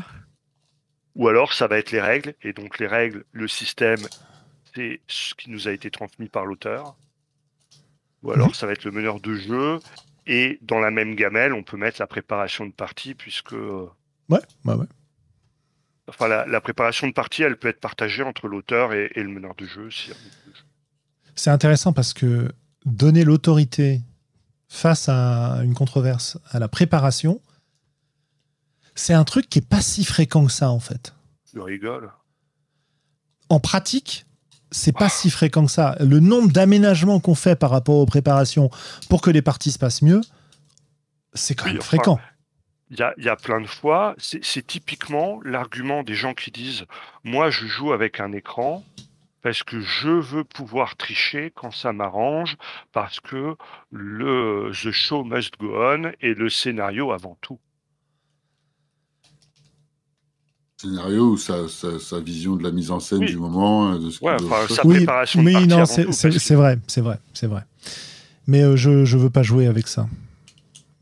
[1.17, 2.35] Ou alors, ça va être les règles.
[2.43, 3.99] Et donc, les règles, le système,
[4.75, 6.97] c'est ce qui nous a été transmis par l'auteur.
[8.23, 8.55] Ou alors, Mhm.
[8.55, 9.81] ça va être le meneur de jeu.
[10.27, 13.87] Et dans la même gamelle, on peut mettre la préparation de partie, puisque euh,
[14.29, 14.87] Ouais, ouais, ouais.
[16.09, 19.29] enfin, la, la préparation de partie, elle peut être partagée entre l'auteur et, et le
[19.31, 19.91] meneur de jeu.
[19.91, 20.13] si-
[21.35, 22.53] C'est intéressant parce que
[22.85, 24.03] donner l'autorité
[24.69, 27.41] face à une controverse, à la préparation,
[29.01, 31.15] c'est un truc qui est pas si fréquent que ça, en fait.
[31.55, 32.13] Je rigole.
[33.49, 34.27] En pratique,
[34.71, 35.97] c'est pas si fréquent que ça.
[36.01, 38.71] Le nombre d'aménagements qu'on fait par rapport aux préparations
[39.09, 40.21] pour que les parties se passent mieux,
[41.33, 42.21] c'est quand Oui, même enfin, fréquent.
[42.91, 46.51] Il y a, y a plein de fois, c'est c'est typiquement l'argument des gens qui
[46.51, 46.85] disent
[47.25, 48.85] Moi, je joue avec un écran
[49.43, 52.59] parce que je veux pouvoir tricher quand ça m'arrange,
[52.93, 53.57] parce que
[53.91, 57.59] le The show must go on et le scénario avant tout.
[60.81, 63.27] Scénario ou sa, sa, sa vision de la mise en scène Oui.
[63.27, 64.77] du moment, euh, de ce Ouais, enfin, faire.
[64.77, 67.63] sa Oui, préparation de oui, partie non, c'est vrai, c'est vrai, c'est vrai.
[68.47, 70.09] Mais euh, je je veux pas jouer avec ça.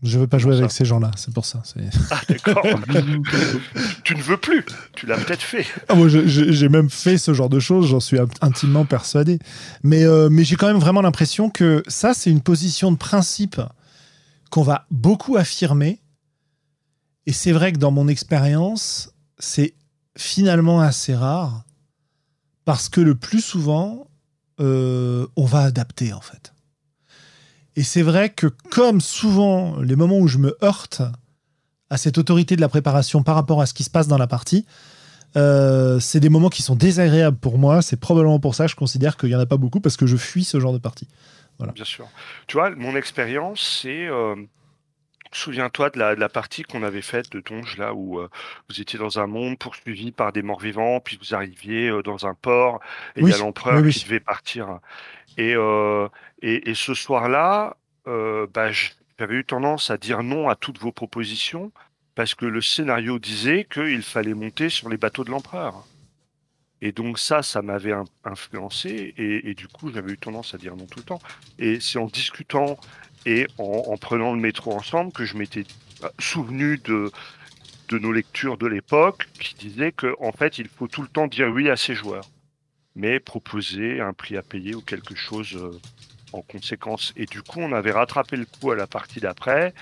[0.03, 1.61] Je veux pas jouer ça avec ces gens-là, c'est pour ça.
[1.65, 1.81] c'est-
[2.11, 2.63] Ah, d'accord.
[4.05, 4.65] tu ne veux plus.
[4.97, 5.67] Tu l'as peut-être fait.
[5.89, 9.39] Ah, moi, je- je- j'ai même fait ce genre de choses, j'en suis intimement persuadé.
[9.83, 13.61] Mais, euh, mais j'ai quand même vraiment l'impression que ça, c'est une position de principe
[14.51, 16.01] qu'on va beaucoup affirmer.
[17.27, 19.75] Et c'est vrai que dans mon expérience, c'est
[20.17, 21.65] finalement assez rare
[22.65, 24.09] parce que le plus souvent,
[24.61, 26.53] euh, on va adapter en fait.
[27.77, 31.03] Et c'est vrai que comme souvent, les moments où je me heurte
[31.91, 34.27] à cette autorité de la préparation par rapport à ce qui se passe dans la
[34.27, 34.67] partie,
[35.37, 37.83] euh, c'est des moments qui sont désagréables pour moi.
[37.83, 40.07] C'est probablement pour ça que je considère qu'il n'y en a pas beaucoup parce que
[40.07, 41.09] je fuis ce genre de partie.
[41.59, 41.73] Voilà.
[41.73, 42.09] Bien sûr.
[42.47, 44.07] Tu vois, mon expérience, c'est.
[44.07, 44.35] Euh,
[45.33, 48.29] souviens-toi de la, partie qu'on avait faite de Donge, là où euh,
[48.69, 52.35] vous étiez dans un monde poursuivi par des morts vivants, puis vous arriviez dans un
[52.35, 52.81] port,
[53.17, 54.81] et il y a l'empereur qui devait partir.
[55.37, 55.55] Et,
[56.43, 57.77] et, ce soir-là,
[58.07, 58.71] bah,
[59.19, 61.73] j'avais eu tendance à dire non à toutes vos propositions
[62.19, 65.85] parce que le scénario disait qu'il fallait monter sur les bateaux de l'empereur.
[66.81, 67.95] Et donc ça, ça m'avait
[68.25, 71.21] influencé et, du coup, j'avais eu tendance à dire non tout le temps.
[71.59, 72.79] Et c'est en discutant
[73.27, 75.65] et en, prenant le métro ensemble que je m'étais
[76.05, 77.11] euh, souvenu de,
[77.91, 81.49] nos lectures de l'époque qui disaient qu'en en fait, il faut tout le temps dire
[81.49, 82.29] oui à ses joueurs,
[82.95, 85.77] mais proposer un prix à payer ou quelque chose euh,
[86.33, 87.13] en conséquence.
[87.17, 89.75] Et du coup, on avait rattrapé le coup à la partie d'après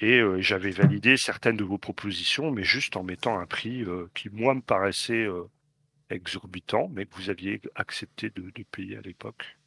[0.00, 3.84] et euh, j'avais validé certaines de vos propositions, mais juste en mettant un prix
[4.14, 5.26] qui, moi, me paraissait
[6.14, 9.58] exorbitant, mais que vous aviez accepté de, payer à l'époque.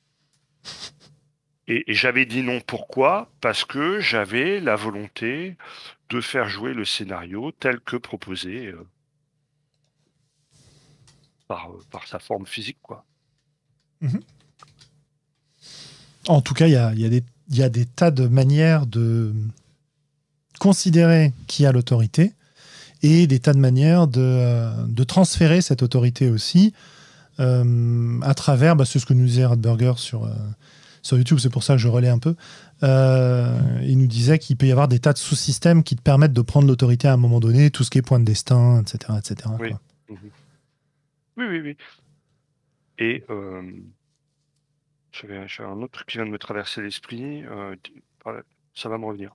[1.68, 3.30] Et, j'avais dit non pourquoi?
[3.42, 5.58] Parce que j'avais la volonté
[6.10, 8.74] de faire jouer le scénario tel que proposé
[11.48, 12.80] par, par, sa forme physique.
[12.82, 13.06] quoi.
[14.02, 14.22] Mhm.
[16.28, 16.74] En tout cas, il
[17.50, 19.34] y a, des tas de manières de
[20.60, 22.34] considérer qui a l'autorité
[23.02, 26.74] et des tas de manières de, euh, transférer cette autorité aussi
[27.40, 30.30] euh, à travers, bah, c'est ce que nous disait Radburger sur, euh,
[31.02, 32.36] sur YouTube, c'est pour ça que je relais un peu.
[32.82, 36.42] il nous disait qu'il peut y avoir des tas de sous-systèmes qui te permettent de
[36.42, 39.14] prendre l'autorité à un moment donné, tout ce qui est point de destin, etc.
[39.20, 39.50] etc.
[39.60, 39.72] Oui.
[40.10, 40.18] Mhm.
[41.38, 41.78] oui, oui, oui.
[42.98, 43.24] Et
[45.22, 47.46] j'avais un autre truc qui vient de me traverser l'esprit.
[47.46, 47.76] Euh,
[48.74, 49.34] ça va me revenir.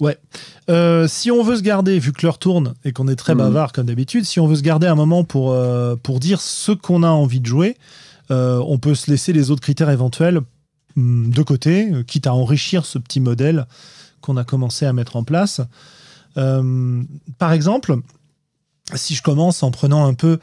[0.00, 0.18] Ouais.
[0.70, 3.40] Euh, si on veut se garder, vu que l'heure tourne et qu'on est très mhm.
[3.40, 6.72] bavard comme d'habitude, si on veut se garder un moment pour, euh, pour dire ce
[6.72, 7.76] qu'on a envie de jouer,
[8.30, 10.40] on peut se laisser les autres critères éventuels
[10.96, 13.66] hum, de côté, quitte à enrichir ce petit modèle
[14.22, 15.60] qu'on a commencé à mettre en place.
[16.34, 17.96] par exemple,
[18.94, 20.38] si je commence en prenant un peu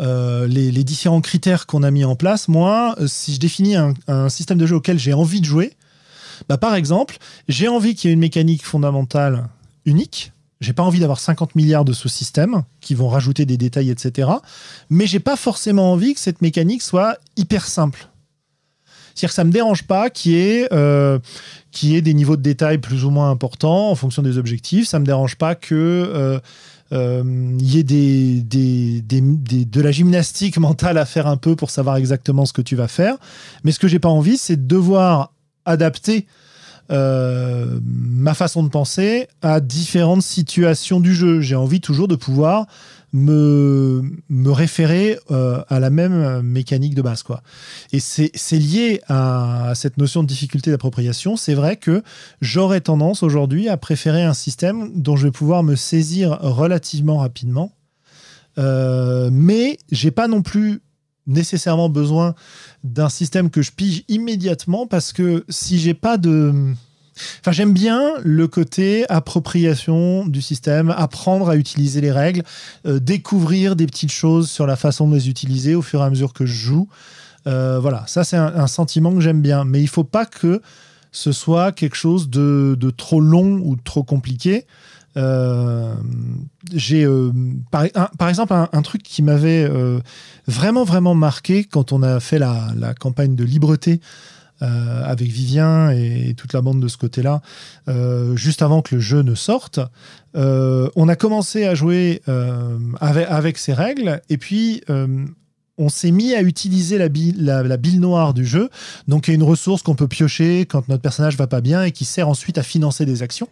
[0.00, 4.28] euh, les, différents critères qu'on a mis en place, moi, euh, si je définis un,
[4.28, 5.76] système de jeu auquel j'ai envie de jouer,
[6.48, 7.18] bah, par exemple,
[7.48, 9.48] j'ai envie qu'il y ait une mécanique fondamentale
[9.84, 10.32] unique.
[10.60, 14.30] J'ai pas envie d'avoir 50 milliards de sous-systèmes qui vont rajouter des détails, etc.
[14.88, 18.08] Mais j'ai pas forcément envie que cette mécanique soit hyper simple.
[19.14, 21.18] C'est-à-dire que ça me dérange pas qu'il y, ait, euh,
[21.82, 24.88] des niveaux de détails plus ou moins importants en fonction des objectifs.
[24.88, 26.40] Ça me dérange pas que
[26.90, 32.46] il euh, y ait de la gymnastique mentale à faire un peu pour savoir exactement
[32.46, 33.16] ce que tu vas faire.
[33.64, 35.33] Mais ce que j'ai pas envie, c'est de devoir
[35.64, 36.26] adapter
[36.90, 41.40] euh, ma façon de penser à différentes situations du jeu.
[41.40, 42.66] J'ai envie toujours de pouvoir
[43.14, 44.02] me,
[44.46, 47.24] référer euh, à la même mécanique de base.
[47.92, 51.36] Et c'est lié à, cette notion de difficulté d'appropriation.
[51.36, 52.02] C'est vrai que
[52.42, 57.72] j'aurais tendance aujourd'hui à préférer un système dont je vais pouvoir me saisir relativement rapidement.
[58.58, 60.80] Euh, mais j'ai pas non plus
[61.26, 62.34] nécessairement besoin
[62.82, 66.74] d'un système que je pige immédiatement parce que si j'ai pas de
[67.40, 72.42] Enfin, j'aime bien le côté appropriation du système, apprendre à utiliser les règles,
[72.86, 76.10] euh, découvrir des petites choses sur la façon de les utiliser au fur et à
[76.10, 76.88] mesure que je joue.
[77.46, 79.64] Euh, voilà, ça c'est un, sentiment que j'aime bien.
[79.64, 80.60] Mais il faut pas que
[81.12, 84.66] ce soit quelque chose de, trop long ou trop compliqué.
[85.16, 85.94] Euh,
[86.72, 87.06] j'ai
[87.70, 87.84] par,
[88.18, 89.68] par, exemple un, truc qui m'avait
[90.46, 94.00] vraiment vraiment marqué quand on a fait la, campagne de libreté
[94.62, 97.42] euh, avec Vivien et, toute la bande de ce côté-là,
[97.88, 99.80] euh, juste avant que le jeu ne sorte.
[100.36, 102.22] Euh, on a commencé à jouer
[103.00, 104.82] avec, avec, ces règles, et puis
[105.76, 108.70] on s'est mis à utiliser la bille, la, bille, noire du jeu,
[109.08, 111.90] donc y a une ressource qu'on peut piocher quand notre personnage va pas bien et
[111.90, 113.48] qui sert ensuite à financer des actions.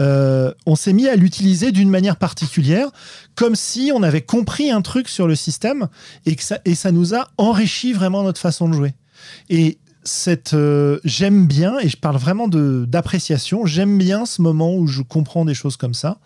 [0.00, 2.88] On s'est mis à l'utiliser d'une manière particulière,
[3.34, 5.88] comme si on avait compris un truc sur le système
[6.26, 8.94] et ça, nous a enrichi vraiment notre façon de jouer.
[9.48, 14.86] Et cette euh, j'aime bien et je parle vraiment d'appréciation j'aime bien ce moment où
[14.86, 16.18] je comprends des choses comme ça.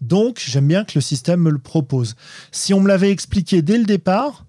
[0.00, 2.14] Donc j'aime bien que le système me le propose.
[2.52, 4.44] Si on me l'avait expliqué dès le départ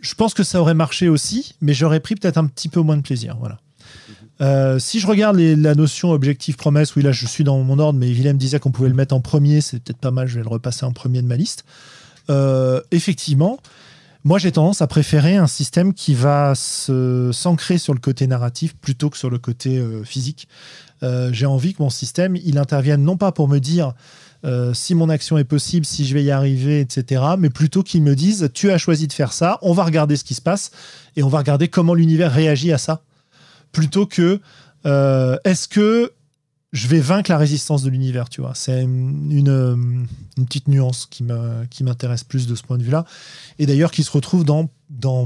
[0.00, 2.96] je pense que ça aurait marché aussi mais j'aurais pris peut-être un petit peu moins
[2.96, 3.58] de plaisir voilà
[4.40, 7.98] euh, si je regarde la notion objectif promesse oui là je suis dans mon ordre
[7.98, 10.44] mais Willem disait qu'on pouvait le mettre en premier c'est peut-être pas mal je vais
[10.44, 11.64] le repasser en premier de ma liste
[12.30, 13.58] euh, effectivement
[14.24, 19.10] Moi, j'ai tendance à préférer un système qui va s'ancrer sur le côté narratif plutôt
[19.10, 20.48] que sur le côté euh, physique.
[21.30, 23.94] J'ai envie que mon système, il intervienne non pas pour me dire
[24.72, 28.16] si mon action est possible, si je vais y arriver, etc., mais plutôt qu'il me
[28.16, 30.72] dise tu as choisi de faire ça, on va regarder ce qui se passe
[31.16, 33.02] et on va regarder comment l'univers réagit à ça.
[33.72, 34.40] Plutôt que
[34.84, 36.12] est-ce que
[36.72, 38.52] je vais vaincre la résistance de l'univers, tu vois?
[38.54, 41.22] C'est une, petite nuance qui
[41.82, 43.04] m'intéresse plus de ce point de vue-là.
[43.58, 44.68] Et d'ailleurs, qui se retrouve dans,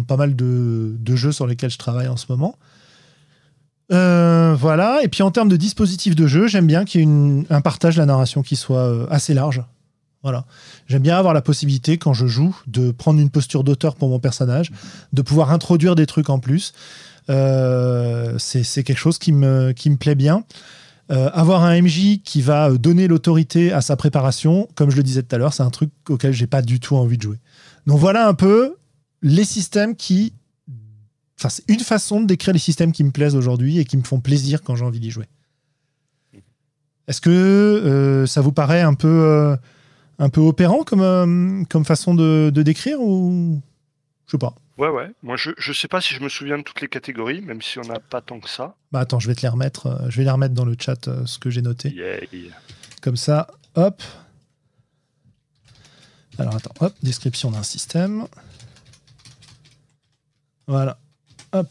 [0.02, 2.56] pas mal de, de, jeux sur lesquels je travaille en ce moment.
[3.92, 5.00] Euh, voilà.
[5.02, 7.96] Et puis en termes de dispositif de jeu, j'aime bien qu'il y ait un partage
[7.96, 9.62] de la narration qui soit euh, assez large.
[10.22, 10.44] Voilà.
[10.86, 14.20] J'aime bien avoir la possibilité, quand je joue, de prendre une posture d'auteur pour mon
[14.20, 14.70] personnage,
[15.12, 16.72] de pouvoir introduire des trucs en plus.
[17.30, 20.44] Euh, c'est quelque chose qui me, qui me plaît bien.
[21.10, 25.02] Euh, avoir un MJ qui va euh, donner l'autorité à sa préparation, comme je le
[25.02, 27.38] disais tout à l'heure, c'est un truc auquel j'ai pas du tout envie de jouer.
[27.86, 28.76] Donc voilà un peu
[29.20, 30.32] les systèmes qui.
[31.38, 34.04] Enfin, c'est une façon de décrire les systèmes qui me plaisent aujourd'hui et qui me
[34.04, 35.26] font plaisir quand j'ai envie d'y jouer.
[37.08, 39.56] Est-ce que ça vous paraît un peu,
[40.20, 43.60] un peu opérant comme, comme façon de, de décrire ou
[44.26, 45.12] je sais pas Ouais, ouais.
[45.22, 47.78] Moi, je, je sais pas si je me souviens de toutes les catégories, même si
[47.78, 48.74] on n'a pas tant que ça.
[48.90, 49.86] Bah attends, je vais te les remettre.
[49.86, 51.94] Euh, je vais les remettre dans le chat, euh, ce que j'ai noté.
[53.00, 53.46] Comme ça,
[53.76, 54.02] hop.
[56.36, 58.26] Alors attends, hop, description d'un système.
[60.66, 60.98] Voilà,
[61.52, 61.68] hop.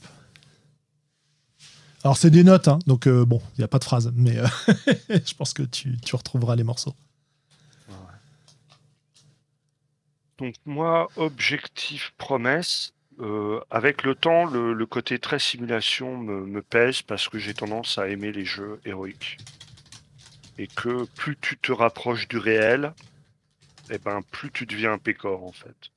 [2.06, 4.38] Alors c'est des notes, hein, donc euh, bon, il n'y a pas de phrase, mais
[5.10, 6.96] je pense que tu, tu retrouveras les morceaux.
[10.38, 17.30] Donc moi, objectif promesse, euh, avec le temps, le, côté très simulation me, pèse parce
[17.30, 19.38] que j'ai tendance à aimer les jeux héroïques.
[20.58, 22.94] Et que plus tu te rapproches du réel,
[23.90, 25.92] et eh ben plus tu deviens un pécor en fait.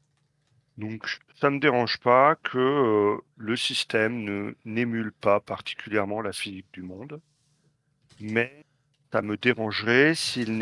[0.79, 6.67] Donc ça me dérange pas que euh, le système ne n'émule pas particulièrement la physique
[6.73, 7.21] du monde,
[8.21, 8.65] mais
[9.13, 10.59] ça me dérangerait s'il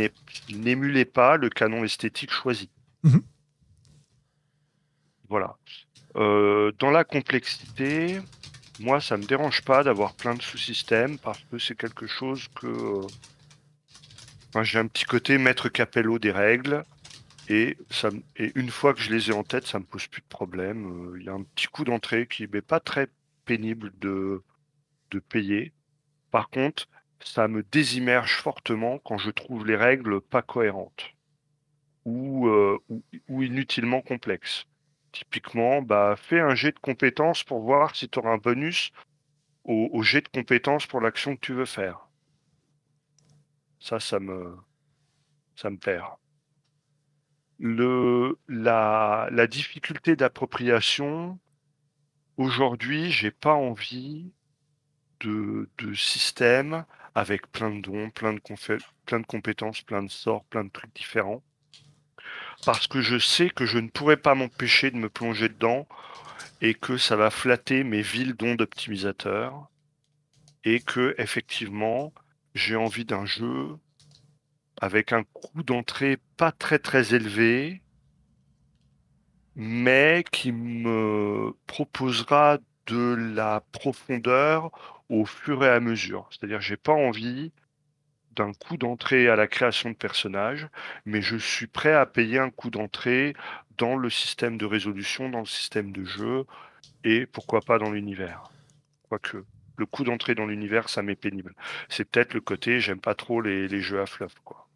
[0.50, 2.70] n'émulait pas le canon esthétique choisi.
[3.02, 3.22] Mhm.
[5.28, 5.56] Voilà.
[6.16, 8.20] Euh, dans la complexité,
[8.80, 12.66] moi, ça me dérange pas d'avoir plein de sous-systèmes parce que c'est quelque chose que.
[12.66, 16.84] Euh, j'ai un petit côté maître capello des règles.
[17.48, 17.76] Et,
[18.36, 21.12] une fois que je les ai en tête, ça me pose plus de problème.
[21.12, 23.08] Euh, il y a un petit coup d'entrée qui n'est pas très
[23.44, 24.42] pénible de,
[25.10, 25.72] de payer.
[26.30, 26.88] Par contre,
[27.24, 31.10] ça me désimmerge fortement quand je trouve les règles pas cohérentes
[32.04, 32.48] ou
[33.28, 34.66] inutilement complexes.
[35.12, 38.92] Typiquement, bah, fais un jet de compétences pour voir si tu auras un bonus
[39.64, 42.08] au, jet de compétences pour l'action que tu veux faire.
[43.78, 44.56] Ça, ça me,
[45.54, 46.08] ça me perd.
[47.58, 51.38] Le, la, la difficulté d'appropriation,
[52.36, 54.32] aujourd'hui, j'ai pas envie
[55.20, 56.84] de, de système
[57.14, 58.40] avec plein de dons, plein de,
[59.04, 61.42] plein de compétences, plein de sorts, plein de trucs différents
[62.64, 65.86] parce que je sais que je ne pourrais pas m'empêcher de me plonger dedans
[66.60, 69.68] et que ça va flatter mes villes dons d'optimisateur
[70.64, 72.12] et que effectivement
[72.54, 73.76] j'ai envie d'un jeu
[74.80, 77.82] avec un coût d'entrée pas très très élevé
[79.56, 84.70] mais qui me proposera de la profondeur
[85.08, 86.28] au fur et à mesure.
[86.30, 87.52] C'est-à-dire j'ai pas envie
[88.36, 90.68] d'un coût d'entrée à la création de personnages,
[91.04, 93.34] mais je suis prêt à payer un coût d'entrée
[93.78, 96.44] dans le système de résolution, dans le système de jeu,
[97.04, 98.44] et pourquoi pas dans l'univers.
[99.08, 99.44] Quoique,
[99.76, 101.54] le coût d'entrée dans l'univers, ça m'est pénible.
[101.88, 104.68] C'est peut-être le côté, j'aime pas trop les, jeux à fluff, quoi.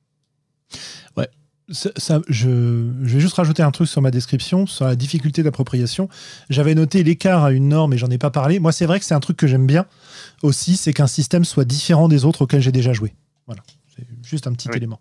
[1.17, 1.29] Ouais.
[1.69, 6.09] Ça, je, vais juste rajouter un truc sur ma description, sur la difficulté d'appropriation.
[6.49, 8.61] J'avais noté l'écart à une norme et j'en ai pas parlé.
[8.61, 9.85] Moi, c'est vrai que c'est un truc que j'aime bien
[10.43, 13.15] aussi, c'est qu'un système soit différent des autres auxquels j'ai déjà joué.
[13.47, 13.63] Voilà,
[13.95, 15.01] c'est juste un petit élément.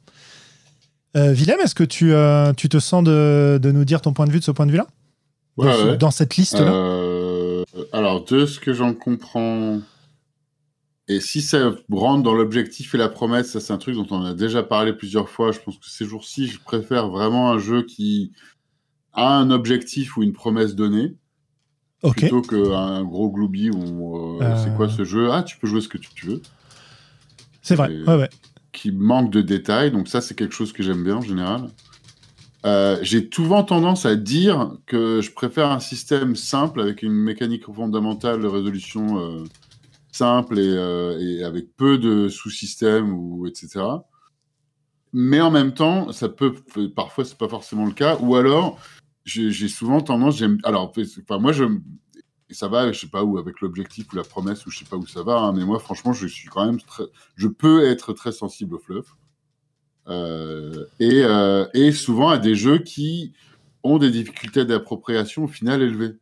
[1.15, 4.25] Euh, Willem, est-ce que tu, euh, tu te sens de, de, nous dire ton point
[4.25, 4.87] de vue de ce point de vue-là?
[5.97, 6.73] Dans, cette liste-là?
[6.73, 7.63] Euh,
[7.93, 9.79] Alors, de ce que j'en comprends,
[11.07, 14.25] et si ça rentre dans l'objectif et la promesse, ça c'est un truc dont on
[14.25, 15.53] a déjà parlé plusieurs fois.
[15.53, 18.33] Je pense que ces jours-ci, je préfère vraiment un jeu qui
[19.13, 21.15] a un objectif ou une promesse donnée.
[22.01, 25.31] Plutôt qu'un gros gloubi où c'est quoi ce jeu?
[25.31, 26.41] Ah, tu peux jouer ce que tu veux.
[27.65, 28.29] C'est vrai, ouais, ouais.
[28.71, 31.67] Qui manque de détails, donc ça, c'est quelque chose que j'aime bien en général.
[32.63, 37.65] Euh, j'ai souvent tendance à dire que je préfère un système simple avec une mécanique
[37.65, 39.43] fondamentale de résolution euh,
[40.11, 43.83] simple euh, et, avec peu de sous-systèmes ou etc.
[45.11, 46.53] Mais en même temps, ça peut
[46.95, 48.17] parfois c'est pas forcément le cas.
[48.19, 48.79] Ou alors
[49.25, 51.63] j'ai souvent tendance, j'aime, alors, enfin, moi, je,
[52.53, 54.97] ça va, je sais pas où, avec l'objectif ou la promesse, ou je sais pas
[54.97, 57.03] où ça va, hein, mais moi, franchement, je suis quand même très,
[57.35, 59.15] je peux être très sensible au fluff.
[60.07, 63.33] Euh, et, euh, et souvent à des jeux qui
[63.83, 66.13] ont des difficultés d'appropriation au final élevées.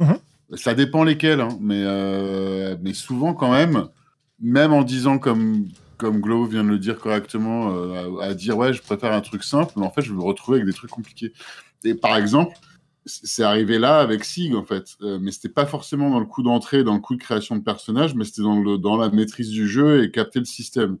[0.00, 0.18] Mhm.
[0.54, 3.88] Ça dépend lesquels, hein, mais, euh, mais souvent quand même,
[4.38, 8.82] même en disant comme, comme Glow vient de le dire correctement, à, dire ouais, je
[8.82, 11.32] préfère un truc simple, mais en fait, je vais me retrouver avec des trucs compliqués.
[11.84, 12.54] Et par exemple,
[13.06, 16.42] c'est arrivé là avec Sig en fait, euh, mais c'était pas forcément dans le coup
[16.42, 19.50] d'entrée, dans le coup de création de personnage, mais c'était dans, le, dans la maîtrise
[19.50, 20.98] du jeu et capter le système.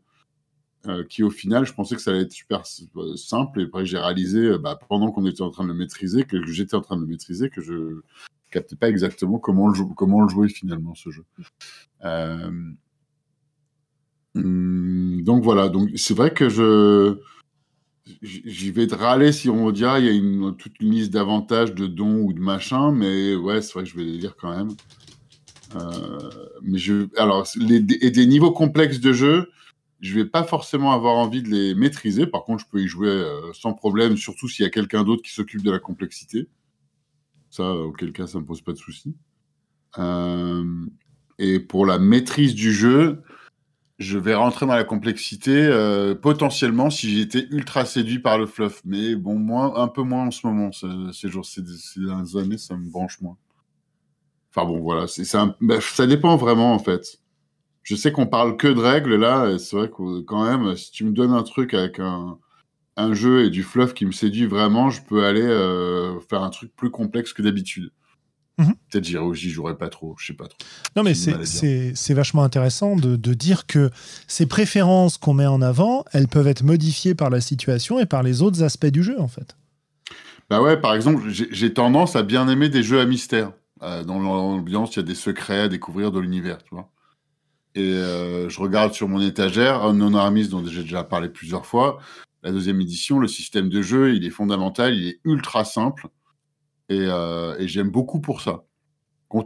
[0.86, 2.62] Euh, qui au final, je pensais que ça allait être super
[3.16, 6.46] simple, et après j'ai réalisé, bah, pendant qu'on était en train de le maîtriser, que
[6.46, 8.02] j'étais en train de le maîtriser, que je
[8.52, 11.24] captais pas exactement comment le, comment le jouer finalement ce jeu.
[12.04, 12.50] Euh,
[14.36, 17.18] Hum, donc voilà, donc c'est vrai que je
[18.22, 21.12] j'y vais te râler si on dire ah, il y a une, toute une liste
[21.12, 24.36] d'avantages, de dons ou de machin, mais ouais, c'est vrai que je vais les lire
[24.36, 24.70] quand même.
[25.74, 26.30] Euh,
[26.62, 29.50] mais je, alors, les, et des niveaux complexes de jeu,
[30.00, 32.26] je vais pas forcément avoir envie de les maîtriser.
[32.26, 35.22] Par contre, je peux y jouer euh, sans problème, surtout s'il y a quelqu'un d'autre
[35.22, 36.48] qui s'occupe de la complexité.
[37.50, 39.16] Ça, auquel cas, ça me pose pas de souci.
[39.98, 40.86] Euh,
[41.38, 43.22] et pour la maîtrise du jeu,
[43.98, 48.82] je vais rentrer dans la complexité euh, potentiellement si j'étais ultra séduit par le fluff.
[48.84, 50.70] Mais bon, moins, un peu moins en ce moment.
[50.72, 51.62] Ces jours, ces,
[51.96, 53.36] dernières années, ça me branche moins.
[54.50, 55.06] Enfin bon, voilà,
[55.60, 57.20] bah, ça dépend vraiment en fait.
[57.82, 61.04] Je sais qu'on parle que de règles là, c'est vrai que quand même, si tu
[61.04, 62.38] me donnes un truc avec un,
[62.96, 66.50] un jeu et du fluff qui me séduit vraiment, je peux aller euh, faire un
[66.50, 67.90] truc plus complexe que d'habitude.
[68.58, 68.74] Mhm.
[68.90, 70.56] Peut-être j'y jouerai pas trop, je sais pas trop.
[70.96, 73.90] Non, mais c'est vachement intéressant de, de, dire que
[74.26, 78.22] ces préférences qu'on met en avant, elles peuvent être modifiées par la situation et par
[78.22, 79.56] les autres aspects du jeu, en fait.
[80.48, 83.52] Bah ouais, par exemple, j'ai tendance à bien aimer des jeux à mystère.
[83.82, 86.90] Euh, dans l'ambiance, il y a des secrets à découvrir de l'univers, tu vois.
[87.74, 91.98] Et euh, je regarde sur mon étagère Unknown Armies, dont j'ai déjà parlé plusieurs fois.
[92.42, 96.08] La deuxième édition, le système de jeu, il est fondamental, il est ultra simple.
[96.92, 98.64] Euh, et, j'aime beaucoup pour ça.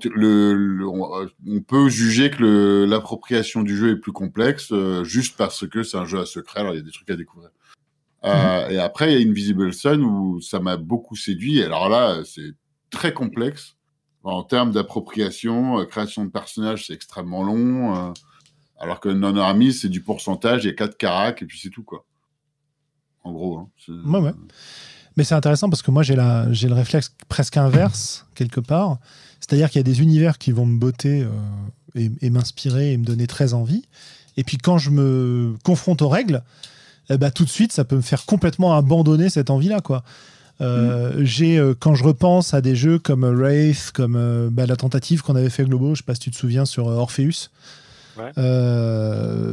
[0.05, 5.83] Le, on, peut juger que l'appropriation du jeu est plus complexe euh, juste parce que
[5.83, 7.51] c'est un jeu à secret, alors il y a des trucs à découvrir.
[8.25, 8.73] Euh, mhm.
[8.73, 11.63] Et après, il y a Invisible Sun où ça m'a beaucoup séduit.
[11.63, 12.53] Alors là, c'est
[12.91, 13.77] très complexe.
[14.23, 18.13] En termes d'appropriation, création de personnages, c'est extrêmement long.
[18.79, 21.71] alors que Non Army, c'est du pourcentage, il y a quatre caracs et puis c'est
[21.71, 22.05] tout, quoi.
[23.25, 23.59] En gros.
[23.59, 24.33] Hein, ouais, ouais.
[25.17, 28.99] Mais c'est intéressant parce que moi, j'ai le réflexe presque inverse, quelque part.
[29.41, 33.05] C'est-à-dire qu'il y a des univers qui vont me botter euh, et, m'inspirer et me
[33.05, 33.85] donner très envie.
[34.37, 36.43] Et puis quand je me confronte aux règles,
[37.09, 39.81] eh ben, tout de suite, ça peut me faire complètement abandonner cette envie-là.
[39.81, 40.05] quoi.
[40.61, 41.25] Euh, mm.
[41.25, 45.35] J'ai euh, quand je repense à des jeux comme Wraith, comme bah, la tentative qu'on
[45.35, 47.51] avait fait Globo, je sais pas si tu te souviens sur Orpheus.
[48.19, 48.33] Ouais.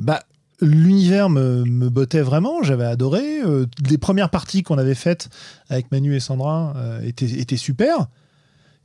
[0.02, 0.22] bah
[0.62, 3.42] l'univers me, me, bottait vraiment, j'avais adoré.
[3.46, 5.30] Euh, les premières parties qu'on avait faites
[5.70, 8.08] avec Manu et Sandra euh, étaient, super.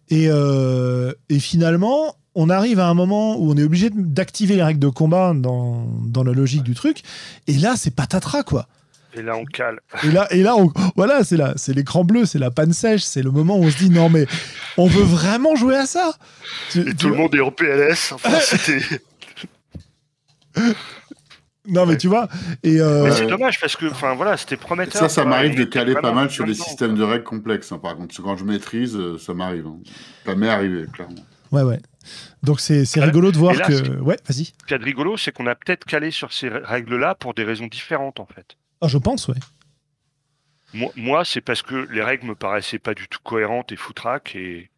[0.08, 4.62] Et, euh, et, finalement, on arrive à un moment où on est obligé d'activer les
[4.62, 7.02] règles de combat dans, dans la logique du truc.
[7.46, 8.68] Et là, c'est patatras, quoi.
[9.14, 9.80] Et là, on cale.
[10.04, 13.02] Et là, et là on, voilà, c'est là, c'est l'écran bleu, c'est la panne sèche,
[13.02, 14.26] c'est le moment où on se dit non mais
[14.78, 16.14] on veut vraiment jouer à ça.
[16.74, 18.12] Et tout le monde est en PLS.
[18.12, 18.80] Enfin, c'était.
[21.68, 22.28] Non, mais tu vois.
[22.64, 25.00] Et euh, c'est dommage parce que, enfin voilà, c'était prometteur.
[25.00, 27.70] Ça, ça m'arrive de caler pas mal sur des systèmes de règles complexes.
[27.70, 29.66] Hein, par contre, quand je maîtrise, euh, ça m'arrive.
[29.66, 29.78] Hein.
[30.26, 31.24] Ça m'est arrivé, clairement.
[31.52, 31.80] Ouais, ouais.
[32.42, 34.00] Donc c'est rigolo de voir que.
[34.00, 34.46] Ouais, vas-y.
[34.46, 37.68] Ce qui est rigolo, c'est qu'on a peut-être calé sur ces règles-là pour des raisons
[37.68, 38.56] différentes, en fait.
[38.80, 39.36] Ah, je pense, ouais.
[40.74, 44.34] Moi, moi c'est parce que les règles me paraissaient pas du tout cohérentes et foutraques
[44.34, 44.70] et.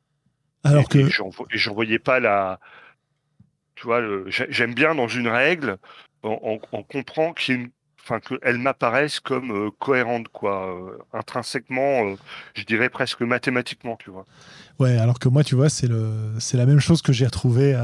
[0.64, 0.98] Alors que.
[0.98, 2.60] Et j'en voyais pas la.
[3.76, 5.78] Tu vois, j'aime bien dans une règle
[6.24, 7.68] on, comprend qu'il
[8.02, 12.16] enfin qu'elles m'apparaissent comme euh, cohérentes quoi euh, intrinsèquement euh,
[12.54, 14.26] je dirais presque mathématiquement tu vois
[14.78, 17.74] ouais alors que moi tu vois c'est la même chose que j'ai retrouvé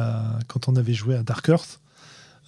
[0.49, 1.81] quand on avait joué à Dark Earth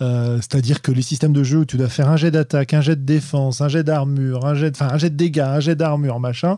[0.01, 2.97] c'est-à-dire que les systèmes de jeu où tu dois faire un jet d'attaque, un jet
[2.97, 6.56] de défense, un jet d'armure, un jet, un jet de dégâts, un jet d'armure, machin,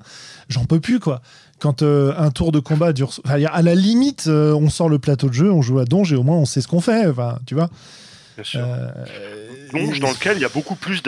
[0.48, 1.20] j'en peux plus quoi.
[1.58, 5.52] Quand un tour de combat dure, à la limite, on sort le plateau de jeu,
[5.52, 7.04] on joue à donge et au moins on sait ce qu'on fait,
[7.44, 7.68] tu vois.
[8.34, 8.60] Bien sûr.
[8.64, 9.04] Euh,
[9.72, 11.02] dans lequel il y a beaucoup plus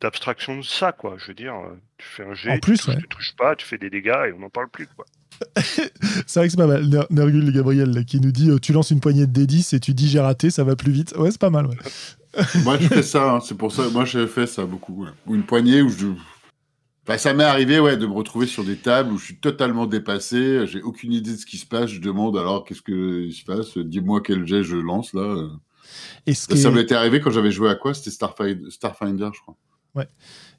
[0.00, 1.16] d'abstraction de ça, quoi.
[1.18, 1.54] Je veux dire,
[1.98, 4.50] tu fais un jet, tu, ne touches pas, tu fais des dégâts et on n'en
[4.50, 5.04] parle plus, quoi.
[5.56, 6.88] c'est vrai que c'est pas mal.
[7.10, 10.08] Nergul Gabriel qui nous dit euh, tu lances une poignée de D10 et tu dis
[10.08, 11.14] j'ai raté, ça va plus vite.
[11.16, 11.68] Ouais, c'est pas mal.
[12.64, 13.34] moi, je fais ça.
[13.34, 13.40] Hein.
[13.40, 13.88] c'est pour ça.
[13.90, 15.06] Moi, j'ai fait ça beaucoup.
[15.26, 16.06] Ou une poignée où je
[17.06, 19.84] Enfin, ça m'est arrivé ouais, de me retrouver sur des tables où je suis totalement
[19.84, 23.44] dépassé, j'ai aucune idée de ce qui se passe, je demande alors qu'est-ce qui se
[23.44, 25.50] passe, dis-moi quel jet je lance là.
[26.26, 27.94] Et ce Ça, est- m'était arrivé quand j'avais joué à quoi?
[27.94, 29.56] C'était Starfinder, Starfinder, je crois.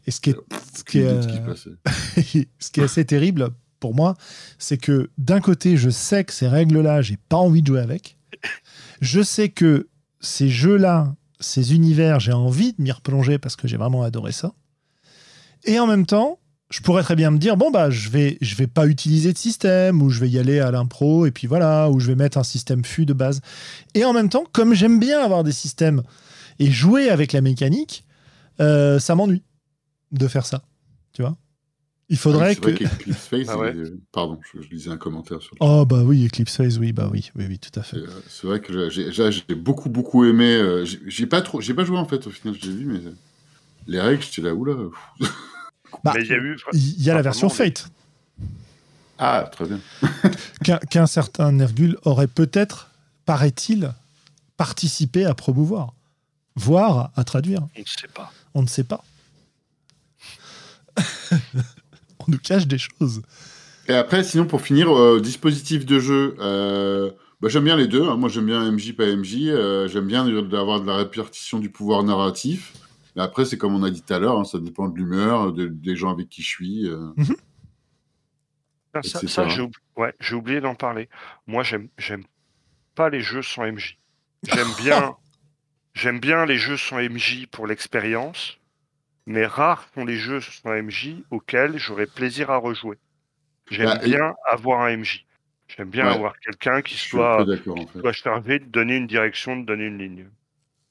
[0.07, 0.35] et ce qui est,
[0.75, 3.49] ce qui est, de ce qui se euh, ce qui est assez terrible
[3.79, 4.15] pour moi,
[4.59, 8.17] c'est que d'un côté, je sais que ces règles-là, j'ai pas envie de jouer avec.
[9.01, 9.87] Je sais que
[10.21, 14.53] ces jeux-là, ces univers, j'ai envie de m'y replonger parce que j'ai vraiment adoré ça.
[15.65, 16.39] Et en même temps,
[16.71, 19.37] je pourrais très bien me dire bon bah je vais je vais pas utiliser de
[19.37, 22.37] système ou je vais y aller à l'impro et puis voilà ou je vais mettre
[22.37, 23.41] un système FU de base.
[23.93, 26.01] Et en même temps, comme j'aime bien avoir des systèmes
[26.59, 28.03] et jouer avec la mécanique,
[28.59, 29.43] euh, ça m'ennuie
[30.11, 30.63] de faire ça.
[31.13, 31.37] Tu vois
[32.09, 32.69] Il faudrait c'est que.
[32.69, 33.69] vrai qu'Eclipse Face, Ah ouais.
[33.71, 36.93] est- pardon, je, je lisais un commentaire sur le Oh bah oui, Eclipse Phase, oui,
[36.93, 37.97] bah oui, oui, oui, tout à fait.
[37.97, 40.53] Euh, C'est vrai que j'ai- beaucoup beaucoup aimé.
[40.55, 42.99] euh, j'ai- J'ai pas trop, j'ai pas joué en fait au final, j'ai vu, mais
[43.05, 43.13] euh,
[43.87, 44.73] les règles, j'étais là oula.
[46.03, 46.57] Bah, Mais il y a eu.
[46.73, 47.87] il y a la Ah, version Fate,
[49.17, 49.79] Ah très bien.
[50.63, 52.89] qu'un qu'un certain Nergul aurait peut-être,
[53.25, 53.91] paraît-il,
[54.57, 55.93] participé à promouvoir,
[56.55, 57.61] voire à traduire.
[57.75, 58.31] On ne sait pas.
[58.53, 59.03] On ne sait pas.
[62.19, 63.21] On nous cache des choses.
[63.87, 66.35] Et après, sinon pour finir, euh, dispositif de jeu.
[66.39, 67.11] euh,
[67.41, 68.03] bah, j'aime bien les deux.
[68.07, 68.15] hein.
[68.15, 69.35] Moi, j'aime bien MJ, pas MJ.
[69.49, 72.73] euh, j'aime bien d'avoir de la répartition du pouvoir narratif.
[73.15, 75.53] Mais après, c'est comme on a dit tout à l'heure, hein, ça dépend de l'humeur,
[75.53, 76.89] de- des gens avec qui je suis.
[76.89, 77.11] euh.
[78.93, 81.09] Ah, Ça, j'ai oubli- ouais, j'ai oublié d'en parler.
[81.47, 82.23] Moi, j'aime, j'aime
[82.95, 83.97] pas les jeux sans MJ.
[84.43, 84.67] J'aime
[85.11, 85.15] bien,
[85.93, 88.57] j'aime bien les jeux sans MJ pour l'expérience,
[89.25, 92.97] mais rares sont les jeux sans MJ auxquels j'aurais plaisir à rejouer.
[93.69, 95.25] J'aime Bah, et- bien avoir un MJ.
[95.67, 96.13] J'aime bien Ouais.
[96.15, 97.99] avoir quelqu'un qui Je suis un soit, en fait.
[97.99, 100.29] soit chargé de donner une direction, de donner une ligne.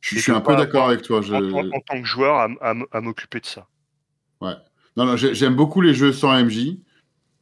[0.04, 1.22] Je, et je suis un peu d'accord avec toi.
[1.22, 3.66] je- En, en- en tant que joueur, à, m'occuper de ça.
[4.96, 6.78] Non, non, j'ai- j'aime beaucoup les jeux sans MJ,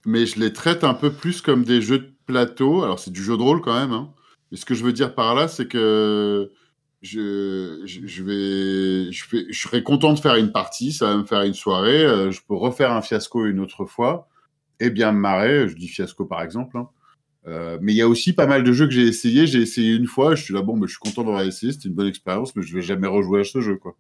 [0.07, 2.83] mais je les traite un peu plus comme des jeux de plateau.
[2.83, 3.93] Alors, c'est du jeu de rôle quand même.
[3.93, 4.15] hein.
[4.51, 6.51] Mais ce que je veux dire par là, c'est que
[7.03, 11.17] je, je, je vais, je, vais, je serais content de faire une partie, ça va
[11.17, 12.05] me faire une soirée.
[12.05, 14.29] euh, je peux refaire un fiasco une autre fois
[14.81, 15.69] et bien me marrer.
[15.69, 16.79] Je dis fiasco par exemple.
[16.79, 16.89] hein.
[17.49, 19.47] Euh, mais il y a aussi pas mal de jeux que j'ai essayé.
[19.47, 21.89] J'ai essayé une fois, je suis là, bon, mais je suis content d'avoir essayé, c'était
[21.89, 23.97] une bonne expérience, mais je vais jamais rejouer à ce jeu, quoi.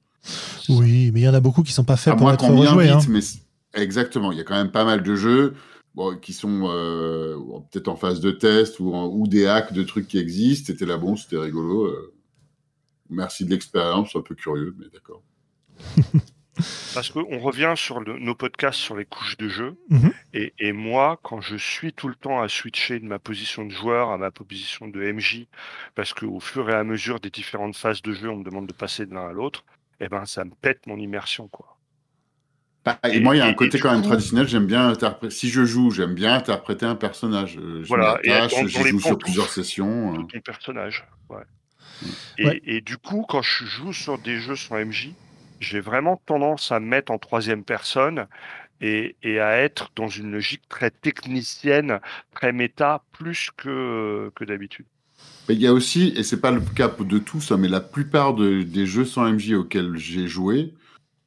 [0.68, 2.44] Oui, mais il y en a beaucoup qui sont pas faits À pour moins être
[2.48, 2.88] rejoués.
[2.88, 3.00] hein.
[3.08, 3.20] mais
[3.74, 4.30] exactement.
[4.30, 5.54] Il y a quand même pas mal de jeux
[5.96, 7.36] bon, qui sont euh,
[7.72, 10.66] peut-être en phase de test ou, en- ou des hacks de trucs qui existent.
[10.68, 11.86] C'était là bon, c'était rigolo.
[11.86, 12.14] euh.
[13.10, 15.22] Merci de l'expérience, un peu curieux, mais d'accord.
[16.94, 19.76] Parce qu'on revient sur le- nos podcasts sur les couches de jeu.
[19.88, 20.12] Mhm.
[20.34, 23.70] et, et moi, quand je suis tout le temps à switcher de ma position de
[23.70, 25.46] joueur à ma position de MJ,
[25.94, 28.72] parce qu'au fur et à mesure des différentes phases de jeu, on me demande de
[28.74, 29.64] passer de l'un à l'autre,
[30.00, 31.48] eh ben, ça me pète mon immersion.
[31.48, 31.78] quoi.
[32.84, 34.46] Bah, et, Et- moi, il y a et- un et côté quand même traditionnel.
[34.48, 35.32] J'aime bien interpréter.
[35.34, 37.56] Si je joue, j'aime bien interpréter un personnage.
[37.56, 40.12] Euh, Je Voilà, et m'attache, dans- dans je joue sur plusieurs sessions.
[40.14, 40.22] de euh.
[40.24, 41.06] ton personnage.
[41.30, 41.42] Ouais.
[42.38, 42.60] Et, Ouais.
[42.64, 45.12] et du coup, quand je joue sur des jeux sans MJ,
[45.62, 48.26] j'ai vraiment tendance à me mettre en troisième personne
[48.80, 52.00] et, et à être dans une logique très technicienne,
[52.34, 54.86] très méta, plus que, que d'habitude.
[55.48, 57.80] Mais il y a aussi, et c'est pas le cas de tous, hein, mais la
[57.80, 60.72] plupart de- des jeux sans MJ auxquels j'ai joué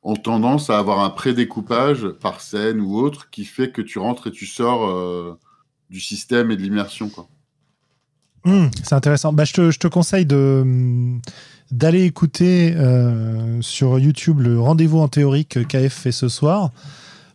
[0.03, 4.27] ont tendance à avoir un prédécoupage par scène ou autre qui fait que tu rentres
[4.27, 5.37] et tu sors euh,
[5.89, 7.11] du système et de l'immersion.
[8.45, 9.33] Hum, c'est intéressant.
[9.33, 10.63] Bah, je, te, je te conseille de
[11.71, 16.71] d'aller écouter euh, sur YouTube le rendez-vous en théorie que KF fait ce soir.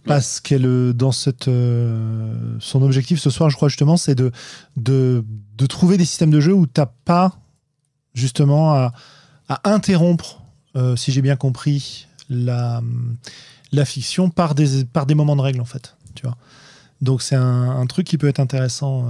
[0.07, 4.33] Parce qu'elle, euh, dans cette, euh, son objectif ce soir, je crois justement, c'est de,
[4.79, 5.23] de,
[5.59, 7.35] de trouver des systèmes de jeu où tu n'as pas
[8.15, 8.93] justement à,
[9.49, 10.41] à interrompre,
[10.75, 12.81] euh, si j'ai bien compris, la,
[13.73, 15.97] la fiction par des, par des moments de règle, en fait.
[16.15, 16.37] Tu vois
[17.03, 19.05] Donc c'est un, un truc qui peut être intéressant.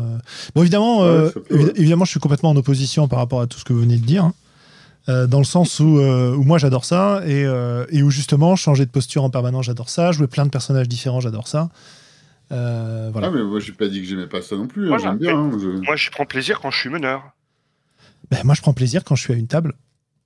[0.56, 1.06] Bon, évidemment, Ouais,
[1.52, 3.96] euh, évidemment, je suis complètement en opposition par rapport à tout ce que vous venez
[3.96, 4.24] de dire.
[4.24, 4.34] hein.
[5.08, 8.54] Euh, dans le sens où, euh, où moi j'adore ça et, euh, et où justement
[8.54, 11.70] changer de posture en permanence j'adore ça, jouer plein de personnages différents j'adore ça.
[12.52, 13.28] Euh, voilà.
[13.28, 14.88] Ah, mais moi, j'ai pas dit que j'aimais pas ça non plus.
[14.88, 15.38] Voilà, J'aime bien.
[15.38, 17.22] hein, je- Moi, je prends plaisir quand je suis meneur.
[18.30, 19.74] Ben, moi je prends plaisir quand je suis à une table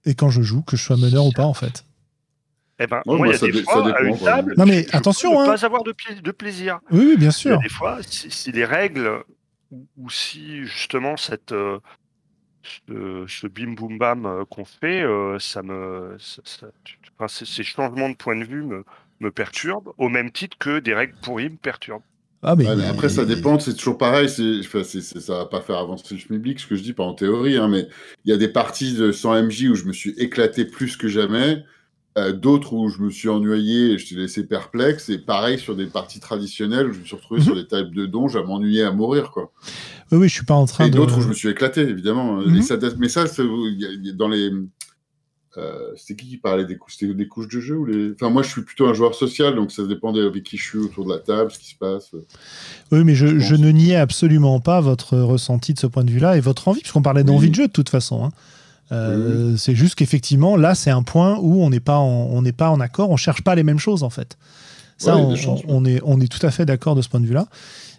[0.05, 1.85] et quand je joue, que je sois meneur ou pas en fait.
[2.81, 4.55] Eh ben, Ouais, moi, il y a ça des fois, ça à dépend, une table,
[4.59, 5.47] Non, mais je- je attention, peux ne hein.
[5.55, 6.81] pas avoir de, pla- de plaisir.
[6.91, 7.59] Oui, oui, bien Il y a sûr.
[7.61, 9.23] des fois, si, si les règles
[9.71, 11.79] ou, ou si justement cette euh,
[12.89, 17.11] ce, ce bim boum bam euh, qu'on fait, euh, ça me, ça- ça- tu- tu-
[17.19, 18.85] enfin, ces, changements de point de vue me,
[19.21, 22.03] me perturbent, au même titre que des règles pourries me perturbent.
[22.43, 24.29] Ah, mais Ouais, mais après, ça dépend, c'est toujours pareil.
[24.29, 26.93] c'est- Enfin, c'est- c'est- ça va pas faire avancer le schmilblick, ce que je dis,
[26.93, 27.89] pas en théorie, hein, mais
[28.27, 31.09] il y a des parties de 100 MJ où je me suis éclaté plus que
[31.09, 31.65] jamais.
[32.17, 35.09] Euh, d'autres où je me suis ennuyé et je t'ai laissé perplexe.
[35.09, 37.47] Et pareil sur des parties traditionnelles où je me suis retrouvé Mhm.
[37.47, 39.33] sur des tables de donge à m'ennuyer à mourir.
[39.33, 39.51] Quoi.
[40.13, 40.97] Oui, oui, je suis pas en train Et de.
[40.97, 42.35] d'autres où je me suis éclaté, évidemment.
[42.37, 42.55] Mhm.
[42.57, 43.25] Et ça date- mais ça,
[44.15, 44.51] dans les.
[45.57, 48.11] Euh, c'était qui qui parlait des, cou- des couches de jeu ou les...
[48.13, 50.79] Enfin, moi, je suis plutôt un joueur social, donc ça dépendait avec qui je suis
[50.79, 52.11] autour de la table, ce qui se passe.
[52.91, 56.37] Oui, mais je, je ne niais absolument pas votre ressenti de ce point de vue-là
[56.37, 57.51] et votre envie, puisqu'on parlait d'envie Oui.
[57.51, 58.25] de jeu de toute façon.
[58.25, 58.31] hein.
[58.93, 62.53] Euh, C'est juste qu'effectivement, là, c'est un point où on n'est pas, en- on n'est
[62.53, 64.37] pas en accord, on cherche pas les mêmes choses en fait.
[64.99, 65.23] Ça, Ouais,
[65.69, 67.47] on, est, on est tout à fait d'accord de ce point de vue-là.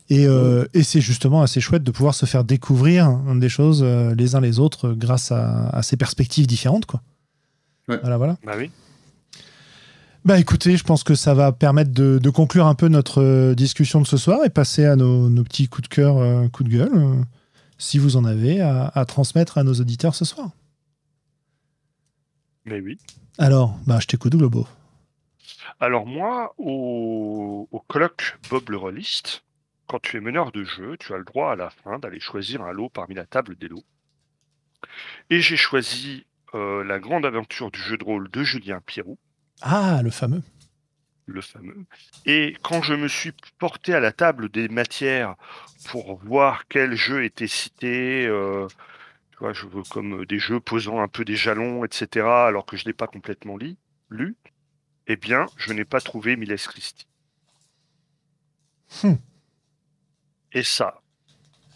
[0.09, 3.81] Et, euh, et c'est justement assez chouette de pouvoir se faire découvrir hein, des choses
[3.83, 6.85] euh, les uns les autres grâce à, à ces perspectives différentes.
[6.85, 7.01] Quoi.
[7.89, 7.97] Ouais.
[8.01, 8.37] Voilà, voilà.
[8.45, 8.69] Bah oui.
[10.23, 14.01] Bah écoutez, je pense que ça va permettre de, de conclure un peu notre discussion
[14.01, 16.15] de ce soir et passer à nos, nos petits coups de cœur,
[16.51, 17.05] coups de gueule,
[17.77, 20.49] si vous en avez à, à transmettre à nos auditeurs ce soir.
[22.65, 22.97] Mais oui.
[23.37, 24.67] Alors, bah je t'écoute, Globo.
[25.79, 29.43] Alors moi, au, au colloque Bob le Rolliste,
[29.87, 32.61] quand tu es meneur de jeu, tu as le droit à la fin d'aller choisir
[32.63, 33.83] un lot parmi la table des lots.
[35.29, 39.17] Et j'ai choisi euh, la grande aventure du jeu de rôle de Julien Pierrot,
[39.61, 40.41] Ah, le fameux.
[41.27, 41.85] le fameux.
[42.25, 45.35] Et quand je me suis porté à la table des matières
[45.89, 48.67] pour voir quels jeux étaient cités, euh,
[49.35, 52.77] tu vois, je veux comme des jeux posant un peu des jalons, etc., alors que
[52.77, 53.77] je ne l'ai pas complètement li-
[54.09, 54.35] lu,
[55.07, 57.07] eh bien, je n'ai pas trouvé Miles Christi.
[59.03, 59.15] Hmm.
[60.53, 61.01] Et ça,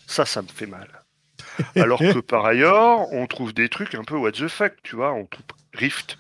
[0.08, 1.04] ça, ça me fait mal.
[1.76, 5.14] Alors que par ailleurs, on trouve des trucs un peu what the fuck, tu vois,
[5.14, 6.18] on trouve Rift.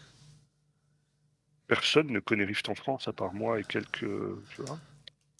[1.68, 4.78] Personne ne connaît Rift en France à part moi et quelques, tu vois.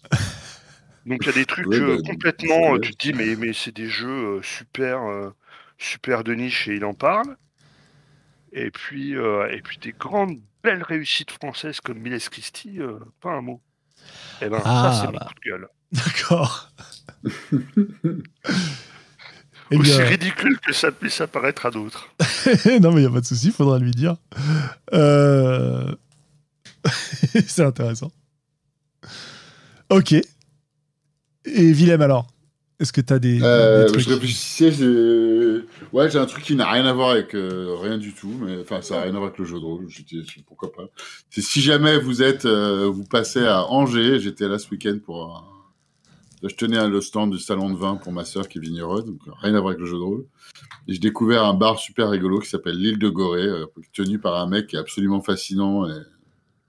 [1.06, 3.36] Donc il y a des trucs Ouais, euh, bah, complètement, euh, tu te dis mais
[3.36, 5.32] mais c'est des jeux euh, super euh,
[5.80, 7.36] super de niche et il en parle.
[8.52, 13.32] Et puis euh, et puis des grandes belles réussites françaises comme Miles Christie, euh, pas
[13.32, 13.62] un mot.
[14.42, 15.28] Et ben Ah, ça c'est mon bah.
[15.28, 15.68] coup de gueule.
[15.92, 16.72] D'accord.
[19.72, 22.10] Eh Aussi bien, ridicule que ça puisse apparaître à d'autres.
[22.82, 24.16] non, mais il n'y a pas de souci, il faudra lui dire.
[24.96, 25.94] Euh,
[27.46, 28.12] C'est intéressant.
[29.92, 30.14] Ok.
[30.14, 32.26] Et Willem, alors?
[32.80, 35.66] Est-ce que tu as des, Euh, des trucs je réfléchissais, j'ai...
[35.92, 38.62] Ouais, j'ai un truc qui n'a rien à voir avec euh, rien du tout, mais
[38.62, 39.90] enfin, ça n'a rien à voir avec le jeu de rôle.
[39.90, 40.86] J'étais, pourquoi pas.
[41.30, 45.26] C'est si jamais vous êtes, euh, vous passez à Angers, j'étais là ce week-end pour
[45.26, 45.44] un...
[46.42, 49.20] Je tenais le stand du salon de vin pour ma sœur qui est vigneronne, donc
[49.42, 50.26] rien à voir avec le jeu de rôle.
[50.88, 53.50] Et j'ai découvert un bar super rigolo qui s'appelle l'île de Gorée,
[53.94, 56.00] tenu par un mec qui est absolument fascinant et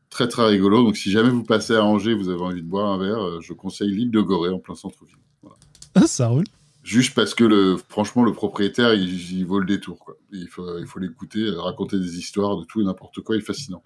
[0.08, 0.82] très très rigolo.
[0.82, 3.52] Donc si jamais vous passez à Angers, vous avez envie de boire un verre, je
[3.52, 5.14] conseille l'île de Gorée en plein centre-ville.
[6.06, 6.44] Ça roule.
[6.82, 9.98] Juste parce que le, franchement, le propriétaire, il, il vaut le détour.
[9.98, 10.16] Quoi.
[10.32, 13.36] Il faut, il faut l'écouter, euh, raconter des histoires de tout et n'importe quoi.
[13.36, 13.82] Il est fascinant.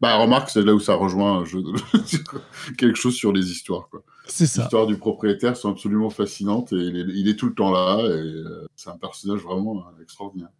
[0.00, 1.44] Bah, remarque, c'est là où ça rejoint
[2.76, 3.88] quelque chose sur les histoires.
[4.26, 4.62] C'est Les ça.
[4.64, 7.98] histoires du propriétaire sont absolument fascinantes et il est, il est tout le temps là.
[8.00, 10.50] Et euh, c'est un personnage vraiment euh, extraordinaire.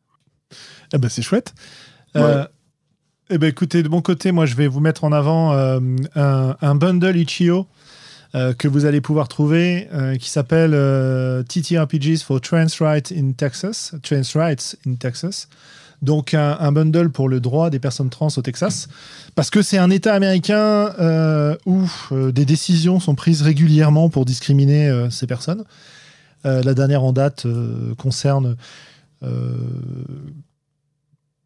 [0.92, 1.52] Ah bah, c'est chouette.
[2.16, 2.46] Euh,
[3.28, 5.80] eh ben, écoutez, de mon côté, moi, je vais vous mettre en avant euh,
[6.14, 7.62] un, un bundle Itch.io euh,
[8.59, 13.94] que vous allez pouvoir trouver euh, qui s'appelle euh, TTRPGs for Trans Rights in Texas.
[14.02, 15.48] Trans Rights in Texas.
[16.02, 18.89] Donc, un, un bundle pour le droit des personnes trans au Texas.
[19.35, 24.24] Parce que c'est un État américain euh, où euh, des décisions sont prises régulièrement pour
[24.24, 25.65] discriminer euh, ces personnes.
[26.47, 28.56] Euh, la dernière en date euh, concerne
[29.23, 29.56] euh,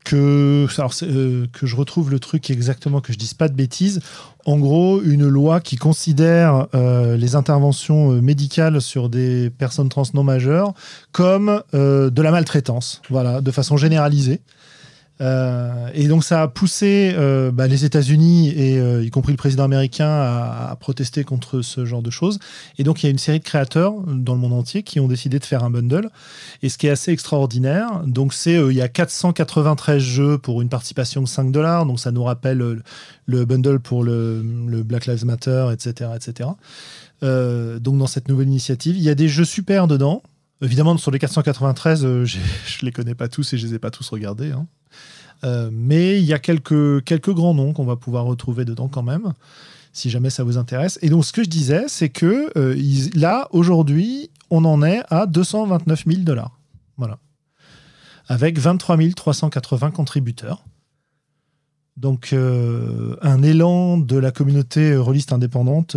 [0.08, 4.00] que, alors euh, que je retrouve le truc exactement, que je dise pas de bêtises.
[4.46, 10.04] En gros, une loi qui considère euh, les interventions euh, médicales sur des personnes trans
[10.14, 10.72] non majeures
[11.12, 14.40] comme euh, de la maltraitance, voilà, de façon généralisée.
[15.20, 19.36] Euh, et donc ça a poussé euh, bah, les États-Unis et euh, y compris le
[19.36, 22.38] président américain à, protester contre ce genre de choses.
[22.78, 25.08] Et donc il y a une série de créateurs dans le monde entier qui ont
[25.08, 26.10] décidé de faire un bundle.
[26.62, 30.68] Et ce qui est assez extraordinaire, donc c'est il y a 493 jeux pour une
[30.68, 31.86] participation de 5 dollars.
[31.86, 32.82] Donc ça nous rappelle
[33.26, 34.42] le bundle pour le,
[34.84, 36.50] Black Lives Matter, etc., etc.
[37.22, 40.22] Donc dans cette nouvelle initiative, il y a des jeux super dedans.
[40.60, 43.78] Évidemment, sur les 493, euh, j'ai- je les connais pas tous et je les ai
[43.78, 44.50] pas tous regardés.
[44.50, 44.66] hein.
[45.44, 49.02] Euh, mais il y a quelques, quelques grands noms qu'on va pouvoir retrouver dedans quand
[49.02, 49.32] même,
[49.92, 50.98] si jamais ça vous intéresse.
[51.02, 52.76] Et donc, ce que je disais, c'est que euh,
[53.14, 56.58] là, aujourd'hui, on en est à 229 000 dollars.
[56.96, 57.18] Voilà.
[58.26, 60.64] Avec 23 380 contributeurs.
[61.96, 65.96] Donc, euh, un élan de la communauté rôliste indépendante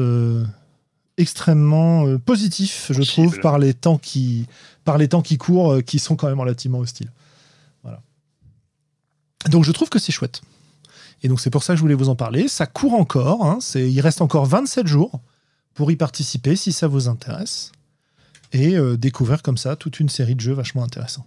[1.17, 3.27] extrêmement positif, je Possible.
[3.27, 4.47] trouve, par les temps qui,
[4.85, 7.11] par les temps qui courent, qui sont quand même relativement hostiles.
[9.49, 10.41] Donc, je trouve que c'est chouette.
[11.23, 12.47] Et donc c'est pour ça que je voulais vous en parler.
[12.47, 13.59] Ça court encore, hein.
[13.75, 15.19] il reste encore 27 jours
[15.73, 17.71] pour y participer si ça vous intéresse.
[18.53, 21.25] Et euh, découvrir comme ça toute une série de jeux vachement intéressants.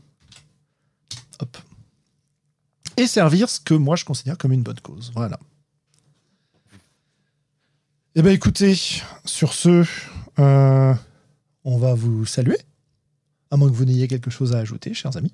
[1.41, 1.57] Hop.
[2.97, 5.11] Et servir ce que moi je considère comme une bonne cause.
[5.15, 5.39] Voilà.
[8.17, 8.79] Eh bien écoutez,
[9.25, 9.85] sur ce,
[10.39, 10.95] euh,
[11.65, 12.59] on va vous saluer.
[13.51, 15.33] À moins que vous n'ayez quelque chose à ajouter, chers amis.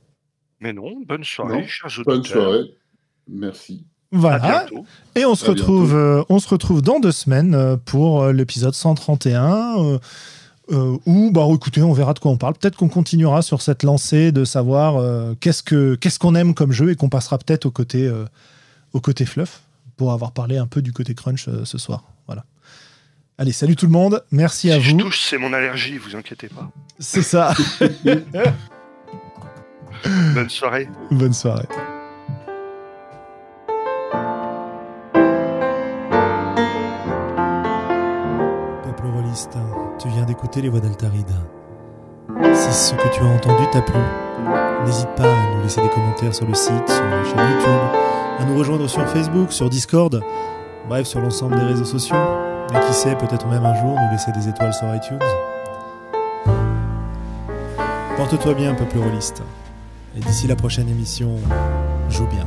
[0.61, 2.05] Mais non, bonne soirée, chers auditeurs.
[2.05, 2.75] Bonne soirée.
[3.29, 3.85] Merci.
[4.13, 4.67] Voilà.
[5.15, 8.75] Et on se retrouve, euh, on se retrouve dans deux semaines euh, pour euh, l'épisode
[8.75, 9.99] 131.
[10.69, 12.55] où, bah, écoutez, on verra de quoi on parle.
[12.55, 15.03] Peut-être qu'on continuera sur cette lancée de savoir
[15.41, 18.09] qu'est-ce que qu'est-ce qu'on aime comme jeu et qu'on passera peut-être au côté
[18.93, 19.63] au côté fluff
[19.97, 22.05] pour avoir parlé un peu du côté crunch ce soir.
[22.27, 22.45] Voilà.
[23.37, 24.23] Allez, salut tout le monde.
[24.31, 24.85] Merci à vous.
[24.85, 26.71] Je touche, c'est mon allergie, vous inquiétez pas.
[27.01, 27.53] C'est ça.
[30.35, 30.89] Bonne soirée.
[31.11, 31.69] Bonne soirée.
[39.99, 41.31] tu viens d'écouter les voix d'Altaride.
[42.55, 44.01] Si ce que tu as entendu t'a plu,
[44.85, 48.01] n'hésite pas à nous laisser des commentaires sur le site, sur la chaîne YouTube,
[48.39, 50.23] à nous rejoindre sur Facebook, sur Discord,
[50.89, 52.17] bref, sur l'ensemble des réseaux sociaux.
[52.75, 55.19] Et qui sait, peut-être même un jour nous laisser des étoiles sur iTunes.
[58.17, 59.43] Porte-toi bien, peuple rôliste.
[60.17, 61.37] Et d'ici la prochaine émission,
[62.11, 62.47] joue bien.